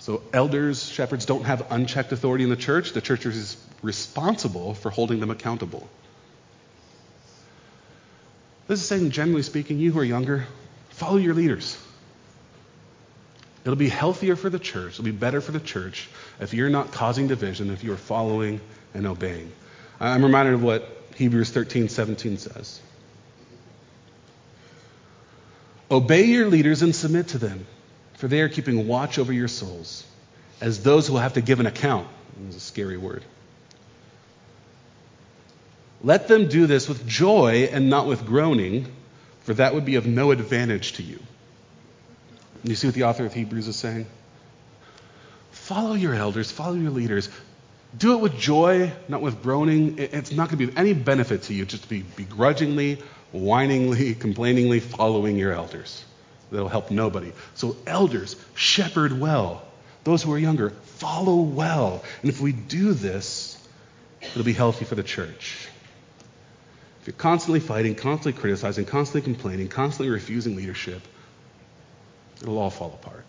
So 0.00 0.22
elders, 0.32 0.88
shepherds 0.88 1.26
don't 1.26 1.44
have 1.44 1.70
unchecked 1.70 2.10
authority 2.10 2.42
in 2.42 2.50
the 2.50 2.56
church. 2.56 2.94
The 2.94 3.02
church 3.02 3.26
is 3.26 3.56
responsible 3.82 4.72
for 4.72 4.88
holding 4.88 5.20
them 5.20 5.30
accountable. 5.30 5.88
This 8.66 8.80
is 8.80 8.86
saying, 8.86 9.10
generally 9.10 9.42
speaking, 9.42 9.78
you 9.78 9.92
who 9.92 9.98
are 9.98 10.04
younger, 10.04 10.46
follow 10.90 11.18
your 11.18 11.34
leaders. 11.34 11.78
It'll 13.62 13.76
be 13.76 13.90
healthier 13.90 14.36
for 14.36 14.48
the 14.48 14.58
church, 14.58 14.94
it'll 14.94 15.04
be 15.04 15.10
better 15.10 15.42
for 15.42 15.52
the 15.52 15.60
church 15.60 16.08
if 16.40 16.54
you're 16.54 16.70
not 16.70 16.92
causing 16.92 17.28
division, 17.28 17.70
if 17.70 17.84
you're 17.84 17.98
following 17.98 18.62
and 18.94 19.06
obeying. 19.06 19.52
I'm 20.00 20.24
reminded 20.24 20.54
of 20.54 20.62
what 20.62 20.88
Hebrews 21.16 21.50
13, 21.50 21.90
17 21.90 22.38
says. 22.38 22.80
Obey 25.90 26.24
your 26.24 26.48
leaders 26.48 26.80
and 26.80 26.94
submit 26.94 27.28
to 27.28 27.38
them 27.38 27.66
for 28.20 28.28
they 28.28 28.42
are 28.42 28.50
keeping 28.50 28.86
watch 28.86 29.18
over 29.18 29.32
your 29.32 29.48
souls, 29.48 30.04
as 30.60 30.82
those 30.82 31.06
who 31.06 31.16
have 31.16 31.32
to 31.32 31.40
give 31.40 31.58
an 31.58 31.64
account. 31.64 32.06
It's 32.46 32.56
a 32.56 32.60
scary 32.60 32.98
word. 32.98 33.24
Let 36.02 36.28
them 36.28 36.48
do 36.48 36.66
this 36.66 36.86
with 36.86 37.06
joy 37.06 37.70
and 37.72 37.88
not 37.88 38.06
with 38.06 38.26
groaning, 38.26 38.92
for 39.44 39.54
that 39.54 39.72
would 39.72 39.86
be 39.86 39.94
of 39.94 40.06
no 40.06 40.32
advantage 40.32 40.92
to 40.94 41.02
you. 41.02 41.18
You 42.62 42.74
see 42.74 42.88
what 42.88 42.94
the 42.94 43.04
author 43.04 43.24
of 43.24 43.32
Hebrews 43.32 43.68
is 43.68 43.76
saying? 43.76 44.06
Follow 45.52 45.94
your 45.94 46.14
elders, 46.14 46.50
follow 46.50 46.74
your 46.74 46.90
leaders. 46.90 47.30
Do 47.96 48.12
it 48.12 48.20
with 48.20 48.38
joy, 48.38 48.92
not 49.08 49.22
with 49.22 49.42
groaning. 49.42 49.98
It's 49.98 50.30
not 50.30 50.50
going 50.50 50.58
to 50.58 50.66
be 50.66 50.72
of 50.72 50.76
any 50.76 50.92
benefit 50.92 51.44
to 51.44 51.54
you 51.54 51.64
just 51.64 51.84
to 51.84 51.88
be 51.88 52.02
begrudgingly, 52.02 53.02
whiningly, 53.32 54.14
complainingly 54.26 54.80
following 54.80 55.36
your 55.36 55.54
elders 55.54 56.04
that'll 56.50 56.68
help 56.68 56.90
nobody. 56.90 57.32
So, 57.54 57.76
elders, 57.86 58.36
shepherd 58.54 59.18
well. 59.18 59.62
Those 60.04 60.22
who 60.22 60.32
are 60.32 60.38
younger, 60.38 60.70
follow 60.70 61.42
well. 61.42 62.02
And 62.22 62.30
if 62.30 62.40
we 62.40 62.52
do 62.52 62.92
this, 62.92 63.56
it'll 64.22 64.44
be 64.44 64.52
healthy 64.52 64.84
for 64.84 64.94
the 64.94 65.02
church. 65.02 65.68
If 67.00 67.06
you're 67.06 67.16
constantly 67.16 67.60
fighting, 67.60 67.94
constantly 67.94 68.38
criticizing, 68.38 68.84
constantly 68.84 69.22
complaining, 69.22 69.68
constantly 69.68 70.10
refusing 70.12 70.56
leadership, 70.56 71.02
it'll 72.42 72.58
all 72.58 72.70
fall 72.70 72.98
apart. 73.02 73.24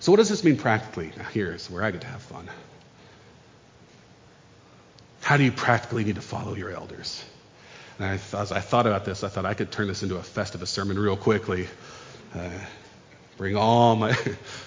So, 0.00 0.12
what 0.12 0.18
does 0.18 0.28
this 0.28 0.44
mean 0.44 0.56
practically? 0.56 1.12
Now, 1.16 1.24
here's 1.24 1.70
where 1.70 1.82
I 1.82 1.90
get 1.90 2.02
to 2.02 2.06
have 2.06 2.22
fun. 2.22 2.48
How 5.22 5.36
do 5.36 5.44
you 5.44 5.52
practically 5.52 6.04
need 6.04 6.14
to 6.14 6.20
follow 6.20 6.54
your 6.54 6.70
elders? 6.70 7.24
And 7.98 8.06
I, 8.06 8.12
as 8.14 8.52
I 8.52 8.60
thought 8.60 8.86
about 8.86 9.04
this, 9.04 9.24
I 9.24 9.28
thought 9.28 9.46
I 9.46 9.54
could 9.54 9.70
turn 9.70 9.88
this 9.88 10.02
into 10.02 10.16
a 10.16 10.20
Festivus 10.20 10.68
sermon 10.68 10.98
real 10.98 11.16
quickly. 11.16 11.66
Uh, 12.34 12.50
bring 13.38 13.56
all 13.56 13.96
my 13.96 14.16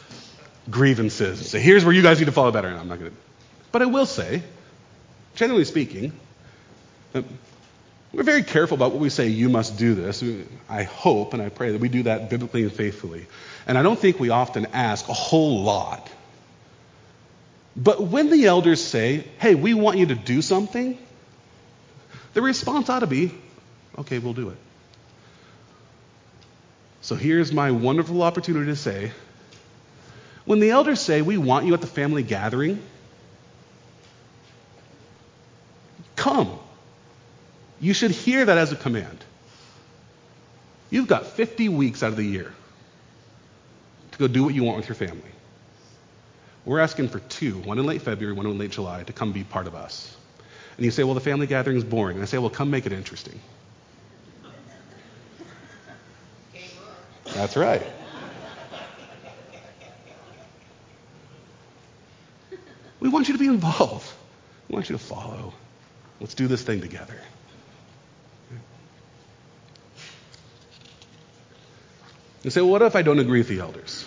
grievances 0.70 1.50
say, 1.50 1.60
here's 1.60 1.86
where 1.86 1.94
you 1.94 2.02
guys 2.02 2.20
need 2.20 2.26
to 2.26 2.32
follow 2.32 2.52
better. 2.52 2.68
And 2.68 2.78
I'm 2.78 2.88
not 2.88 3.00
going 3.00 3.12
to. 3.12 3.18
But 3.72 3.82
I 3.84 3.86
will 3.86 4.08
say, 4.08 4.42
generally 5.36 5.66
speaking, 5.66 6.12
we're 7.14 8.24
very 8.24 8.44
careful 8.44 8.76
about 8.76 8.92
what 8.92 9.00
we 9.00 9.10
say, 9.10 9.28
you 9.28 9.50
must 9.50 9.78
do 9.78 9.94
this. 9.94 10.24
I 10.68 10.84
hope 10.84 11.34
and 11.34 11.42
I 11.42 11.50
pray 11.50 11.72
that 11.72 11.82
we 11.82 11.90
do 11.90 12.04
that 12.04 12.30
biblically 12.30 12.64
and 12.64 12.72
faithfully. 12.72 13.28
And 13.68 13.78
I 13.78 13.84
don't 13.84 14.00
think 14.00 14.20
we 14.20 14.30
often 14.30 14.68
ask 14.74 15.08
a 15.08 15.14
whole 15.14 15.62
lot. 15.62 16.10
But 17.76 18.02
when 18.02 18.32
the 18.32 18.46
elders 18.46 18.84
say, 18.84 19.24
hey, 19.38 19.54
we 19.54 19.76
want 19.76 20.00
you 20.00 20.08
to 20.08 20.16
do 20.16 20.42
something, 20.42 20.98
the 22.34 22.42
response 22.42 22.90
ought 22.90 23.00
to 23.00 23.08
be, 23.08 23.34
okay, 23.98 24.20
we'll 24.20 24.34
do 24.34 24.50
it. 24.50 24.58
So 27.02 27.16
here's 27.16 27.52
my 27.52 27.72
wonderful 27.72 28.22
opportunity 28.22 28.68
to 28.68 28.76
say, 28.76 29.12
when 30.46 30.60
the 30.60 30.72
elders 30.72 31.00
say, 31.00 31.22
we 31.22 31.38
want 31.38 31.66
you 31.66 31.74
at 31.74 31.82
the 31.82 31.88
family 31.88 32.24
gathering, 32.24 32.82
come. 36.16 36.60
You 37.80 37.94
should 37.94 38.12
hear 38.12 38.46
that 38.46 38.58
as 38.58 38.72
a 38.72 38.76
command. 38.76 39.24
You've 40.90 41.08
got 41.08 41.28
50 41.28 41.70
weeks 41.70 42.04
out 42.04 42.10
of 42.10 42.18
the 42.18 42.24
year 42.24 42.52
to 44.12 44.20
go 44.20 44.28
do 44.28 44.44
what 44.44 44.54
you 44.54 44.64
want 44.64 44.78
with 44.78 44.90
your 44.90 44.96
family. 44.96 45.22
We're 46.66 46.80
asking 46.80 47.10
for 47.10 47.20
two, 47.20 47.60
one 47.60 47.80
in 47.80 47.86
late 47.86 48.02
February, 48.02 48.36
one 48.36 48.46
in 48.46 48.58
late 48.58 48.72
July, 48.72 49.04
to 49.04 49.14
come 49.14 49.32
be 49.32 49.44
part 49.44 49.68
of 49.68 49.76
us. 49.76 50.16
And 50.80 50.86
you 50.86 50.92
say, 50.92 51.04
well, 51.04 51.14
the 51.14 51.20
family 51.20 51.46
gathering 51.46 51.76
is 51.76 51.84
boring. 51.84 52.16
And 52.16 52.24
I 52.24 52.26
say, 52.26 52.38
well, 52.38 52.50
come 52.50 52.72
make 52.72 52.86
it 52.86 52.94
interesting. 52.94 53.38
That's 57.34 57.58
right. 57.58 57.86
We 63.02 63.10
want 63.10 63.28
you 63.28 63.34
to 63.34 63.40
be 63.40 63.48
involved. 63.48 64.10
We 64.70 64.76
want 64.76 64.88
you 64.90 64.96
to 64.96 65.04
follow. 65.04 65.52
Let's 66.22 66.34
do 66.34 66.48
this 66.48 66.62
thing 66.62 66.80
together. 66.80 67.20
You 72.44 72.52
say, 72.52 72.62
well, 72.62 72.70
what 72.70 72.84
if 72.84 72.96
I 72.96 73.02
don't 73.02 73.20
agree 73.20 73.40
with 73.40 73.50
the 73.50 73.60
elders? 73.60 74.06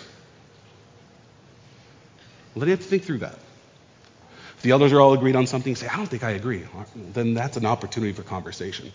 Well, 2.55 2.61
then 2.61 2.69
you 2.69 2.71
have 2.71 2.79
to 2.79 2.87
think 2.87 3.03
through 3.03 3.19
that. 3.19 3.37
The 4.63 4.71
elders 4.71 4.93
are 4.93 5.01
all 5.01 5.13
agreed 5.13 5.35
on 5.35 5.45
something, 5.45 5.75
say, 5.75 5.87
I 5.87 5.97
don't 5.97 6.07
think 6.07 6.23
I 6.23 6.31
agree. 6.31 6.63
Then 6.95 7.33
that's 7.33 7.57
an 7.57 7.65
opportunity 7.65 8.13
for 8.13 8.23
conversation. 8.23 8.91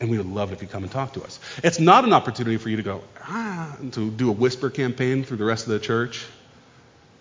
And 0.00 0.10
we 0.10 0.16
would 0.16 0.26
love 0.26 0.50
it 0.50 0.54
if 0.54 0.62
you 0.62 0.66
come 0.66 0.82
and 0.82 0.90
talk 0.90 1.12
to 1.12 1.22
us. 1.22 1.38
It's 1.62 1.78
not 1.78 2.04
an 2.04 2.14
opportunity 2.14 2.56
for 2.56 2.70
you 2.70 2.76
to 2.78 2.82
go, 2.82 3.04
ah, 3.22 3.76
to 3.92 4.10
do 4.10 4.30
a 4.30 4.32
whisper 4.32 4.70
campaign 4.70 5.24
through 5.24 5.36
the 5.36 5.44
rest 5.44 5.66
of 5.66 5.74
the 5.74 5.78
church. 5.78 6.24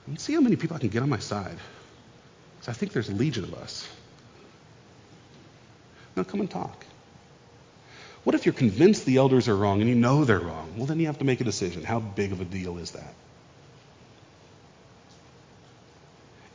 And 0.08 0.20
see 0.20 0.34
how 0.34 0.39
many 0.39 0.56
people 0.56 0.78
I 0.78 0.80
can 0.80 0.89
get 0.89 1.04
on 1.04 1.10
my 1.10 1.20
side. 1.20 1.58
Because 2.56 2.70
I 2.70 2.74
think 2.74 2.93
there's 2.93 3.10
a 3.10 3.14
legion 3.14 3.43
of 3.43 3.54
us. 3.56 3.88
Now 6.16 6.24
come 6.24 6.39
and 6.39 6.49
talk. 6.49 6.86
What 8.24 8.34
if 8.34 8.45
you're 8.45 8.54
convinced 8.54 9.06
the 9.06 9.18
elders 9.18 9.49
are 9.49 9.56
wrong 9.56 9.82
and 9.82 9.89
you 9.89 9.95
know 9.95 10.24
they're 10.24 10.39
wrong? 10.39 10.76
Well, 10.78 10.86
then 10.86 10.99
you 11.02 11.08
have 11.08 11.20
to 11.20 11.26
make 11.26 11.41
a 11.41 11.43
decision. 11.43 11.84
How 11.84 11.99
big 11.99 12.32
of 12.32 12.39
a 12.39 12.45
deal 12.45 12.78
is 12.78 12.91
that? 12.91 13.14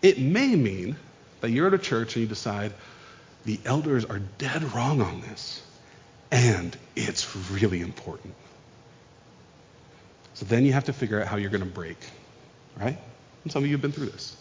It 0.02 0.18
may 0.18 0.54
mean 0.54 0.96
that 1.40 1.50
you're 1.50 1.66
at 1.66 1.74
a 1.74 1.78
church 1.78 2.16
and 2.16 2.22
you 2.22 2.28
decide 2.28 2.72
the 3.44 3.60
elders 3.64 4.04
are 4.04 4.20
dead 4.38 4.74
wrong 4.74 5.00
on 5.00 5.20
this, 5.20 5.62
and 6.30 6.76
it's 6.94 7.36
really 7.50 7.80
important. 7.80 8.34
So 10.34 10.44
then 10.44 10.66
you 10.66 10.72
have 10.72 10.84
to 10.84 10.92
figure 10.92 11.20
out 11.20 11.28
how 11.28 11.36
you're 11.36 11.50
going 11.50 11.62
to 11.62 11.66
break, 11.66 11.96
right? 12.78 12.98
And 13.44 13.52
some 13.52 13.62
of 13.62 13.68
you 13.68 13.74
have 13.74 13.82
been 13.82 13.92
through 13.92 14.06
this. 14.06 14.36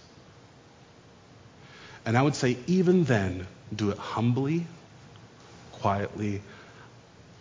And 2.06 2.18
I 2.18 2.22
would 2.22 2.36
say, 2.36 2.58
even 2.68 3.04
then, 3.06 3.48
do 3.74 3.92
it 3.92 3.98
humbly, 3.98 4.68
quietly, 5.74 6.42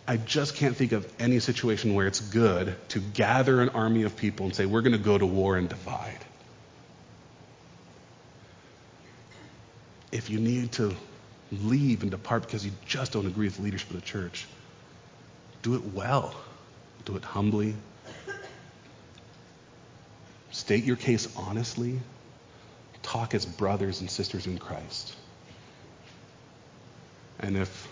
I 0.07 0.17
just 0.17 0.55
can't 0.55 0.75
think 0.75 0.91
of 0.91 1.11
any 1.19 1.39
situation 1.39 1.95
where 1.95 2.07
it's 2.07 2.19
good 2.19 2.75
to 2.89 2.99
gather 2.99 3.61
an 3.61 3.69
army 3.69 4.03
of 4.03 4.15
people 4.15 4.45
and 4.45 4.55
say, 4.55 4.65
we're 4.65 4.81
going 4.81 4.93
to 4.93 4.99
go 4.99 5.17
to 5.17 5.25
war 5.25 5.57
and 5.57 5.67
divide. 5.67 6.19
If 10.11 10.29
you 10.29 10.39
need 10.39 10.71
to 10.73 10.95
leave 11.51 12.01
and 12.01 12.11
depart 12.11 12.43
because 12.43 12.65
you 12.65 12.71
just 12.85 13.11
don't 13.11 13.25
agree 13.25 13.47
with 13.47 13.57
the 13.57 13.63
leadership 13.63 13.89
of 13.89 13.95
the 13.95 14.01
church, 14.01 14.47
do 15.61 15.75
it 15.75 15.83
well. 15.93 16.35
Do 17.05 17.15
it 17.15 17.23
humbly. 17.23 17.75
State 20.51 20.83
your 20.83 20.95
case 20.95 21.27
honestly. 21.35 21.99
Talk 23.03 23.35
as 23.35 23.45
brothers 23.45 24.01
and 24.01 24.09
sisters 24.09 24.47
in 24.47 24.57
Christ. 24.57 25.15
And 27.39 27.57
if 27.57 27.87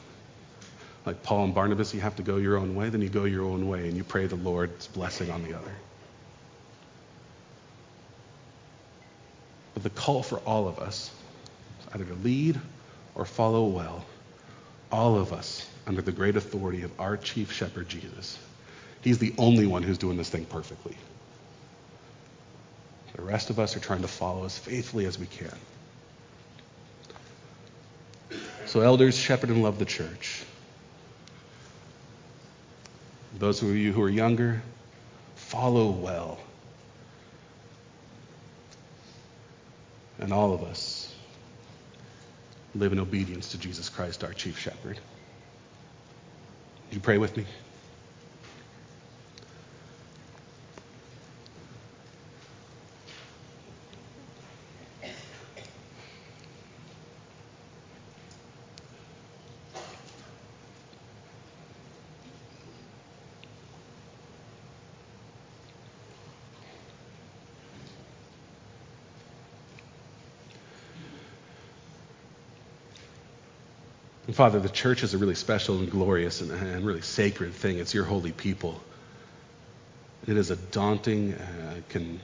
like 1.06 1.22
Paul 1.22 1.46
and 1.46 1.54
Barnabas, 1.54 1.94
you 1.94 2.00
have 2.00 2.16
to 2.16 2.24
go 2.24 2.38
your 2.38 2.58
own 2.58 2.76
way, 2.76 2.90
then 2.90 3.02
you 3.02 3.10
go 3.10 3.26
your 3.26 3.44
own 3.44 3.68
way 3.68 3.88
and 3.88 3.98
you 3.98 4.04
pray 4.04 4.26
the 4.26 4.36
Lord's 4.36 4.88
blessing 4.88 5.30
on 5.30 5.44
the 5.44 5.54
other. 5.54 5.72
But 9.74 9.84
the 9.84 9.90
call 9.90 10.24
for 10.24 10.38
all 10.40 10.68
of 10.68 10.80
us 10.80 11.12
either 11.94 12.06
to 12.06 12.14
lead 12.16 12.60
or 13.16 13.26
follow 13.26 13.66
well, 13.66 14.06
all 14.92 15.18
of 15.18 15.34
us 15.34 15.68
under 15.86 16.02
the 16.02 16.12
great 16.12 16.36
authority 16.36 16.84
of 16.84 16.92
our 17.00 17.18
chief 17.18 17.52
shepherd, 17.52 17.88
Jesus. 17.88 18.38
He's 19.02 19.20
the 19.20 19.34
only 19.38 19.68
one 19.68 19.84
who's 19.84 19.98
doing 19.98 20.18
this 20.18 20.30
thing 20.30 20.46
perfectly. 20.46 20.96
The 23.16 23.22
rest 23.22 23.50
of 23.50 23.60
us 23.60 23.76
are 23.76 23.80
trying 23.80 24.02
to 24.02 24.08
follow 24.08 24.46
as 24.46 24.58
faithfully 24.58 25.06
as 25.06 25.20
we 25.20 25.28
can. 25.28 25.56
So, 28.66 28.82
elders, 28.82 29.16
shepherd 29.16 29.50
and 29.50 29.62
love 29.62 29.78
the 29.78 29.86
church. 29.86 30.44
Those 33.38 33.62
of 33.62 33.76
you 33.76 33.92
who 33.92 34.02
are 34.02 34.10
younger, 34.10 34.64
follow 35.36 35.92
well. 35.92 36.40
And 40.20 40.32
all 40.32 40.54
of 40.54 40.64
us 40.64 41.03
live 42.76 42.92
in 42.92 43.00
obedience 43.00 43.50
to 43.52 43.58
Jesus 43.58 43.90
Christ, 43.90 44.24
our 44.24 44.34
chief 44.34 44.60
shepherd. 44.60 45.00
Would 46.86 46.96
you 46.96 47.00
pray 47.00 47.18
with 47.18 47.36
me? 47.38 47.46
And 74.34 74.38
Father, 74.40 74.60
the 74.60 74.68
church 74.68 75.04
is 75.04 75.14
a 75.14 75.20
really 75.20 75.36
special 75.36 75.78
and 75.78 75.92
glorious 75.92 76.42
and, 76.42 76.50
and 76.50 76.84
really 76.84 77.04
sacred 77.04 77.54
thing. 77.54 77.78
It's 77.78 77.94
your 77.94 78.04
holy 78.04 78.32
people. 78.32 78.82
It 80.26 80.38
is 80.38 80.50
a 80.50 80.56
daunting, 80.56 81.36
uh, 81.36 81.76
can, 81.90 82.20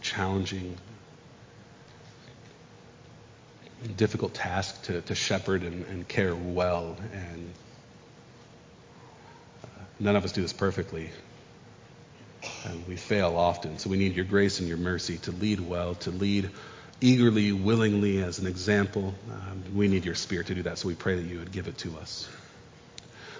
challenging, 0.00 0.78
difficult 3.98 4.32
task 4.32 4.84
to, 4.84 5.02
to 5.02 5.14
shepherd 5.14 5.62
and, 5.62 5.84
and, 5.84 6.08
care 6.08 6.34
well. 6.34 6.96
And 7.12 7.52
uh, 9.62 9.66
none 10.00 10.16
of 10.16 10.24
us 10.24 10.32
do 10.32 10.40
this 10.40 10.54
perfectly. 10.54 11.10
And 12.64 12.88
we 12.88 12.96
fail 12.96 13.36
often. 13.36 13.78
So 13.78 13.90
we 13.90 13.98
need 13.98 14.16
your 14.16 14.24
grace 14.24 14.60
and 14.60 14.68
your 14.68 14.78
mercy 14.78 15.18
to 15.18 15.32
lead 15.32 15.60
well, 15.60 15.96
to 15.96 16.10
lead 16.10 16.48
eagerly, 17.00 17.52
willingly 17.52 18.22
as 18.22 18.38
an 18.38 18.46
example. 18.46 19.14
Um, 19.30 19.62
we 19.74 19.88
need 19.88 20.04
your 20.04 20.14
spirit 20.14 20.48
to 20.48 20.54
do 20.54 20.62
that, 20.62 20.78
so 20.78 20.88
we 20.88 20.94
pray 20.94 21.16
that 21.16 21.26
you 21.26 21.38
would 21.38 21.52
give 21.52 21.68
it 21.68 21.78
to 21.78 21.96
us. 21.98 22.28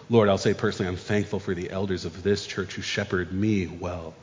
Lord, 0.09 0.29
I'll 0.29 0.39
say 0.39 0.55
personally, 0.55 0.89
I'm 0.89 0.97
thankful 0.97 1.41
for 1.41 1.55
the 1.55 1.71
elders 1.71 2.05
of 2.05 2.23
this 2.23 2.47
church 2.47 2.75
who 2.75 2.83
shepherd 2.83 3.33
me 3.33 3.67
well, 3.67 4.15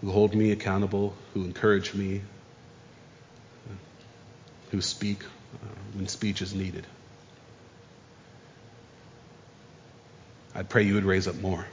who 0.00 0.10
hold 0.10 0.34
me 0.34 0.50
accountable, 0.50 1.14
who 1.32 1.44
encourage 1.44 1.94
me, 1.94 2.22
who 4.72 4.80
speak 4.80 5.22
uh, 5.22 5.68
when 5.94 6.08
speech 6.08 6.42
is 6.42 6.54
needed. 6.54 6.86
I 10.54 10.62
pray 10.62 10.82
you 10.82 10.94
would 10.94 11.04
raise 11.04 11.28
up 11.28 11.36
more. 11.36 11.66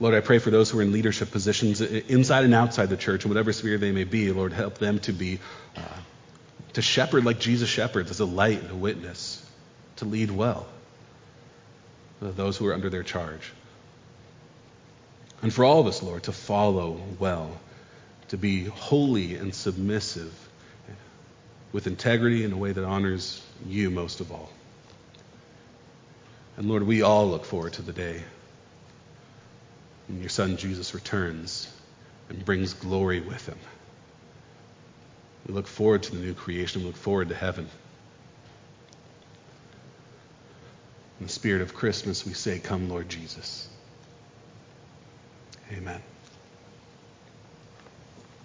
Lord, 0.00 0.14
I 0.14 0.20
pray 0.20 0.38
for 0.38 0.50
those 0.50 0.70
who 0.70 0.78
are 0.78 0.82
in 0.82 0.92
leadership 0.92 1.32
positions 1.32 1.80
inside 1.80 2.44
and 2.44 2.54
outside 2.54 2.88
the 2.88 2.96
church, 2.96 3.24
in 3.24 3.30
whatever 3.30 3.52
sphere 3.52 3.78
they 3.78 3.90
may 3.90 4.04
be. 4.04 4.30
Lord, 4.30 4.52
help 4.52 4.78
them 4.78 5.00
to 5.00 5.12
be, 5.12 5.40
uh, 5.76 5.80
to 6.74 6.82
shepherd 6.82 7.24
like 7.24 7.40
Jesus 7.40 7.68
shepherds, 7.68 8.10
as 8.10 8.20
a 8.20 8.24
light 8.24 8.62
and 8.62 8.70
a 8.70 8.76
witness, 8.76 9.44
to 9.96 10.04
lead 10.04 10.30
well. 10.30 10.66
Those 12.20 12.56
who 12.56 12.66
are 12.66 12.74
under 12.74 12.90
their 12.90 13.02
charge. 13.02 13.52
And 15.42 15.52
for 15.52 15.64
all 15.64 15.80
of 15.80 15.86
us, 15.86 16.02
Lord, 16.02 16.24
to 16.24 16.32
follow 16.32 17.00
well, 17.18 17.60
to 18.28 18.36
be 18.36 18.64
holy 18.64 19.34
and 19.36 19.54
submissive 19.54 20.32
with 21.72 21.86
integrity 21.86 22.44
in 22.44 22.52
a 22.52 22.56
way 22.56 22.72
that 22.72 22.84
honors 22.84 23.42
you 23.66 23.90
most 23.90 24.20
of 24.20 24.32
all. 24.32 24.50
And 26.56 26.68
Lord, 26.68 26.82
we 26.84 27.02
all 27.02 27.28
look 27.28 27.44
forward 27.44 27.74
to 27.74 27.82
the 27.82 27.92
day 27.92 28.22
when 30.08 30.20
your 30.20 30.28
Son 30.28 30.56
Jesus 30.56 30.94
returns 30.94 31.72
and 32.28 32.44
brings 32.44 32.74
glory 32.74 33.20
with 33.20 33.46
him. 33.46 33.58
We 35.46 35.54
look 35.54 35.66
forward 35.66 36.02
to 36.04 36.16
the 36.16 36.22
new 36.22 36.34
creation. 36.34 36.82
We 36.82 36.88
look 36.88 36.96
forward 36.96 37.28
to 37.28 37.34
heaven. 37.34 37.68
In 41.20 41.26
the 41.26 41.32
spirit 41.32 41.62
of 41.62 41.74
Christmas, 41.74 42.24
we 42.24 42.32
say, 42.32 42.58
Come, 42.58 42.88
Lord 42.88 43.08
Jesus. 43.08 43.68
Amen. 45.72 46.00